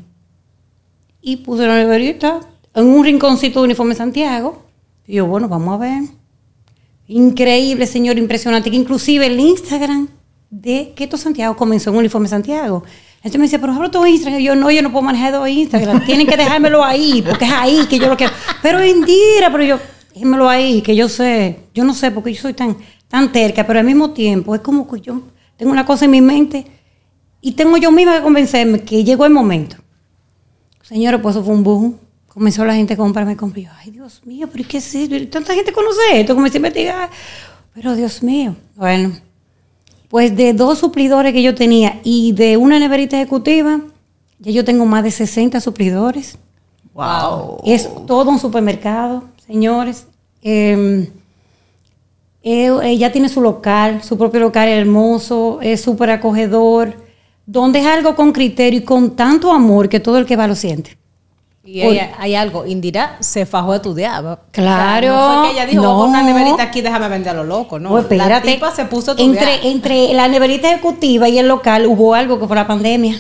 Y 1.21 1.39
puse 1.39 1.67
la 1.67 1.77
neverita 1.77 2.41
en 2.75 2.87
un 2.87 3.05
rinconcito 3.05 3.61
de 3.61 3.67
Uniforme 3.67 3.95
Santiago. 3.95 4.63
Y 5.07 5.15
yo, 5.15 5.27
bueno, 5.27 5.49
vamos 5.49 5.75
a 5.75 5.79
ver. 5.79 6.03
Increíble, 7.09 7.87
señor, 7.87 8.19
impresionante. 8.19 8.71
Que 8.71 8.77
inclusive 8.77 9.27
el 9.27 9.41
Instagram 9.41 10.09
de 10.51 10.93
Keto 10.95 11.17
Santiago 11.17 11.57
comenzó 11.57 11.91
en 11.91 11.97
Uniforme 11.97 12.29
Santiago. 12.29 12.85
Entonces 13.17 13.39
me 13.39 13.47
decía, 13.47 13.61
pero 13.61 13.73
abro 13.73 13.91
tu 13.91 14.05
Instagram. 14.05 14.41
Y 14.41 14.45
yo, 14.45 14.55
no, 14.55 14.71
yo 14.71 14.83
no 14.83 14.93
puedo 14.93 15.03
manejar 15.03 15.33
dos 15.33 15.49
Instagram. 15.49 16.05
Tienen 16.05 16.27
que 16.27 16.37
dejármelo 16.37 16.85
ahí, 16.85 17.23
porque 17.27 17.47
es 17.47 17.53
ahí 17.53 17.87
que 17.89 17.99
yo 17.99 18.09
lo 18.09 18.17
quiero. 18.17 18.33
Pero 18.63 18.79
mentira, 18.79 19.51
pero 19.51 19.65
yo, 19.65 19.79
déjemelo 20.13 20.49
ahí, 20.49 20.83
que 20.83 20.95
yo 20.95 21.09
sé. 21.09 21.61
Yo 21.75 21.85
no 21.85 21.95
sé, 21.95 22.11
porque 22.11 22.33
yo 22.33 22.41
soy 22.41 22.53
tan, 22.53 22.77
tan 23.09 23.33
terca, 23.33 23.67
pero 23.67 23.79
al 23.79 23.87
mismo 23.87 24.11
tiempo 24.11 24.55
es 24.55 24.61
como 24.61 24.87
que 24.87 25.01
yo 25.01 25.23
tengo 25.57 25.73
una 25.73 25.87
cosa 25.87 26.05
en 26.05 26.11
mi 26.11 26.21
mente 26.21 26.67
y 27.45 27.53
tengo 27.53 27.77
yo 27.77 27.91
misma 27.93 28.17
que 28.17 28.23
convencerme 28.23 28.81
que 28.81 29.05
llegó 29.05 29.27
el 29.27 29.33
momento. 29.33 29.77
Señores, 30.81 31.21
pues 31.21 31.37
eso 31.37 31.45
fue 31.45 31.53
un 31.53 31.63
boom. 31.63 31.99
Comenzó 32.27 32.65
la 32.65 32.75
gente 32.75 32.95
a 32.95 32.97
comprarme, 32.97 33.37
compré. 33.37 33.65
Yo, 33.65 33.71
Ay, 33.79 33.91
Dios 33.91 34.23
mío, 34.25 34.49
pero 34.51 34.63
¿y 34.63 34.67
qué 34.67 34.79
es 34.79 34.95
esto? 34.95 35.15
Tanta 35.29 35.53
gente 35.53 35.71
conoce 35.71 36.01
esto, 36.15 36.35
comencé 36.35 36.57
a 36.57 36.61
investigar. 36.61 37.11
Pero 37.75 37.95
Dios 37.95 38.23
mío. 38.23 38.57
Bueno, 38.77 39.13
pues 40.09 40.35
de 40.35 40.55
dos 40.55 40.79
suplidores 40.79 41.35
que 41.35 41.43
yo 41.43 41.55
tenía 41.55 42.01
y 42.03 42.33
de 42.33 42.57
una 42.57 42.79
neverita 42.79 43.17
ejecutiva, 43.17 43.79
ya 44.39 44.51
yo 44.51 44.65
tengo 44.65 44.87
más 44.87 45.05
de 45.05 45.11
60 45.11 45.61
suplidores. 45.61 46.39
Wow. 46.95 47.61
Es 47.67 47.91
todo 48.07 48.31
un 48.31 48.39
supermercado, 48.39 49.25
señores. 49.47 50.07
Eh, 50.41 51.11
ella 52.43 53.13
tiene 53.13 53.29
su 53.29 53.43
local, 53.43 54.03
su 54.03 54.17
propio 54.17 54.41
local 54.41 54.67
hermoso, 54.67 55.59
es 55.61 55.83
súper 55.83 56.09
acogedor, 56.09 57.04
donde 57.47 57.81
es 57.81 57.87
algo 57.87 58.15
con 58.17 58.33
criterio 58.33 58.81
y 58.81 58.85
con 58.85 59.17
tanto 59.17 59.53
amor 59.53 59.89
que 59.89 60.01
todo 60.01 60.19
el 60.19 60.27
que 60.27 60.37
va 60.37 60.47
lo 60.47 60.55
siente. 60.55 60.97
Y 61.67 61.81
hay, 61.81 61.99
hay 62.19 62.35
algo, 62.35 62.67
Indira 62.67 63.17
se 63.21 63.47
fajó 63.47 63.73
a 63.73 63.77
estudiar. 63.77 64.43
Claro. 64.51 65.09
no 65.09 65.41
fue 65.41 65.49
que 65.49 65.53
ella 65.55 65.67
dijo, 65.67 65.83
No. 65.83 65.95
voy 65.95 66.03
a 66.03 66.07
poner 66.13 66.23
una 66.25 66.33
neverita 66.35 66.63
aquí, 66.65 66.83
déjame 66.83 67.09
vender 67.09 67.31
a 67.31 67.35
lo 67.35 67.45
loco, 67.45 67.79
¿no? 67.79 67.89
Pues 67.89 68.03
espérate, 68.03 68.31
La 68.31 68.43
tipa 68.55 68.71
se 68.71 68.85
puso 68.85 69.13
a 69.13 69.15
estudiar. 69.15 69.43
entre, 69.49 69.71
entre 69.71 70.13
la 70.13 70.29
neverita 70.29 70.71
ejecutiva 70.71 71.27
y 71.29 71.39
el 71.39 71.49
local 71.49 71.87
hubo 71.87 72.15
algo 72.15 72.39
que 72.39 72.47
fue 72.47 72.55
la 72.57 72.67
pandemia. 72.67 73.19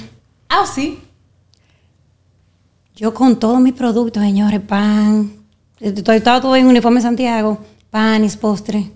Ah, 0.51 0.67
sí. 0.67 0.99
Yo 2.97 3.13
con 3.15 3.39
todos 3.39 3.59
mis 3.61 3.73
productos, 3.73 4.23
señores, 4.23 4.61
pan, 4.61 5.33
estoy- 5.81 6.17
estaba 6.19 6.41
todo 6.41 6.55
en 6.55 6.67
uniforme 6.67 7.01
Santiago, 7.01 7.59
panes, 7.91 8.37
postre. 8.37 8.91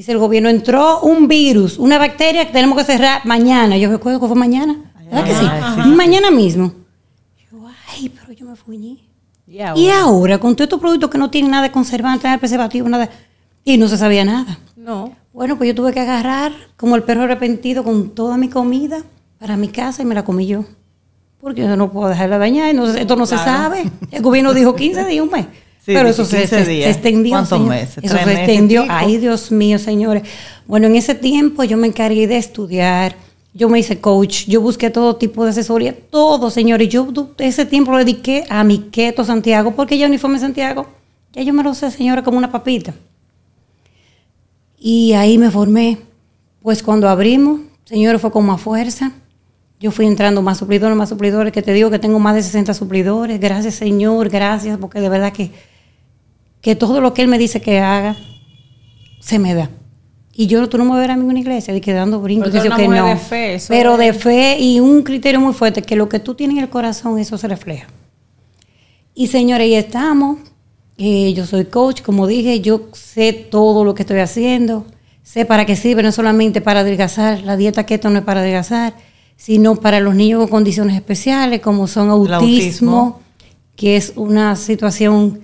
Dice 0.00 0.12
el 0.12 0.18
gobierno, 0.18 0.48
entró 0.48 1.00
un 1.02 1.28
virus, 1.28 1.78
una 1.78 1.98
bacteria 1.98 2.46
que 2.46 2.52
tenemos 2.54 2.78
que 2.78 2.84
cerrar 2.84 3.20
mañana. 3.26 3.76
Yo 3.76 3.90
recuerdo 3.90 4.18
que 4.18 4.28
fue 4.28 4.34
mañana. 4.34 4.74
¿Verdad 5.04 5.24
que 5.26 5.34
sí? 5.34 5.44
Ajá, 5.44 5.84
Mañana 5.88 6.30
mismo. 6.30 6.72
Yo, 7.52 7.58
ay, 7.86 8.08
pero 8.08 8.32
yo 8.32 8.46
me 8.46 8.56
fuñí. 8.56 9.06
Y 9.46 9.60
ahora. 9.60 9.78
Y 9.78 9.90
ahora, 9.90 10.38
con 10.38 10.56
todos 10.56 10.68
estos 10.68 10.80
productos 10.80 11.10
que 11.10 11.18
no 11.18 11.28
tienen 11.28 11.50
nada 11.50 11.64
de 11.64 11.70
conservante, 11.70 12.24
nada 12.24 12.36
de 12.36 12.40
preservativo, 12.40 12.88
nada. 12.88 13.10
Y 13.62 13.76
no 13.76 13.88
se 13.88 13.98
sabía 13.98 14.24
nada. 14.24 14.58
No. 14.74 15.12
Bueno, 15.34 15.58
pues 15.58 15.68
yo 15.68 15.74
tuve 15.74 15.92
que 15.92 16.00
agarrar 16.00 16.52
como 16.78 16.96
el 16.96 17.02
perro 17.02 17.24
arrepentido 17.24 17.84
con 17.84 18.14
toda 18.14 18.38
mi 18.38 18.48
comida 18.48 19.02
para 19.38 19.58
mi 19.58 19.68
casa 19.68 20.00
y 20.00 20.06
me 20.06 20.14
la 20.14 20.24
comí 20.24 20.46
yo. 20.46 20.64
Porque 21.42 21.60
yo 21.60 21.76
no 21.76 21.92
puedo 21.92 22.08
dejarla 22.08 22.38
dañar, 22.38 22.74
no, 22.74 22.86
esto 22.86 23.16
no 23.16 23.26
se 23.26 23.36
sabe. 23.36 23.92
El 24.10 24.22
gobierno 24.22 24.54
dijo 24.54 24.74
15 24.74 25.04
días, 25.04 25.22
un 25.22 25.30
mes. 25.30 25.44
Sí, 25.84 25.92
Pero 25.94 26.08
eso 26.10 26.24
se, 26.24 26.38
15 26.40 26.64
se- 26.64 26.88
extendió. 26.90 27.30
¿Cuántos 27.32 27.48
señor. 27.58 27.68
meses? 27.70 27.98
Eso 28.02 28.14
¿Tres 28.14 28.20
se 28.20 28.26
meses 28.26 28.38
extendió. 28.40 28.82
pico? 28.82 28.94
Ay, 28.96 29.16
Dios 29.16 29.50
mío, 29.50 29.78
señores. 29.78 30.22
Bueno, 30.66 30.86
en 30.88 30.96
ese 30.96 31.14
tiempo 31.14 31.64
yo 31.64 31.76
me 31.78 31.86
encargué 31.86 32.26
de 32.26 32.36
estudiar. 32.36 33.16
Yo 33.54 33.68
me 33.68 33.78
hice 33.80 33.98
coach. 34.00 34.44
Yo 34.46 34.60
busqué 34.60 34.90
todo 34.90 35.16
tipo 35.16 35.42
de 35.44 35.50
asesoría. 35.50 35.94
Todo, 36.10 36.50
señores. 36.50 36.88
Yo 36.90 37.08
ese 37.38 37.64
tiempo 37.66 37.90
lo 37.92 37.98
dediqué 37.98 38.44
a 38.50 38.62
mi 38.62 38.78
keto 38.90 39.24
Santiago. 39.24 39.72
Porque 39.74 39.96
ya 39.98 40.06
uniforme 40.06 40.38
Santiago, 40.38 40.86
ya 41.32 41.42
yo 41.42 41.52
me 41.54 41.62
lo 41.62 41.74
sé, 41.74 41.90
señora, 41.90 42.22
como 42.22 42.36
una 42.38 42.52
papita. 42.52 42.94
Y 44.78 45.12
ahí 45.14 45.38
me 45.38 45.50
formé. 45.50 45.98
Pues 46.62 46.82
cuando 46.82 47.08
abrimos, 47.08 47.60
señores, 47.84 48.20
fue 48.20 48.30
con 48.30 48.44
más 48.46 48.60
fuerza. 48.60 49.12
Yo 49.80 49.90
fui 49.90 50.06
entrando 50.06 50.42
más 50.42 50.58
suplidores, 50.58 50.94
más 50.96 51.08
suplidores, 51.08 51.52
que 51.54 51.62
te 51.62 51.72
digo 51.72 51.90
que 51.90 51.98
tengo 51.98 52.18
más 52.18 52.34
de 52.34 52.42
60 52.42 52.74
suplidores. 52.74 53.40
Gracias, 53.40 53.76
Señor, 53.76 54.28
gracias, 54.28 54.76
porque 54.78 55.00
de 55.00 55.08
verdad 55.08 55.32
que, 55.32 55.50
que 56.60 56.74
todo 56.74 57.00
lo 57.00 57.14
que 57.14 57.22
Él 57.22 57.28
me 57.28 57.38
dice 57.38 57.60
que 57.60 57.78
haga, 57.80 58.16
se 59.20 59.38
me 59.38 59.54
da. 59.54 59.70
Y 60.32 60.46
yo, 60.46 60.66
tú 60.68 60.78
no 60.78 60.84
me 60.84 60.98
verás 60.98 61.14
a 61.14 61.18
mí 61.18 61.24
en 61.24 61.30
una 61.30 61.40
iglesia, 61.40 61.74
de 61.74 61.80
que 61.80 61.92
dando 61.92 62.20
brincos, 62.20 62.50
que 62.50 62.60
que 62.60 62.88
no. 62.88 63.06
de 63.06 63.16
fe, 63.16 63.54
eso 63.54 63.66
Pero 63.68 63.92
es- 63.94 63.98
de 63.98 64.12
fe 64.14 64.58
y 64.58 64.80
un 64.80 65.02
criterio 65.02 65.40
muy 65.40 65.52
fuerte, 65.52 65.82
que 65.82 65.96
lo 65.96 66.08
que 66.08 66.18
tú 66.18 66.34
tienes 66.34 66.56
en 66.56 66.62
el 66.64 66.70
corazón, 66.70 67.18
eso 67.18 67.36
se 67.36 67.48
refleja. 67.48 67.88
Y 69.14 69.26
señores, 69.26 69.64
ahí 69.66 69.74
estamos. 69.74 70.38
Eh, 70.96 71.32
yo 71.34 71.46
soy 71.46 71.64
coach, 71.64 72.02
como 72.02 72.26
dije, 72.26 72.60
yo 72.60 72.82
sé 72.92 73.32
todo 73.32 73.84
lo 73.84 73.94
que 73.94 74.02
estoy 74.02 74.18
haciendo, 74.20 74.86
sé 75.22 75.44
para 75.46 75.64
qué 75.66 75.74
sirve, 75.76 76.02
no 76.02 76.12
solamente 76.12 76.60
para 76.60 76.80
adelgazar, 76.80 77.42
la 77.42 77.56
dieta 77.56 77.84
keto 77.86 78.10
no 78.10 78.18
es 78.18 78.24
para 78.24 78.40
adelgazar, 78.40 78.94
sino 79.36 79.76
para 79.76 80.00
los 80.00 80.14
niños 80.14 80.40
con 80.40 80.48
condiciones 80.50 80.94
especiales, 80.96 81.60
como 81.60 81.86
son 81.86 82.10
autismo. 82.10 83.20
que 83.76 83.96
es 83.96 84.12
una 84.16 84.56
situación 84.56 85.40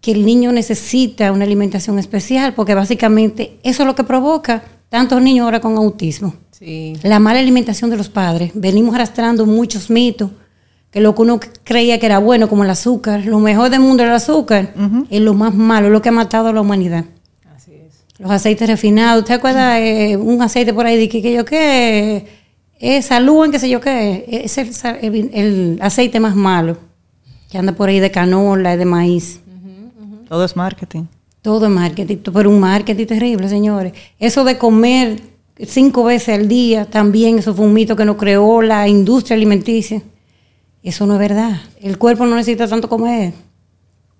que 0.00 0.12
el 0.12 0.24
niño 0.24 0.50
necesita 0.52 1.30
una 1.32 1.44
alimentación 1.44 1.98
especial, 1.98 2.54
porque 2.54 2.74
básicamente 2.74 3.58
eso 3.62 3.82
es 3.82 3.86
lo 3.86 3.94
que 3.94 4.04
provoca 4.04 4.62
tantos 4.88 5.20
niños 5.22 5.44
ahora 5.44 5.60
con 5.60 5.76
autismo 5.76 6.34
Sí. 6.50 6.94
la 7.02 7.18
mala 7.18 7.40
alimentación 7.40 7.88
de 7.90 7.96
los 7.96 8.08
padres. 8.10 8.50
Venimos 8.54 8.94
arrastrando 8.94 9.46
muchos 9.46 9.88
mitos, 9.90 10.30
que 10.90 11.00
lo 11.00 11.14
que 11.14 11.22
uno 11.22 11.40
creía 11.64 11.98
que 11.98 12.06
era 12.06 12.18
bueno, 12.18 12.48
como 12.48 12.64
el 12.64 12.70
azúcar, 12.70 13.24
lo 13.24 13.38
mejor 13.38 13.70
del 13.70 13.80
mundo 13.80 14.02
era 14.02 14.12
el 14.12 14.16
azúcar, 14.16 14.74
es 15.08 15.20
lo 15.20 15.32
más 15.34 15.54
malo, 15.54 15.86
es 15.86 15.92
lo 15.92 16.02
que 16.02 16.08
ha 16.08 16.12
matado 16.12 16.48
a 16.48 16.52
la 16.52 16.60
humanidad. 16.60 17.04
Así 17.56 17.72
es. 17.74 17.94
Los 18.18 18.30
aceites 18.30 18.68
refinados, 18.68 19.22
¿usted 19.22 19.34
acuerda 19.36 19.80
eh, 19.80 20.16
un 20.16 20.42
aceite 20.42 20.74
por 20.74 20.84
ahí 20.86 20.98
de 20.98 21.08
que, 21.08 21.22
que 21.22 21.32
yo 21.32 21.44
qué? 21.44 22.26
Es 22.78 23.06
salud 23.06 23.44
en 23.44 23.52
qué 23.52 23.58
sé 23.58 23.68
yo 23.70 23.80
qué, 23.80 24.24
es 24.28 24.56
el- 24.58 25.30
el 25.32 25.78
aceite 25.80 26.18
más 26.20 26.34
malo, 26.34 26.76
que 27.50 27.56
anda 27.58 27.72
por 27.72 27.88
ahí 27.88 28.00
de 28.00 28.10
canola, 28.10 28.76
de 28.76 28.84
maíz. 28.84 29.39
Todo 30.30 30.44
es 30.44 30.54
marketing. 30.54 31.06
Todo 31.42 31.66
es 31.66 31.72
marketing, 31.72 32.18
pero 32.32 32.50
un 32.50 32.60
marketing 32.60 33.04
terrible, 33.04 33.48
señores. 33.48 33.94
Eso 34.20 34.44
de 34.44 34.56
comer 34.58 35.20
cinco 35.66 36.04
veces 36.04 36.38
al 36.38 36.46
día, 36.46 36.84
también 36.84 37.40
eso 37.40 37.52
fue 37.52 37.66
un 37.66 37.72
mito 37.72 37.96
que 37.96 38.04
nos 38.04 38.14
creó 38.14 38.62
la 38.62 38.86
industria 38.86 39.34
alimenticia. 39.34 40.00
Eso 40.84 41.04
no 41.04 41.14
es 41.14 41.18
verdad. 41.18 41.60
El 41.80 41.98
cuerpo 41.98 42.26
no 42.26 42.36
necesita 42.36 42.68
tanto 42.68 42.88
comer. 42.88 43.32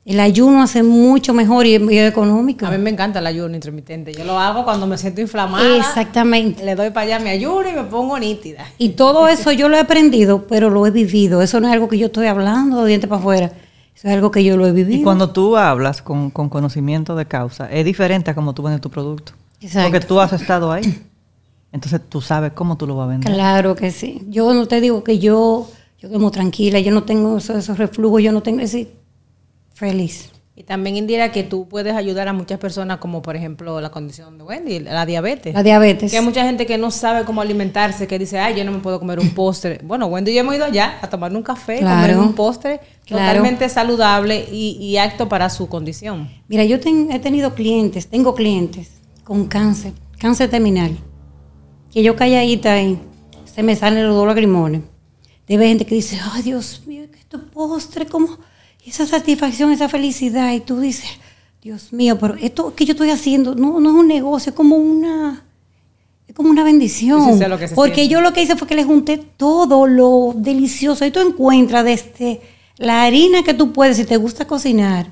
El 0.05 0.19
ayuno 0.19 0.63
hace 0.63 0.83
mucho 0.83 1.33
mejor 1.33 1.65
y 1.67 1.77
es 1.77 2.09
económico. 2.09 2.67
A 2.67 2.73
mí 2.73 2.79
me 2.79 2.91
encanta 2.91 3.21
el 3.21 3.29
ayuno 3.29 3.55
intermitente. 3.55 4.13
Yo 4.13 4.25
lo 4.25 4.37
hago 4.37 4.65
cuando 4.65 4.89
me 4.89 4.99
siento 4.99 5.21
inflamada. 5.21 5.77
Exactamente. 5.77 6.65
Le 6.65 6.75
doy 6.75 6.91
para 6.91 7.03
allá 7.03 7.21
mi 7.21 7.31
ayuno 7.31 7.69
y 7.69 7.73
me 7.73 7.85
pongo 7.85 8.19
nítida. 8.19 8.67
Y 8.79 8.89
todo 8.91 9.29
eso 9.29 9.53
yo 9.53 9.69
lo 9.69 9.77
he 9.77 9.81
aprendido, 9.81 10.49
pero 10.49 10.71
lo 10.71 10.85
he 10.89 10.91
vivido. 10.91 11.41
Eso 11.41 11.61
no 11.61 11.69
es 11.69 11.73
algo 11.73 11.89
que 11.89 11.99
yo 11.99 12.07
estoy 12.07 12.27
hablando 12.27 12.83
de 12.83 12.89
dientes 12.89 13.09
para 13.09 13.21
afuera. 13.21 13.53
Eso 14.01 14.09
es 14.09 14.15
algo 14.15 14.31
que 14.31 14.43
yo 14.43 14.57
lo 14.57 14.67
he 14.67 14.73
vivido. 14.73 14.99
Y 14.99 15.03
cuando 15.03 15.29
tú 15.29 15.59
hablas 15.59 16.01
con, 16.01 16.31
con 16.31 16.49
conocimiento 16.49 17.17
de 17.17 17.27
causa, 17.27 17.71
es 17.71 17.85
diferente 17.85 18.31
a 18.31 18.35
como 18.35 18.55
tú 18.55 18.63
vendes 18.63 18.81
tu 18.81 18.89
producto. 18.89 19.33
Exacto. 19.61 19.91
Porque 19.91 20.07
tú 20.07 20.19
has 20.19 20.33
estado 20.33 20.73
ahí. 20.73 21.05
Entonces 21.71 22.01
tú 22.09 22.23
sabes 22.23 22.53
cómo 22.55 22.79
tú 22.79 22.87
lo 22.87 22.97
vas 22.97 23.05
a 23.05 23.11
vender. 23.11 23.31
Claro 23.31 23.75
que 23.75 23.91
sí. 23.91 24.23
Yo 24.27 24.55
no 24.55 24.67
te 24.67 24.81
digo 24.81 25.05
que 25.05 25.19
yo, 25.19 25.69
yo 25.99 26.09
duermo 26.09 26.31
tranquila, 26.31 26.81
yo 26.81 26.93
no 26.93 27.03
tengo 27.03 27.37
esos, 27.37 27.59
esos 27.59 27.77
reflujos, 27.77 28.23
yo 28.23 28.33
no 28.33 28.43
tengo 28.43 28.61
ese 28.61 28.91
feliz. 29.75 30.31
Y 30.61 30.63
también 30.63 30.99
Indira 30.99 31.33
que 31.33 31.43
tú 31.43 31.67
puedes 31.67 31.95
ayudar 31.95 32.29
a 32.29 32.35
muchas 32.35 32.59
personas 32.59 32.99
como 32.99 33.23
por 33.23 33.35
ejemplo 33.35 33.81
la 33.81 33.89
condición 33.91 34.37
de 34.37 34.45
Wendy, 34.45 34.81
la 34.81 35.07
diabetes. 35.07 35.55
La 35.55 35.63
diabetes. 35.63 36.11
Que 36.11 36.19
hay 36.19 36.23
mucha 36.23 36.45
gente 36.45 36.67
que 36.67 36.77
no 36.77 36.91
sabe 36.91 37.25
cómo 37.25 37.41
alimentarse, 37.41 38.07
que 38.07 38.19
dice, 38.19 38.39
ay, 38.39 38.57
yo 38.57 38.65
no 38.67 38.71
me 38.73 38.81
puedo 38.81 38.99
comer 38.99 39.21
un 39.21 39.31
postre. 39.35 39.81
Bueno, 39.83 40.05
Wendy 40.09 40.35
yo 40.35 40.41
hemos 40.41 40.55
ido 40.55 40.67
allá 40.67 40.99
a 41.01 41.09
tomar 41.09 41.35
un 41.35 41.43
café, 41.43 41.79
Claro. 41.79 42.03
comer 42.13 42.19
un 42.19 42.35
postre 42.35 42.81
Claro. 43.07 43.27
totalmente 43.29 43.71
saludable 43.71 44.45
y, 44.53 44.73
y 44.79 44.99
apto 44.99 45.31
para 45.31 45.49
su 45.49 45.67
condición. 45.67 46.29
Mira, 46.47 46.63
yo 46.65 46.79
ten- 46.79 47.11
he 47.11 47.19
tenido 47.21 47.55
clientes, 47.55 48.09
tengo 48.09 48.35
clientes 48.35 48.91
con 49.25 49.47
cáncer, 49.47 49.95
cáncer 50.19 50.51
terminal, 50.51 50.95
que 51.91 52.03
yo 52.03 52.15
calladita 52.17 52.75
ahí, 52.75 52.99
se 53.47 53.63
me 53.63 53.75
salen 53.77 54.07
los 54.07 54.15
dos 54.15 54.27
lagrimones. 54.27 54.83
Debe 55.49 55.69
gente 55.69 55.87
que 55.87 55.95
dice, 55.95 56.19
ay 56.35 56.43
Dios 56.43 56.83
mío, 56.87 57.05
que 57.11 57.19
esto 57.19 57.41
postre, 57.51 58.05
como 58.05 58.37
esa 58.91 59.07
satisfacción, 59.07 59.71
esa 59.73 59.89
felicidad, 59.89 60.53
y 60.53 60.61
tú 60.61 60.81
dices, 60.81 61.09
Dios 61.63 61.93
mío, 61.93 62.19
pero 62.19 62.35
esto 62.35 62.75
que 62.75 62.85
yo 62.85 62.93
estoy 62.93 63.11
haciendo 63.11 63.55
no, 63.55 63.81
no 63.81 63.91
es 63.91 63.97
un 63.97 64.09
negocio, 64.09 64.51
es 64.51 64.57
como 64.57 64.77
una, 64.77 65.45
es 66.27 66.35
como 66.35 66.51
una 66.51 66.65
bendición. 66.65 67.39
Sí, 67.39 67.45
lo 67.47 67.59
que 67.59 67.69
Porque 67.69 67.95
siente. 67.97 68.13
yo 68.13 68.21
lo 68.21 68.33
que 68.33 68.43
hice 68.43 68.57
fue 68.57 68.67
que 68.67 68.75
le 68.75 68.85
junté 68.85 69.19
todo 69.19 69.87
lo 69.87 70.33
delicioso. 70.37 71.05
Y 71.05 71.11
tú 71.11 71.21
encuentras 71.21 71.85
desde 71.85 72.41
la 72.79 73.05
harina 73.05 73.43
que 73.43 73.55
tú 73.55 73.73
puedes, 73.73 73.97
si 73.97 74.05
te 74.05 74.17
gusta 74.17 74.47
cocinar, 74.47 75.09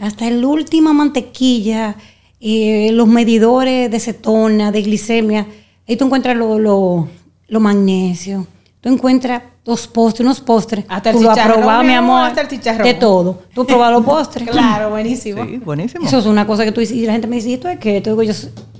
hasta 0.00 0.28
la 0.28 0.46
última 0.46 0.92
mantequilla, 0.92 1.96
eh, 2.40 2.90
los 2.92 3.06
medidores 3.06 3.90
de 3.90 4.00
cetona, 4.00 4.72
de 4.72 4.82
glicemia. 4.82 5.46
Ahí 5.88 5.96
tú 5.96 6.04
encuentras 6.06 6.36
lo, 6.36 6.58
lo, 6.58 7.08
lo 7.48 7.60
magnesio. 7.60 8.46
Tú 8.82 8.88
encuentras 8.88 9.44
los 9.64 9.86
postres, 9.86 10.26
unos 10.26 10.40
postres. 10.40 10.84
Hasta 10.88 11.10
el 11.10 11.16
tú 11.16 11.22
lo 11.22 11.32
probado, 11.32 11.84
mi 11.84 11.94
amor, 11.94 12.24
hasta 12.24 12.40
el 12.40 12.48
chicharrón. 12.48 12.82
De 12.82 12.94
todo. 12.94 13.44
Tú 13.54 13.60
has 13.60 13.66
probado 13.68 13.92
los 13.92 14.04
postres. 14.04 14.48
Claro, 14.50 14.90
buenísimo. 14.90 15.44
Sí, 15.44 15.58
buenísimo. 15.58 16.04
Eso 16.04 16.18
es 16.18 16.26
una 16.26 16.44
cosa 16.48 16.64
que 16.64 16.72
tú 16.72 16.80
dices, 16.80 16.96
y 16.96 17.06
la 17.06 17.12
gente 17.12 17.28
me 17.28 17.36
dice, 17.36 17.50
¿y 17.50 17.54
esto 17.54 17.68
es 17.68 17.78
qué? 17.78 18.00
Te 18.00 18.10
digo 18.10 18.24
yo, 18.24 18.32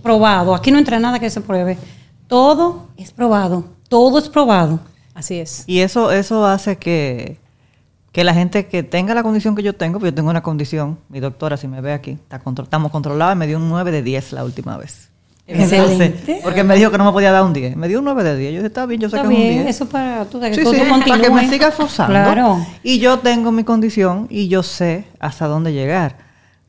probado. 0.03 0.57
Aquí 0.57 0.73
no 0.73 0.79
entra 0.79 0.99
nada 0.99 1.21
que 1.21 1.31
se 1.31 1.41
pruebe. 1.41 1.79
Todo 2.27 2.89
es 2.97 3.13
probado. 3.13 3.65
Todo 3.89 4.19
es 4.19 4.29
probado. 4.29 4.81
Así 5.15 5.39
es. 5.39 5.63
Y 5.69 5.79
eso, 5.79 6.11
eso 6.11 6.47
hace 6.47 6.79
que, 6.79 7.39
que 8.11 8.25
la 8.25 8.35
gente 8.35 8.67
que 8.67 8.83
tenga 8.83 9.15
la 9.15 9.23
condición 9.23 9.55
que 9.55 9.63
yo 9.63 9.77
tengo, 9.77 10.01
porque 10.01 10.11
yo 10.11 10.15
tengo 10.15 10.31
una 10.31 10.43
condición, 10.43 10.99
mi 11.11 11.21
doctora, 11.21 11.57
si 11.57 11.69
me 11.69 11.81
ve 11.81 11.93
aquí, 11.93 12.19
está 12.29 12.43
estamos 12.61 12.91
controlados, 12.91 13.37
me 13.37 13.47
dio 13.47 13.57
un 13.59 13.69
9 13.69 13.93
de 13.93 14.03
10 14.03 14.33
la 14.33 14.43
última 14.43 14.77
vez. 14.79 15.12
Excelente. 15.61 16.41
porque 16.43 16.65
me 16.65 16.75
dijo 16.77 16.91
que 16.91 16.99
no 16.99 17.05
me 17.05 17.13
podía 17.13 17.33
dar 17.33 17.43
un 17.45 17.53
10. 17.53 17.77
Me 17.77 17.89
dio 17.89 17.99
un 17.99 18.05
9 18.05 18.23
de 18.25 18.37
10. 18.37 18.51
Yo 18.53 18.59
dije, 18.59 18.67
está 18.67 18.87
bien, 18.87 19.01
yo 19.01 19.09
sé 19.11 19.17
Está 19.17 19.29
que 19.29 19.35
es 19.35 19.41
un 19.41 19.47
bien, 19.49 19.63
10. 19.65 19.77
eso 19.77 19.87
para, 19.89 20.25
tú, 20.25 20.41
Sí, 20.43 20.51
que 20.51 20.63
todo 20.63 20.73
sí, 20.75 20.81
para 21.09 21.21
que 21.21 21.31
me 21.31 21.49
siga 21.49 21.69
esforzando. 21.69 22.13
Claro. 22.13 22.67
Y 22.83 22.99
yo 22.99 23.19
tengo 23.19 23.53
mi 23.53 23.65
condición 23.65 24.27
y 24.31 24.49
yo 24.49 24.63
sé 24.63 25.05
hasta 25.21 25.47
dónde 25.47 25.73
llegar. 25.73 26.17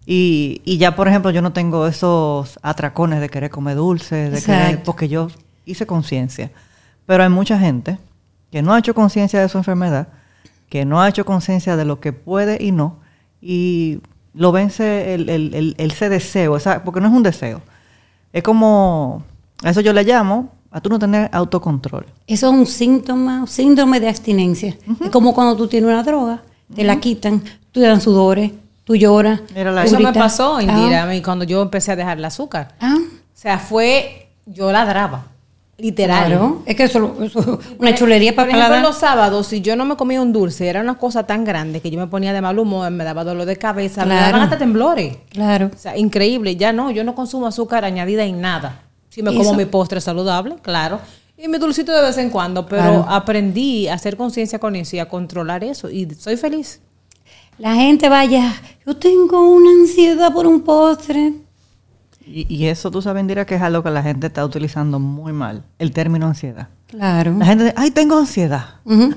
Y, 0.05 0.61
y 0.65 0.77
ya, 0.77 0.95
por 0.95 1.07
ejemplo, 1.07 1.31
yo 1.31 1.41
no 1.41 1.53
tengo 1.53 1.88
esos 1.88 2.59
atracones 2.61 3.21
de 3.21 3.29
querer 3.29 3.49
comer 3.49 3.75
dulces, 3.77 4.31
de 4.31 4.41
querer, 4.41 4.84
porque 4.84 5.07
yo 5.07 5.27
hice 5.65 5.86
conciencia. 5.86 6.51
Pero 7.05 7.23
hay 7.23 7.29
mucha 7.29 7.57
gente 7.57 7.97
que 8.51 8.61
no 8.61 8.73
ha 8.73 8.79
hecho 8.79 8.93
conciencia 8.93 9.39
de 9.41 9.47
su 9.49 9.57
enfermedad, 9.57 10.09
que 10.69 10.84
no 10.86 11.01
ha 11.01 11.07
hecho 11.07 11.23
conciencia 11.25 11.75
de 11.77 11.86
lo 11.86 11.99
que 12.01 12.11
puede 12.13 12.57
y 12.61 12.71
no, 12.71 12.97
y 13.41 13.99
lo 14.34 14.51
vence 14.51 15.13
el, 15.13 15.29
el, 15.29 15.53
el- 15.53 15.75
ese 15.77 16.09
deseo, 16.09 16.57
esa, 16.57 16.84
porque 16.84 16.99
no 16.99 17.07
es 17.07 17.13
un 17.13 17.23
deseo. 17.23 17.61
Es 18.34 18.43
como, 18.43 19.23
a 19.63 19.69
eso 19.69 19.79
yo 19.81 19.93
le 19.93 20.03
llamo, 20.03 20.49
a 20.71 20.81
tú 20.81 20.89
no 20.89 20.97
tener 20.99 21.29
autocontrol. 21.31 22.05
Eso 22.27 22.47
es 22.47 22.53
un 22.53 22.65
síntoma, 22.65 23.41
un 23.41 23.47
síndrome 23.47 23.99
de 23.99 24.09
abstinencia. 24.09 24.75
Es 25.01 25.09
como 25.11 25.34
cuando 25.34 25.55
tú 25.55 25.67
tienes 25.67 25.88
una 25.89 26.03
droga, 26.03 26.41
te 26.75 26.84
la 26.84 26.99
quitan, 26.99 27.39
tú 27.71 27.79
te 27.79 27.88
dan 27.88 28.01
sudores, 28.01 28.51
tú 28.84 28.95
lloras. 28.95 29.41
Mira 29.55 29.71
la- 29.71 29.84
Eso 29.86 29.99
me 29.99 30.11
pasó, 30.11 30.59
Indira, 30.59 31.01
Ah, 31.01 31.03
a 31.03 31.05
mí 31.05 31.21
cuando 31.21 31.45
yo 31.45 31.61
empecé 31.61 31.91
a 31.91 31.95
dejar 31.95 32.17
el 32.17 32.25
azúcar. 32.25 32.73
ah, 32.81 32.97
O 32.99 33.36
sea, 33.45 33.59
fue, 33.59 34.29
yo 34.47 34.71
ladraba, 34.71 35.25
literal. 35.78 36.26
claro. 36.28 36.61
Es 36.65 36.76
que 36.76 36.84
eso, 36.84 37.15
es 37.21 37.36
una 37.78 37.95
chulería 37.95 38.36
para 38.36 38.49
Por 38.51 38.59
ejemplo, 38.59 38.82
los 38.82 38.97
sábados, 38.97 39.47
si 39.47 39.61
yo 39.61 39.76
no 39.76 39.86
me 39.86 39.95
comía 39.95 40.21
un 40.21 40.32
dulce, 40.32 40.67
era 40.67 40.82
una 40.82 40.95
cosa 40.97 41.26
tan 41.26 41.43
grande 41.43 41.82
que 41.82 41.89
yo 41.91 41.99
me 41.99 42.07
ponía 42.07 42.32
de 42.34 42.41
mal 42.41 42.57
humor, 42.59 42.89
me 42.91 43.03
daba 43.03 43.24
dolor 43.24 43.45
de 43.45 43.57
cabeza, 43.57 44.05
me 44.05 44.15
daban 44.15 44.41
hasta 44.41 44.57
temblores. 44.57 45.17
Claro. 45.30 45.71
O 45.74 45.78
sea, 45.78 45.97
increíble. 45.97 46.55
Ya 46.55 46.71
no, 46.74 46.91
yo 46.91 47.03
no 47.03 47.15
consumo 47.15 47.47
azúcar 47.47 47.86
añadida 47.86 48.24
en 48.24 48.39
nada. 48.41 48.82
Si 49.09 49.21
me 49.21 49.32
como 49.32 49.41
Eso- 49.43 49.53
mi 49.55 49.65
postre 49.65 49.99
saludable, 50.01 50.55
claro. 50.61 50.99
Y 51.38 51.47
mi 51.47 51.57
dulcito 51.57 51.91
de 51.91 52.01
vez 52.01 52.17
en 52.19 52.30
cuando, 52.30 52.65
pero 52.65 52.82
Claro. 52.82 53.05
aprendí 53.09 53.88
a 53.88 53.95
hacer 53.95 54.15
conciencia 54.15 54.59
con 54.59 54.76
eso 54.76 54.95
y 54.95 54.99
a 54.99 55.09
controlar 55.09 55.63
eso. 55.63 55.89
Y 55.89 56.07
soy 56.17 56.38
feliz. 56.38 56.80
La 57.57 57.76
gente 57.76 58.07
vaya, 58.09 58.53
yo 58.86 58.95
tengo 58.97 59.47
una 59.51 59.69
ansiedad 59.71 60.32
por 60.34 60.47
un 60.47 60.61
postre. 60.61 61.34
Y, 62.26 62.45
y 62.53 62.67
eso 62.67 62.89
tú 62.91 63.01
sabes, 63.01 63.21
Indira, 63.21 63.45
que 63.45 63.55
es 63.55 63.61
algo 63.61 63.84
que 63.84 63.89
la 63.91 64.01
gente 64.03 64.28
está 64.28 64.45
utilizando 64.45 64.99
muy 64.99 65.34
mal, 65.34 65.63
el 65.80 65.91
término 65.91 66.26
ansiedad. 66.28 66.69
Claro. 66.88 67.34
La 67.38 67.45
gente 67.45 67.65
dice, 67.65 67.76
ay, 67.78 67.91
tengo 67.91 68.17
ansiedad. 68.17 68.65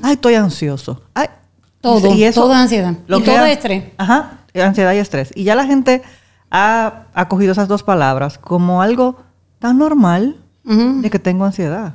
Ay, 0.03 0.15
estoy 0.15 0.35
ansioso. 0.35 1.03
Ay, 1.15 1.29
Todo, 1.81 2.01
todo 2.01 2.53
es 2.53 2.59
ansiedad. 2.59 2.95
lo 3.07 3.19
Y 3.19 3.23
que 3.23 3.31
todo 3.31 3.39
ha- 3.39 3.49
es 3.51 3.57
estrés. 3.59 3.85
Ajá, 3.97 4.39
ansiedad 4.55 4.93
y 4.95 4.99
estrés. 4.99 5.31
Y 5.37 5.45
ya 5.45 5.55
la 5.55 5.67
gente 5.67 6.03
ha, 6.51 7.05
ha 7.15 7.29
cogido 7.29 7.53
esas 7.53 7.69
dos 7.69 7.83
palabras 7.83 8.39
como 8.39 8.83
algo 8.83 9.17
tan 9.59 9.79
normal 9.79 10.37
de 10.65 11.11
que 11.11 11.19
tengo 11.21 11.45
ansiedad. 11.45 11.95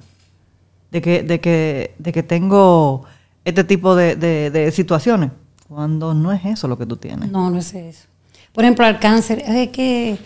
De 0.92 1.02
que, 1.02 1.24
de 1.24 1.40
que, 1.42 1.94
de 2.00 2.12
que 2.14 2.24
tengo 2.24 3.04
este 3.44 3.64
tipo 3.66 3.96
de, 3.96 4.16
de- 4.16 4.50
de 4.52 4.72
situaciones. 4.72 5.32
Cuando 5.68 6.14
no 6.14 6.32
es 6.32 6.46
eso 6.46 6.68
lo 6.68 6.78
que 6.78 6.86
tú 6.86 6.96
tienes. 6.98 7.30
No, 7.32 7.50
no 7.50 7.58
es 7.60 7.74
eso. 7.74 8.08
Por 8.54 8.64
ejemplo, 8.66 8.86
al 8.86 9.00
cáncer, 9.00 9.40
es 9.46 9.70
que 9.70 10.18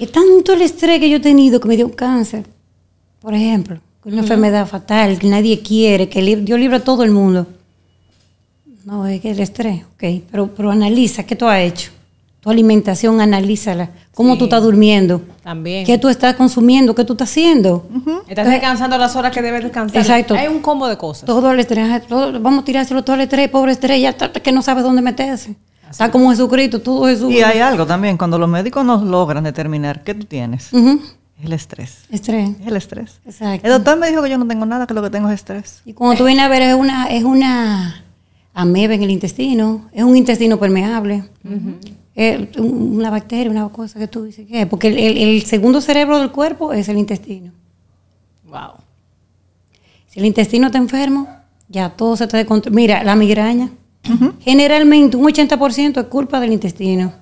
es 0.00 0.12
tanto 0.12 0.52
el 0.52 0.62
estrés 0.62 0.98
que 1.00 1.08
yo 1.10 1.16
he 1.16 1.20
tenido 1.20 1.60
que 1.60 1.68
me 1.68 1.76
dio 1.76 1.86
un 1.86 1.92
cáncer. 1.92 2.44
Por 3.20 3.34
ejemplo, 3.34 3.78
una 4.04 4.18
enfermedad 4.20 4.66
fatal 4.66 5.18
que 5.18 5.26
nadie 5.28 5.60
quiere, 5.60 6.08
que 6.08 6.22
li- 6.22 6.36
Dios 6.36 6.58
libra 6.58 6.78
a 6.78 6.84
todo 6.84 7.04
el 7.04 7.10
mundo. 7.10 7.46
No, 8.84 9.06
es 9.06 9.20
que 9.20 9.30
el 9.32 9.40
estrés, 9.40 9.82
ok. 9.94 10.22
Pero, 10.30 10.48
pero 10.56 10.70
analiza, 10.70 11.24
¿qué 11.24 11.36
tú 11.36 11.46
has 11.46 11.60
hecho? 11.60 11.90
Tu 12.40 12.48
alimentación, 12.48 13.20
analízala. 13.20 13.90
¿Cómo 14.14 14.32
Sí. 14.32 14.38
tú 14.38 14.44
estás 14.44 14.62
durmiendo? 14.62 15.20
También. 15.42 15.84
¿Qué 15.84 15.98
tú 15.98 16.08
estás 16.08 16.34
consumiendo? 16.34 16.94
¿Qué 16.94 17.04
tú 17.04 17.12
estás 17.12 17.28
haciendo? 17.30 17.86
Estás 18.26 18.48
descansando 18.48 18.96
las 18.96 19.14
horas 19.16 19.30
que 19.32 19.42
debes 19.42 19.62
descansar. 19.62 20.00
Exacto. 20.00 20.34
Hay 20.34 20.48
un 20.48 20.60
combo 20.60 20.88
de 20.88 20.96
cosas. 20.96 21.26
Todo 21.26 21.52
el 21.52 21.60
estrés, 21.60 22.06
todo- 22.06 22.40
vamos 22.40 22.62
a 22.62 22.64
tirárselo 22.64 23.04
todo 23.04 23.16
el 23.16 23.22
estrés, 23.22 23.50
pobre 23.50 23.72
estrés, 23.72 24.00
ya 24.00 24.16
que 24.16 24.52
no 24.52 24.62
sabe 24.62 24.80
dónde 24.80 25.02
meterse. 25.02 25.54
Está 25.90 26.10
como 26.10 26.30
Jesucristo, 26.30 26.80
todo 26.80 27.06
Jesús. 27.06 27.32
Y 27.32 27.42
hay 27.42 27.58
algo 27.58 27.84
también, 27.86 28.16
cuando 28.16 28.38
los 28.38 28.48
médicos 28.48 28.84
no 28.84 29.04
logran 29.04 29.44
determinar 29.44 30.02
qué 30.04 30.14
tú 30.14 30.24
tienes, 30.24 30.72
es 30.72 31.44
el 31.44 31.52
estrés. 31.52 32.04
Estrés. 32.10 32.50
Es 32.60 32.66
el 32.66 32.76
estrés. 32.76 33.20
Exacto. 33.26 33.66
El 33.66 33.72
doctor 33.72 33.98
me 33.98 34.08
dijo 34.08 34.22
que 34.22 34.30
yo 34.30 34.38
no 34.38 34.46
tengo 34.46 34.64
nada, 34.66 34.86
que 34.86 34.94
lo 34.94 35.02
que 35.02 35.10
tengo 35.10 35.28
es 35.28 35.34
estrés. 35.34 35.82
Y 35.84 35.92
cuando 35.92 36.16
tú 36.16 36.24
vienes 36.24 36.44
a 36.44 36.48
ver, 36.48 36.62
es 36.62 36.74
una, 36.74 37.06
es 37.06 37.24
una 37.24 38.04
ameba 38.54 38.94
en 38.94 39.02
el 39.02 39.10
intestino, 39.10 39.88
es 39.92 40.04
un 40.04 40.16
intestino 40.16 40.58
permeable, 40.58 41.24
es 42.14 42.56
un- 42.58 42.96
una 42.98 43.10
bacteria, 43.10 43.50
una 43.50 43.68
cosa 43.68 43.98
que 43.98 44.06
tú 44.08 44.24
dices 44.24 44.46
que 44.46 44.62
es, 44.62 44.66
porque 44.66 44.88
el, 44.88 44.98
el- 44.98 45.18
el 45.18 45.42
segundo 45.44 45.80
cerebro 45.80 46.18
del 46.18 46.30
cuerpo 46.30 46.72
es 46.72 46.88
el 46.88 46.98
intestino. 46.98 47.52
Wow. 48.48 48.74
Si 50.08 50.18
el 50.20 50.26
intestino 50.26 50.66
está 50.66 50.78
enfermo, 50.78 51.28
ya 51.68 51.90
todo 51.90 52.16
se 52.16 52.26
te 52.26 52.36
descontrola. 52.36 52.74
Mira, 52.74 53.04
la 53.04 53.14
migraña, 53.14 53.70
generalmente 54.40 55.16
un 55.16 55.24
80% 55.24 56.00
es 56.00 56.06
culpa 56.06 56.40
del 56.40 56.52
intestino. 56.52 57.12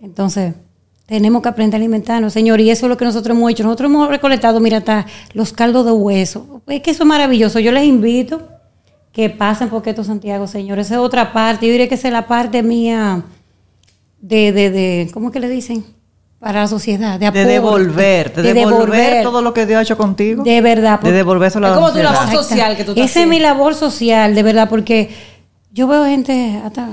Entonces, 0.00 0.54
tenemos 1.06 1.42
que 1.42 1.48
aprender 1.48 1.78
a 1.78 1.80
alimentarnos, 1.80 2.32
señor, 2.32 2.60
y 2.60 2.70
eso 2.70 2.86
es 2.86 2.90
lo 2.90 2.96
que 2.96 3.04
nosotros 3.04 3.36
hemos 3.36 3.50
hecho. 3.50 3.64
Nosotros 3.64 3.90
hemos 3.90 4.08
recolectado, 4.08 4.60
mira, 4.60 4.78
hasta 4.78 5.06
los 5.32 5.52
caldos 5.52 5.86
de 5.86 5.92
hueso. 5.92 6.62
Es 6.66 6.82
que 6.82 6.90
eso 6.90 7.02
es 7.04 7.08
maravilloso. 7.08 7.58
Yo 7.58 7.72
les 7.72 7.84
invito 7.84 8.46
que 9.12 9.30
pasen 9.30 9.68
por 9.70 9.82
Keto 9.82 10.04
Santiago, 10.04 10.46
señor. 10.46 10.78
Esa 10.78 10.94
es 10.94 11.00
otra 11.00 11.32
parte. 11.32 11.66
Yo 11.66 11.72
diría 11.72 11.88
que 11.88 11.94
esa 11.94 12.08
es 12.08 12.12
la 12.12 12.26
parte 12.26 12.62
mía 12.62 13.22
de, 14.20 14.52
de, 14.52 14.70
de 14.70 15.10
¿cómo 15.12 15.30
que 15.30 15.40
le 15.40 15.48
dicen? 15.48 15.84
Para 16.38 16.60
la 16.60 16.68
sociedad, 16.68 17.14
de 17.14 17.18
De 17.18 17.26
apoyo. 17.26 17.46
devolver, 17.46 18.32
de, 18.32 18.54
devolver, 18.54 19.24
todo 19.24 19.42
lo 19.42 19.52
que 19.52 19.66
Dios 19.66 19.78
ha 19.80 19.82
hecho 19.82 19.96
contigo. 19.96 20.44
De 20.44 20.60
verdad. 20.60 21.00
De 21.00 21.10
devolverse 21.10 21.58
la 21.58 21.70
Es 21.70 21.74
como 21.74 21.90
tu 21.92 21.98
labor 21.98 22.30
social 22.30 22.76
que 22.76 22.84
tú 22.84 22.92
estás 22.92 23.10
Esa 23.10 23.20
es 23.22 23.26
mi 23.26 23.36
haciendo. 23.36 23.54
labor 23.56 23.74
social, 23.74 24.34
de 24.36 24.42
verdad, 24.44 24.68
porque 24.68 25.10
yo 25.72 25.88
veo 25.88 26.04
gente 26.04 26.60
hasta 26.64 26.90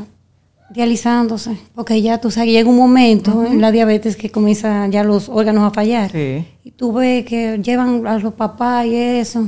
dializándose, 0.72 1.58
porque 1.76 2.02
ya 2.02 2.20
tú 2.20 2.32
sabes, 2.32 2.50
llega 2.50 2.68
un 2.70 2.76
momento 2.76 3.44
en 3.46 3.62
la 3.62 3.72
diabetes 3.72 4.16
que 4.18 4.32
comienza 4.32 4.88
ya 4.88 5.04
los 5.04 5.30
órganos 5.30 5.64
a 5.64 5.72
fallar. 5.72 6.12
Sí. 6.12 6.46
Y 6.64 6.72
tú 6.72 6.92
ves 6.94 7.24
que 7.26 7.60
llevan 7.64 8.06
a 8.08 8.18
los 8.18 8.34
papás 8.34 8.86
y 8.88 8.96
eso, 8.96 9.48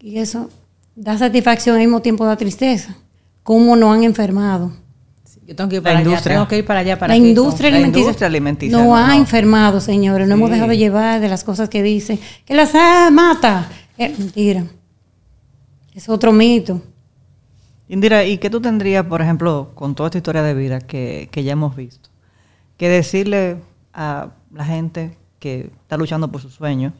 y 0.00 0.18
eso 0.18 0.48
da 0.96 1.18
satisfacción 1.18 1.76
al 1.76 1.82
mismo 1.82 2.00
tiempo 2.00 2.24
da 2.24 2.36
tristeza. 2.36 2.96
Cómo 3.42 3.76
no 3.76 3.92
han 3.92 4.02
enfermado. 4.02 4.72
Yo 5.50 5.56
tengo 5.56 5.68
que 5.68 5.76
ir 5.76 5.82
La 5.82 5.90
para 5.90 5.98
allá. 5.98 6.08
industria. 6.08 6.36
Tengo 6.36 6.46
que 6.48 6.58
ir 6.58 6.64
para 6.64 6.80
allá 6.80 6.96
para 6.96 7.12
la 7.12 7.16
industria 7.16 7.70
La 7.70 7.76
alimenticia, 7.78 8.02
industria 8.02 8.26
alimenticia, 8.28 8.78
no, 8.78 8.84
no, 8.84 8.96
ha 8.96 9.16
enfermado, 9.16 9.80
señores. 9.80 10.28
No 10.28 10.34
hemos 10.34 10.48
dejado 10.48 10.72
llevar 10.74 11.20
de 11.20 11.28
las 11.28 11.42
cosas 11.42 11.68
que 11.68 11.82
dicen. 11.82 12.20
Que 12.44 12.54
la 12.54 12.66
sal 12.66 13.12
mata. 13.12 13.68
Es 13.98 14.16
mentira. 14.16 14.62
Es 15.92 16.08
otro 16.08 16.30
mito. 16.30 16.80
Indira, 17.88 18.24
¿y 18.24 18.38
qué 18.38 18.48
tú 18.48 18.60
tendrías, 18.60 19.04
por 19.06 19.22
ejemplo, 19.22 19.72
con 19.74 19.96
toda 19.96 20.06
esta 20.06 20.18
historia 20.18 20.42
de 20.44 20.54
vida 20.54 20.78
que, 20.78 21.28
que 21.32 21.42
ya 21.42 21.50
hemos 21.50 21.74
visto? 21.74 22.10
Que 22.76 22.88
decirle 22.88 23.56
a 23.92 24.28
la 24.54 24.64
gente 24.64 25.18
que 25.40 25.72
está 25.82 25.96
luchando 25.96 26.30
por 26.30 26.40
su 26.40 26.50
sueño, 26.50 26.92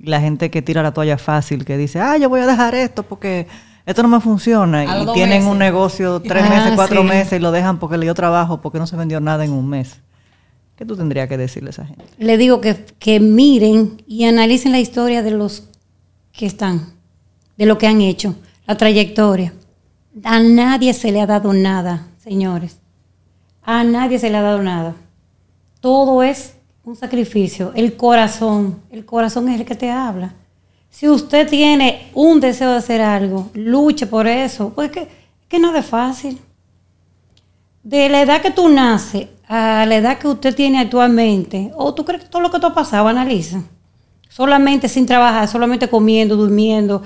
y 0.00 0.06
la 0.06 0.20
gente 0.20 0.50
que 0.50 0.60
tira 0.60 0.82
la 0.82 0.92
toalla 0.92 1.18
fácil, 1.18 1.64
que 1.64 1.76
dice, 1.76 2.00
ah, 2.00 2.16
yo 2.16 2.28
voy 2.28 2.40
a 2.40 2.48
dejar 2.48 2.74
esto 2.74 3.04
porque 3.04 3.46
esto 3.86 4.02
no 4.02 4.08
me 4.08 4.20
funciona, 4.20 4.84
y 4.84 5.06
tienen 5.12 5.38
meses. 5.40 5.50
un 5.50 5.58
negocio 5.58 6.20
tres 6.20 6.44
Ah, 6.46 6.50
meses, 6.50 6.72
cuatro 6.74 7.02
sí. 7.02 7.08
meses 7.08 7.32
y 7.38 7.42
lo 7.42 7.50
dejan 7.52 7.78
porque 7.78 7.96
le 7.98 8.06
dio 8.06 8.14
trabajo, 8.14 8.60
porque 8.60 8.78
no 8.78 8.86
se 8.86 8.96
vendió 8.96 9.20
nada 9.20 9.44
en 9.44 9.52
un 9.52 9.68
mes. 9.68 10.00
¿Qué 10.76 10.86
tú 10.86 10.96
tendrías 10.96 11.28
que 11.28 11.36
decirle 11.36 11.68
a 11.68 11.70
esa 11.70 11.86
gente? 11.86 12.04
Le 12.18 12.36
digo 12.38 12.60
que, 12.60 12.84
que 12.98 13.20
miren 13.20 14.02
y 14.06 14.24
analicen 14.24 14.72
la 14.72 14.80
historia 14.80 15.22
de 15.22 15.30
los 15.32 15.68
que 16.32 16.46
están, 16.46 16.94
de 17.56 17.66
lo 17.66 17.78
que 17.78 17.86
han 17.86 18.00
hecho, 18.00 18.34
la 18.66 18.76
trayectoria. 18.76 19.52
A 20.24 20.40
nadie 20.40 20.92
se 20.94 21.12
le 21.12 21.20
ha 21.20 21.26
dado 21.26 21.52
nada, 21.52 22.06
señores. 22.18 22.78
A 23.62 23.84
nadie 23.84 24.18
se 24.18 24.30
le 24.30 24.36
ha 24.38 24.42
dado 24.42 24.62
nada. 24.62 24.94
Todo 25.80 26.22
es 26.22 26.54
un 26.84 26.96
sacrificio. 26.96 27.72
El 27.74 27.96
corazón, 27.96 28.80
el 28.90 29.04
corazón 29.04 29.48
es 29.48 29.60
el 29.60 29.66
que 29.66 29.74
te 29.74 29.90
habla. 29.90 30.34
Si 30.92 31.08
usted 31.08 31.48
tiene 31.48 32.10
un 32.12 32.38
deseo 32.38 32.70
de 32.70 32.76
hacer 32.76 33.00
algo, 33.00 33.48
luche 33.54 34.06
por 34.06 34.26
eso. 34.26 34.74
Pues 34.74 34.90
que, 34.90 35.08
que 35.48 35.58
nada 35.58 35.78
es 35.78 35.86
fácil. 35.86 36.38
De 37.82 38.10
la 38.10 38.20
edad 38.20 38.42
que 38.42 38.50
tú 38.50 38.68
naces 38.68 39.28
a 39.48 39.86
la 39.86 39.96
edad 39.96 40.18
que 40.18 40.28
usted 40.28 40.54
tiene 40.54 40.78
actualmente, 40.78 41.72
o 41.74 41.94
tú 41.94 42.04
crees 42.04 42.22
que 42.22 42.28
todo 42.28 42.42
lo 42.42 42.50
que 42.50 42.60
te 42.60 42.66
ha 42.66 42.74
pasado, 42.74 43.08
analiza. 43.08 43.62
Solamente 44.28 44.86
sin 44.86 45.06
trabajar, 45.06 45.48
solamente 45.48 45.88
comiendo, 45.88 46.36
durmiendo. 46.36 47.02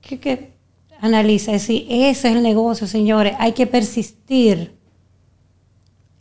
¿Qué, 0.00 0.18
qué? 0.18 0.54
Analiza. 1.00 1.52
Es 1.52 1.62
decir, 1.62 1.86
ese 1.90 2.30
es 2.30 2.36
el 2.36 2.42
negocio, 2.42 2.86
señores. 2.86 3.34
Hay 3.38 3.52
que 3.52 3.66
persistir. 3.66 4.74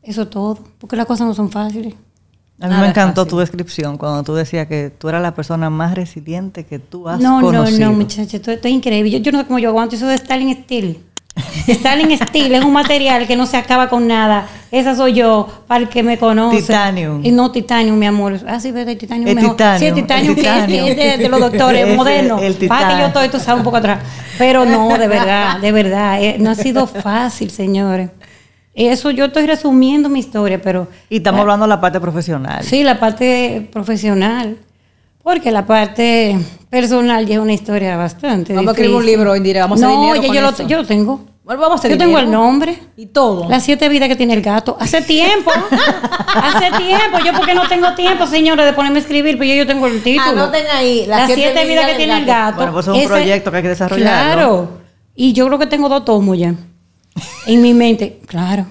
Eso 0.04 0.24
es 0.24 0.30
todo. 0.30 0.60
Porque 0.78 0.98
las 0.98 1.06
cosas 1.06 1.28
no 1.28 1.34
son 1.34 1.50
fáciles. 1.50 1.96
A 2.62 2.66
mí 2.66 2.70
Nada 2.70 2.82
me 2.82 2.88
es 2.88 2.92
encantó 2.92 3.26
tu 3.26 3.38
descripción 3.38 3.98
cuando 3.98 4.24
tú 4.24 4.34
decías 4.34 4.66
que 4.68 4.90
tú 4.90 5.10
eras 5.10 5.22
la 5.22 5.36
persona 5.36 5.70
más 5.70 5.94
resiliente 5.94 6.64
que 6.66 6.80
tú 6.80 7.10
has 7.10 7.20
No, 7.20 7.42
no, 7.42 7.48
conocido. 7.48 7.90
no, 7.92 7.98
muchachos, 7.98 8.34
esto, 8.34 8.50
esto 8.52 8.68
es 8.70 8.74
increíble. 8.74 9.12
Yo, 9.12 9.18
yo 9.20 9.32
no 9.34 9.40
sé 9.40 9.46
cómo 9.46 9.60
yo 9.60 9.70
aguanto 9.70 9.96
eso 9.98 10.08
de 10.08 10.16
Stalin 10.16 10.54
Steel. 10.64 11.00
Stalin 11.68 12.18
Steel 12.18 12.56
es 12.56 12.64
un 12.64 12.72
material 12.72 13.28
que 13.28 13.36
no 13.36 13.46
se 13.46 13.58
acaba 13.58 13.90
con 13.90 14.08
nada. 14.08 14.48
Esa 14.72 14.96
soy 14.96 15.12
yo, 15.14 15.50
para 15.68 15.82
el 15.84 15.90
que 15.90 16.02
me 16.02 16.18
conoce. 16.18 16.62
Titanium. 16.62 17.26
Y 17.26 17.32
no 17.32 17.52
Titanium, 17.52 17.98
mi 17.98 18.06
amor. 18.06 18.40
Ah, 18.48 18.58
sí, 18.62 18.72
¿verdad? 18.72 18.96
Titanium 18.96 19.28
El 19.28 19.36
mejor. 19.36 19.52
titanium, 19.58 19.80
Sí, 19.80 19.86
el 19.88 19.94
Titanium, 19.96 20.30
el 20.30 20.36
que 20.36 20.42
es- 20.82 20.90
es 20.92 20.96
de, 20.98 21.24
de 21.24 21.30
los 21.30 21.40
doctores, 21.42 21.86
Ese, 21.88 21.96
moderno. 21.98 22.40
el 22.40 22.56
Para 22.70 22.88
que 22.96 23.00
yo 23.02 23.08
estoy, 23.08 23.28
tú 23.28 23.40
sabes, 23.40 23.58
un 23.60 23.64
poco 23.66 23.78
atrás. 23.78 24.00
Pero 24.38 24.64
no, 24.64 24.98
de 24.98 25.08
verdad, 25.10 25.60
de 25.60 25.72
verdad. 25.74 26.22
eh, 26.24 26.38
no 26.40 26.52
ha 26.52 26.56
sido 26.56 26.88
fácil, 26.88 27.52
señores. 27.52 28.12
Eso 28.76 29.10
yo 29.10 29.26
estoy 29.26 29.48
resumiendo 29.48 30.10
mi 30.10 30.20
historia, 30.20 30.62
pero 30.62 30.88
Y 31.10 31.18
estamos 31.18 31.42
hablando 31.42 31.66
de 31.66 31.70
la 31.70 31.80
parte 31.82 32.00
profesional. 32.02 32.62
Sí, 32.64 32.84
la 32.84 33.00
parte 33.00 33.70
profesional. 33.72 34.58
Porque 35.24 35.50
la 35.52 35.66
parte 35.66 36.38
personal 36.70 37.26
ya 37.26 37.36
es 37.36 37.42
una 37.42 37.54
historia 37.54 37.98
bastante 37.98 38.54
Vamos 38.54 38.70
a 38.70 38.72
escribir 38.74 38.96
un 38.96 39.06
libro, 39.06 39.36
Indira, 39.36 39.62
vamos 39.62 39.82
a 39.82 39.86
hacer 39.88 39.98
No, 39.98 40.02
dinero 40.04 40.22
ya 40.22 40.28
con 40.28 40.36
yo, 40.36 40.50
eso. 40.50 40.64
lo, 40.64 40.70
yo 40.70 40.78
lo 40.78 40.86
tengo. 40.86 41.20
Bueno, 41.44 41.62
vamos 41.62 41.78
a 41.78 41.80
hacer 41.80 41.92
Yo 41.92 41.98
tengo 41.98 42.20
el 42.20 42.30
nombre. 42.30 42.78
Y 42.98 43.08
todo. 43.08 43.48
Las 43.50 43.64
siete 43.64 43.88
vidas 43.90 44.08
que 44.08 44.16
tiene 44.16 44.34
el 44.34 44.42
gato. 44.42 44.78
Hace 44.80 45.02
tiempo. 45.02 45.52
hace 46.28 46.72
tiempo. 46.78 47.20
Yo 47.26 47.34
porque 47.34 47.56
no 47.56 47.68
tengo 47.68 47.94
tiempo, 47.96 48.28
señores, 48.28 48.66
de 48.66 48.74
ponerme 48.74 48.98
a 48.98 49.02
escribir, 49.02 49.38
pero 49.38 49.50
yo, 49.50 49.56
yo 49.56 49.68
tengo 49.68 49.88
el 49.88 50.04
título. 50.04 50.44
Anoten 50.44 50.66
ahí, 50.74 51.06
Las, 51.08 51.32
siete, 51.32 51.66
vidas 51.66 51.86
que 51.88 51.96
tiene 51.96 52.18
el 52.20 52.26
gato. 52.26 52.58
Bueno, 52.58 52.74
pues 52.74 52.86
es 52.88 52.94
un 52.94 53.00
Ese- 53.00 53.08
proyecto 53.08 53.52
que 53.52 53.58
hay 53.58 53.64
que 53.64 53.70
desarrollarlo. 53.70 54.34
Claro. 54.36 54.70
Y 55.16 55.34
yo 55.34 55.48
creo 55.48 55.58
que 55.60 55.68
tengo 55.68 55.88
dos 55.88 56.04
tomos 56.06 56.38
ya. 56.38 56.54
En 57.48 57.62
mi 57.62 57.74
mente. 57.74 58.20
Claro. 58.26 58.66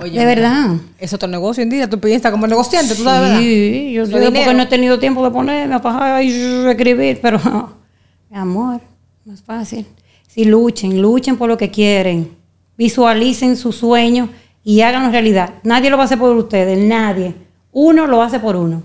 Oye, 0.00 0.18
de 0.18 0.24
verdad. 0.24 0.76
Es 0.98 1.12
otro 1.12 1.28
negocio, 1.28 1.62
Indira. 1.62 1.88
Tú 1.88 1.98
piensas 1.98 2.30
como 2.30 2.46
negociante, 2.46 2.94
tú 2.94 3.02
sabes, 3.02 3.22
¿verdad? 3.22 3.40
Sí, 3.40 3.92
yo 3.92 4.06
sé 4.06 4.12
porque 4.12 4.54
no 4.54 4.62
he 4.62 4.66
tenido 4.66 4.98
tiempo 4.98 5.24
de 5.24 5.30
ponerme 5.30 5.74
a 5.74 5.82
pajar 5.82 6.22
y 6.22 6.30
escribir, 6.68 7.18
pero 7.20 7.38
mi 8.30 8.36
amor, 8.36 8.80
no 9.24 9.34
es 9.34 9.42
fácil. 9.42 9.86
Si 10.26 10.44
luchen, 10.44 11.00
luchen 11.00 11.36
por 11.36 11.48
lo 11.48 11.56
que 11.56 11.70
quieren, 11.70 12.30
visualicen 12.76 13.56
sus 13.56 13.76
sueños 13.76 14.28
y 14.62 14.80
háganlo 14.82 15.10
realidad. 15.10 15.54
Nadie 15.64 15.90
lo 15.90 15.96
va 15.96 16.04
a 16.04 16.06
hacer 16.06 16.18
por 16.18 16.36
ustedes, 16.36 16.78
nadie. 16.78 17.34
Uno 17.72 18.06
lo 18.06 18.22
hace 18.22 18.38
por 18.38 18.56
uno. 18.56 18.82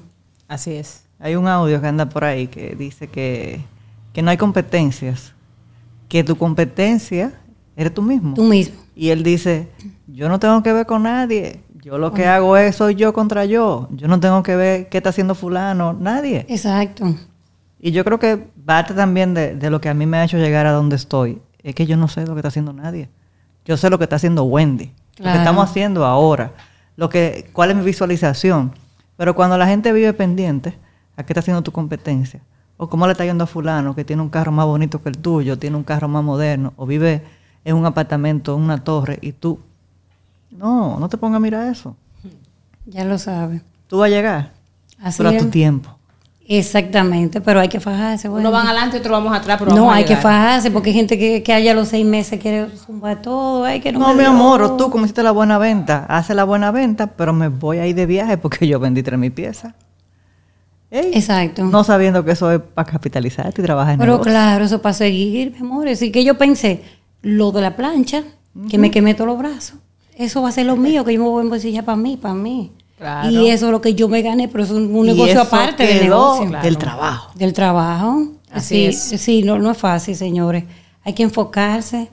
Así 0.47 0.73
es. 0.73 1.03
Hay 1.19 1.35
un 1.35 1.47
audio 1.47 1.79
que 1.79 1.87
anda 1.87 2.09
por 2.09 2.23
ahí 2.23 2.47
que 2.47 2.75
dice 2.75 3.07
que, 3.07 3.61
que 4.13 4.21
no 4.21 4.31
hay 4.31 4.37
competencias, 4.37 5.33
que 6.09 6.23
tu 6.23 6.35
competencia 6.35 7.33
eres 7.75 7.93
tú 7.93 8.01
mismo. 8.01 8.33
Tú 8.33 8.43
mismo. 8.43 8.82
Y 8.95 9.09
él 9.09 9.23
dice, 9.23 9.69
yo 10.07 10.29
no 10.29 10.39
tengo 10.39 10.61
que 10.63 10.71
ver 10.73 10.85
con 10.85 11.03
nadie, 11.03 11.63
yo 11.81 11.97
lo 11.97 12.13
que 12.13 12.27
hago 12.27 12.55
es 12.57 12.75
soy 12.75 12.95
yo 12.95 13.11
contra 13.13 13.45
yo, 13.45 13.89
yo 13.91 14.07
no 14.07 14.19
tengo 14.19 14.41
que 14.43 14.55
ver 14.55 14.89
qué 14.89 14.97
está 14.97 15.09
haciendo 15.09 15.35
fulano, 15.35 15.93
nadie. 15.93 16.45
Exacto. 16.47 17.15
Y 17.79 17.91
yo 17.91 18.05
creo 18.05 18.19
que 18.19 18.37
parte 18.37 18.93
también 18.93 19.33
de, 19.33 19.55
de 19.55 19.69
lo 19.69 19.81
que 19.81 19.89
a 19.89 19.93
mí 19.93 20.05
me 20.05 20.17
ha 20.17 20.23
hecho 20.23 20.37
llegar 20.37 20.65
a 20.65 20.71
donde 20.71 20.95
estoy, 20.95 21.41
es 21.63 21.75
que 21.75 21.85
yo 21.85 21.97
no 21.97 22.07
sé 22.07 22.25
lo 22.25 22.33
que 22.33 22.39
está 22.39 22.47
haciendo 22.49 22.71
nadie. 22.71 23.09
Yo 23.65 23.77
sé 23.77 23.89
lo 23.89 23.97
que 23.97 24.03
está 24.03 24.17
haciendo 24.17 24.43
Wendy, 24.43 24.91
lo 25.17 25.25
que 25.25 25.37
estamos 25.37 25.69
haciendo 25.69 26.05
ahora, 26.05 26.53
lo 26.95 27.09
que, 27.09 27.49
cuál 27.53 27.71
es 27.71 27.77
mi 27.77 27.83
visualización. 27.83 28.73
Pero 29.15 29.35
cuando 29.35 29.57
la 29.57 29.67
gente 29.67 29.91
vive 29.93 30.13
pendiente 30.13 30.77
a 31.15 31.23
qué 31.23 31.33
está 31.33 31.39
haciendo 31.39 31.61
tu 31.61 31.71
competencia, 31.71 32.41
o 32.77 32.89
cómo 32.89 33.05
le 33.05 33.13
está 33.13 33.23
yendo 33.23 33.45
a 33.45 33.47
fulano 33.47 33.95
que 33.95 34.03
tiene 34.03 34.21
un 34.21 34.29
carro 34.29 34.51
más 34.51 34.65
bonito 34.65 35.01
que 35.01 35.09
el 35.09 35.17
tuyo, 35.17 35.57
tiene 35.57 35.77
un 35.77 35.83
carro 35.83 36.07
más 36.07 36.23
moderno, 36.23 36.73
o 36.75 36.85
vive 36.85 37.23
en 37.66 37.76
un 37.76 37.86
apartamento, 37.86 38.55
en 38.55 38.61
una 38.61 38.84
torre, 38.84 39.20
y 39.22 39.32
tú, 39.32 39.59
no, 40.51 40.99
no 40.99 41.09
te 41.09 41.18
pongas 41.18 41.38
a 41.38 41.39
mirar 41.39 41.72
eso. 41.72 41.95
Ya 42.86 43.05
lo 43.05 43.18
sabe. 43.18 43.61
Tú 43.88 43.99
vas 43.99 44.07
a 44.07 44.09
llegar, 44.09 44.51
Así 45.01 45.18
pero 45.18 45.30
a 45.30 45.38
tu 45.38 45.49
tiempo. 45.49 45.97
Exactamente, 46.45 47.39
pero 47.39 47.61
hay 47.61 47.70
que 47.70 47.80
fajarse. 47.80 48.28
Uno 48.28 48.36
bueno. 48.36 48.51
van 48.51 48.68
adelante 48.68 48.97
y 48.97 48.99
otro 48.99 49.14
vamos 49.14 49.36
atrás, 49.36 49.57
pero 49.57 49.72
no, 49.72 49.78
vamos 49.78 49.93
a 49.93 49.97
hay 49.97 50.05
que 50.05 50.18
fajarse 50.18 50.72
porque 50.72 50.89
hay 50.89 50.95
gente 50.95 51.18
que, 51.18 51.41
que 51.41 51.53
haya 51.53 51.74
los 51.74 51.88
seis 51.88 52.05
meses 52.05 52.39
quiere 52.39 52.68
zumbar 52.76 53.22
todo. 53.22 53.64
Ay, 53.64 53.80
que 53.80 53.93
no, 53.93 54.14
mi 54.14 54.26
amor, 54.26 54.61
o 54.61 54.76
tú 54.76 54.89
como 54.89 55.05
hiciste 55.05 55.24
la 55.24 55.32
buena 55.32 55.57
venta, 55.57 56.05
hace 56.09 56.34
la 56.34 56.43
buena 56.43 56.72
venta, 56.72 57.07
pero 57.07 57.32
me 57.32 57.47
voy 57.47 57.78
a 57.78 57.88
ir 57.88 57.95
de 57.95 58.05
viaje 58.05 58.38
porque 58.38 58.68
yo 58.68 58.80
vendí 58.80 59.03
tres 59.03 59.18
mil 59.18 59.32
piezas. 59.32 59.74
Ey, 60.91 61.11
Exacto. 61.14 61.64
No 61.64 61.84
sabiendo 61.84 62.24
que 62.26 62.32
eso 62.32 62.51
es 62.51 62.59
para 62.59 62.91
capitalizarte 62.91 63.61
y 63.61 63.66
trabajar 63.66 63.93
en 63.93 63.99
Pero 63.99 64.11
negocio. 64.14 64.32
claro, 64.32 64.66
eso 64.66 64.82
para 64.82 64.93
seguir, 64.93 65.51
mi 65.53 65.59
amor. 65.59 65.88
Así 65.88 66.11
que 66.11 66.24
yo 66.24 66.38
pensé, 66.38 66.84
lo 67.24 67.51
de 67.51 67.61
la 67.61 67.76
plancha, 67.76 68.24
que 68.69 68.78
me 68.78 68.91
quemé 68.91 69.15
todos 69.15 69.28
los 69.28 69.39
brazos, 69.39 69.80
eso 70.15 70.43
va 70.43 70.49
a 70.49 70.51
ser 70.51 70.67
lo 70.67 70.76
mío, 70.76 71.03
que 71.03 71.13
yo 71.13 71.19
me 71.19 71.28
voy 71.28 71.39
a 71.39 71.43
embolsillar 71.43 71.84
para 71.84 71.95
mí, 71.95 72.17
para 72.17 72.36
mí. 72.36 72.71
Claro. 72.99 73.32
Y 73.32 73.49
eso 73.49 73.65
es 73.65 73.71
lo 73.71 73.82
que 73.82 73.95
yo 73.95 74.07
me 74.07 74.21
gané, 74.21 74.47
pero 74.47 74.63
eso 74.63 74.78
es 74.78 74.86
un 74.88 75.05
negocio 75.07 75.41
aparte 75.41 75.88
del 75.88 76.03
negocio. 76.03 76.55
del 76.61 76.78
trabajo. 76.78 77.32
Del 77.36 77.51
trabajo. 77.53 78.28
Así 78.51 78.91
sí, 78.93 79.15
es. 79.15 79.21
Sí, 79.21 79.41
no, 79.41 79.57
no 79.57 79.71
es 79.71 79.78
fácil, 79.78 80.15
señores. 80.15 80.65
Hay 81.03 81.13
que 81.13 81.24
enfocarse 81.24 82.09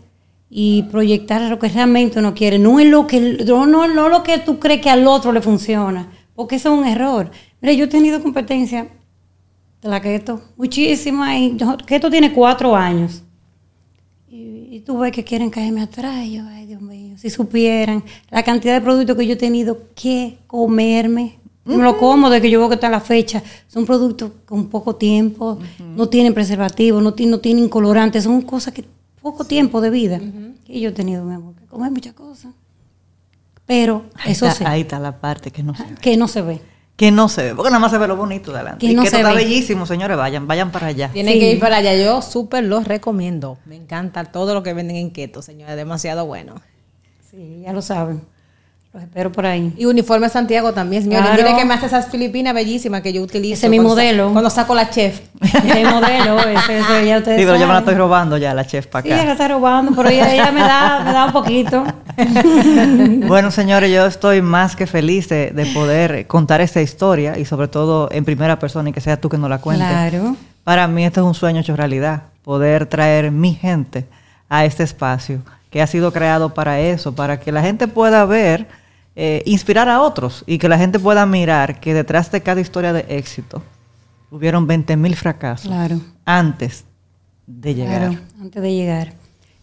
y 0.49 0.85
proyectar 0.85 1.43
lo 1.43 1.59
que 1.59 1.69
realmente 1.69 2.19
uno 2.19 2.33
quiere. 2.35 2.59
No 2.59 2.81
es 2.81 2.89
lo 2.89 3.07
que, 3.07 3.21
no, 3.47 3.67
no, 3.67 3.87
no 3.87 4.09
lo 4.09 4.23
que 4.23 4.39
tú 4.39 4.59
crees 4.59 4.81
que 4.81 4.91
al 4.91 5.07
otro 5.07 5.31
le 5.33 5.43
funciona, 5.43 6.09
porque 6.35 6.57
eso 6.57 6.73
es 6.73 6.79
un 6.81 6.87
error. 6.87 7.31
Mira, 7.61 7.75
yo 7.75 7.85
he 7.85 7.89
tenido 7.89 8.21
competencia 8.23 8.89
de 9.83 9.89
la 9.89 10.01
keto, 10.01 10.41
muchísima, 10.57 11.39
y 11.39 11.57
yo- 11.57 11.77
keto 11.87 12.11
tiene 12.11 12.33
cuatro 12.33 12.75
años. 12.75 13.23
Y, 14.71 14.77
y 14.77 14.81
tú 14.81 14.99
ves 14.99 15.13
que 15.13 15.25
quieren 15.25 15.51
caerme 15.51 15.83
atrás, 15.83 16.25
y 16.25 16.35
yo, 16.37 16.45
ay 16.47 16.67
Dios 16.67 16.81
mío, 16.81 17.17
si 17.19 17.29
supieran 17.31 18.05
la 18.31 18.43
cantidad 18.43 18.75
de 18.75 18.81
productos 18.81 19.17
que 19.17 19.27
yo 19.27 19.33
he 19.33 19.37
tenido 19.37 19.79
que 19.95 20.39
comerme, 20.47 21.39
no 21.65 21.77
me 21.77 21.85
lo 21.85 21.99
como 21.99 22.31
de 22.31 22.41
que 22.41 22.51
yo 22.51 22.59
veo 22.59 22.69
que 22.69 22.77
está 22.77 22.89
la 22.89 23.01
fecha, 23.01 23.43
son 23.69 23.85
productos 23.85 24.31
con 24.45 24.69
poco 24.69 24.97
tiempo, 24.97 25.59
no 25.79 26.09
tienen 26.09 26.35
preservativo, 26.35 27.01
no, 27.01 27.15
no 27.19 27.39
tienen 27.41 27.69
colorantes, 27.69 28.25
son 28.25 28.43
cosas 28.43 28.73
que 28.75 28.85
poco 29.21 29.45
tiempo 29.45 29.81
de 29.81 29.91
vida 29.91 30.21
que 30.65 30.81
yo 30.81 30.91
he 30.91 30.93
tenido, 30.93 31.25
mi 31.25 31.35
amor, 31.35 31.55
que 31.55 31.67
comer 31.67 31.91
muchas 31.91 32.15
cosas. 32.15 32.53
Pero 33.67 34.05
Ahí 34.15 34.33
eso 34.33 34.47
está, 34.47 34.59
sí, 34.59 34.65
ahí 34.67 34.81
está 34.83 34.99
la 34.99 35.21
parte 35.21 35.51
que 35.51 35.63
no 35.63 35.75
se 35.77 35.85
ve. 35.85 35.95
que 36.01 36.17
no 36.17 36.27
se 36.27 36.43
ve. 36.43 36.61
Que 37.01 37.11
no 37.11 37.31
se 37.31 37.43
ve, 37.45 37.55
porque 37.55 37.71
nada 37.71 37.79
más 37.81 37.91
se 37.93 37.97
ve 37.97 38.07
lo 38.07 38.15
bonito 38.17 38.51
de 38.53 38.59
adelante. 38.59 38.85
Que 38.87 38.93
y 38.93 38.95
no 38.95 39.01
que 39.01 39.09
esto 39.09 39.17
se 39.17 39.23
está 39.23 39.35
ve. 39.35 39.43
bellísimo, 39.45 39.87
señores, 39.87 40.19
vayan, 40.19 40.47
vayan 40.47 40.71
para 40.71 40.89
allá. 40.89 41.09
Tienen 41.09 41.33
Sí. 41.33 41.41
que 41.41 41.53
ir 41.53 41.59
para 41.59 41.79
allá. 41.79 41.97
Yo 41.97 42.21
súper 42.21 42.65
los 42.65 42.85
recomiendo. 42.87 43.57
Me 43.65 43.77
encanta 43.77 44.25
todo 44.27 44.53
lo 44.53 44.63
que 44.63 44.75
venden 44.75 44.97
en 44.97 45.11
keto, 45.11 45.41
señores. 45.41 45.77
Demasiado 45.77 46.27
bueno. 46.27 46.57
Sí, 47.31 47.63
ya 47.65 47.73
lo 47.73 47.81
saben. 47.81 48.21
Los 48.93 49.05
espero 49.05 49.31
por 49.31 49.47
ahí. 49.47 49.73
Y 49.79 49.87
Uniforme 49.87 50.29
Santiago 50.29 50.73
también, 50.75 51.05
señores. 51.05 51.25
Claro. 51.29 51.43
Mire 51.45 51.57
que 51.57 51.65
me 51.65 51.75
hace 51.75 51.87
esas 51.87 52.09
filipinas 52.09 52.53
bellísimas 52.53 53.01
que 53.03 53.13
yo 53.13 53.23
utilizo. 53.23 53.55
Ese 53.55 53.67
es 53.67 53.71
mi 53.71 53.79
modelo. 53.81 54.33
Cuando 54.33 54.51
saco 54.51 54.75
la 54.75 54.91
chef. 54.91 55.21
Ese 55.41 55.85
modelo, 55.85 56.39
ese, 56.41 56.81
ese, 56.81 57.07
ya 57.07 57.19
ustedes 57.19 57.39
Sí, 57.41 57.47
pero 57.47 57.55
yo 57.55 57.61
me 57.61 57.61
la 57.61 57.67
saben. 57.67 57.79
estoy 57.79 57.95
robando 57.95 58.37
ya, 58.37 58.53
la 58.53 58.67
chef 58.67 58.89
para 58.89 59.05
Sí, 59.05 59.09
ella 59.13 59.23
acá. 59.23 59.33
está 59.33 59.49
robando, 59.49 59.93
pero 59.97 60.09
ella, 60.09 60.35
ella 60.35 60.51
me, 60.53 60.61
da, 60.61 61.03
me 61.05 61.13
da 61.13 61.25
un 61.27 61.33
poquito. 61.33 61.85
Bueno, 63.27 63.51
señores, 63.51 63.91
yo 63.93 64.07
estoy 64.07 64.43
más 64.43 64.77
que 64.77 64.87
feliz 64.87 65.29
de, 65.29 65.51
de 65.53 65.67
poder 65.67 66.27
contar 66.27 66.61
esta 66.61 66.81
historia 66.83 67.39
y 67.39 67.45
sobre 67.45 67.69
todo 67.69 68.09
en 68.13 68.25
primera 68.25 68.59
persona 68.59 68.91
y 68.91 68.93
que 68.93 69.01
sea 69.01 69.21
tú 69.21 69.29
que 69.29 69.39
nos 69.39 69.49
la 69.51 69.59
cuentes. 69.59 69.87
Claro. 69.87 70.37
Para 70.65 70.87
mí 70.89 71.05
esto 71.05 71.21
es 71.21 71.27
un 71.27 71.35
sueño 71.35 71.61
hecho 71.61 71.77
realidad, 71.77 72.25
poder 72.43 72.87
traer 72.87 73.31
mi 73.31 73.55
gente 73.55 74.07
a 74.49 74.65
este 74.65 74.83
espacio 74.83 75.43
que 75.71 75.81
ha 75.81 75.87
sido 75.87 76.13
creado 76.13 76.53
para 76.55 76.81
eso, 76.81 77.15
para 77.15 77.39
que 77.39 77.53
la 77.53 77.63
gente 77.63 77.87
pueda 77.89 78.25
ver, 78.25 78.67
eh, 79.17 79.43
inspirar 79.47 79.89
a 79.89 80.01
otros 80.01 80.43
y 80.47 80.59
que 80.59 80.69
la 80.69 80.77
gente 80.79 80.99
pueda 80.99 81.25
mirar 81.27 81.79
que 81.81 81.95
detrás 81.95 82.31
de 82.33 82.41
cada 82.43 82.61
historia 82.61 82.93
de 82.93 83.07
éxito 83.09 83.63
hubieron 84.31 84.67
20 84.67 84.97
mil 84.97 85.15
fracasos 85.17 85.69
Claro. 85.69 86.01
antes 86.25 86.85
de 87.47 87.75
llegar. 87.75 88.09
Claro, 88.11 88.19
antes 88.41 88.63
de 88.63 88.73
llegar. 88.73 89.13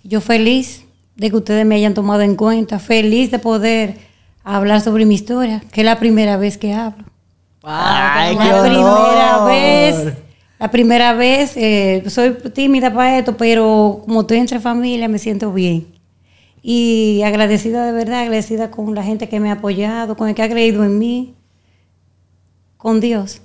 Yo 0.03 0.21
feliz 0.21 0.85
de 1.17 1.29
que 1.29 1.35
ustedes 1.35 1.65
me 1.65 1.75
hayan 1.75 1.93
tomado 1.93 2.21
en 2.21 2.35
cuenta, 2.35 2.79
feliz 2.79 3.31
de 3.31 3.39
poder 3.39 3.97
hablar 4.43 4.81
sobre 4.81 5.05
mi 5.05 5.15
historia, 5.15 5.61
que 5.71 5.81
es 5.81 5.85
la 5.85 5.99
primera 5.99 6.37
vez 6.37 6.57
que 6.57 6.73
hablo. 6.73 7.03
Ay, 7.63 8.35
la 8.35 8.43
qué 8.43 8.69
primera 8.69 9.43
vez, 9.43 10.13
la 10.59 10.71
primera 10.71 11.13
vez, 11.13 11.57
eh, 11.57 12.03
soy 12.07 12.33
tímida 12.53 12.93
para 12.93 13.17
esto, 13.17 13.35
pero 13.35 14.03
como 14.05 14.21
estoy 14.21 14.37
entre 14.37 14.59
familia 14.59 15.07
me 15.07 15.19
siento 15.19 15.51
bien. 15.51 15.87
Y 16.61 17.21
agradecida 17.25 17.85
de 17.85 17.91
verdad, 17.91 18.21
agradecida 18.21 18.71
con 18.71 18.93
la 18.93 19.03
gente 19.03 19.27
que 19.27 19.39
me 19.39 19.49
ha 19.49 19.53
apoyado, 19.53 20.15
con 20.15 20.29
el 20.29 20.35
que 20.35 20.43
ha 20.43 20.49
creído 20.49 20.83
en 20.83 20.97
mí, 20.99 21.35
con 22.77 22.99
Dios. 22.99 23.41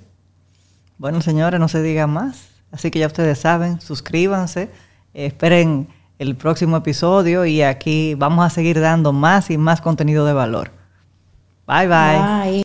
Bueno, 0.97 1.21
señores, 1.21 1.59
no 1.59 1.67
se 1.67 1.81
diga 1.81 2.05
más. 2.07 2.49
Así 2.71 2.91
que 2.91 2.99
ya 2.99 3.07
ustedes 3.07 3.39
saben, 3.39 3.81
suscríbanse, 3.81 4.69
eh, 5.13 5.27
esperen 5.27 5.87
el 6.23 6.35
próximo 6.35 6.77
episodio 6.77 7.45
y 7.45 7.61
aquí 7.61 8.15
vamos 8.15 8.45
a 8.45 8.49
seguir 8.49 8.79
dando 8.79 9.13
más 9.13 9.49
y 9.49 9.57
más 9.57 9.81
contenido 9.81 10.25
de 10.25 10.33
valor. 10.33 10.71
Bye 11.67 11.87
bye. 11.87 12.51
Bye. 12.51 12.62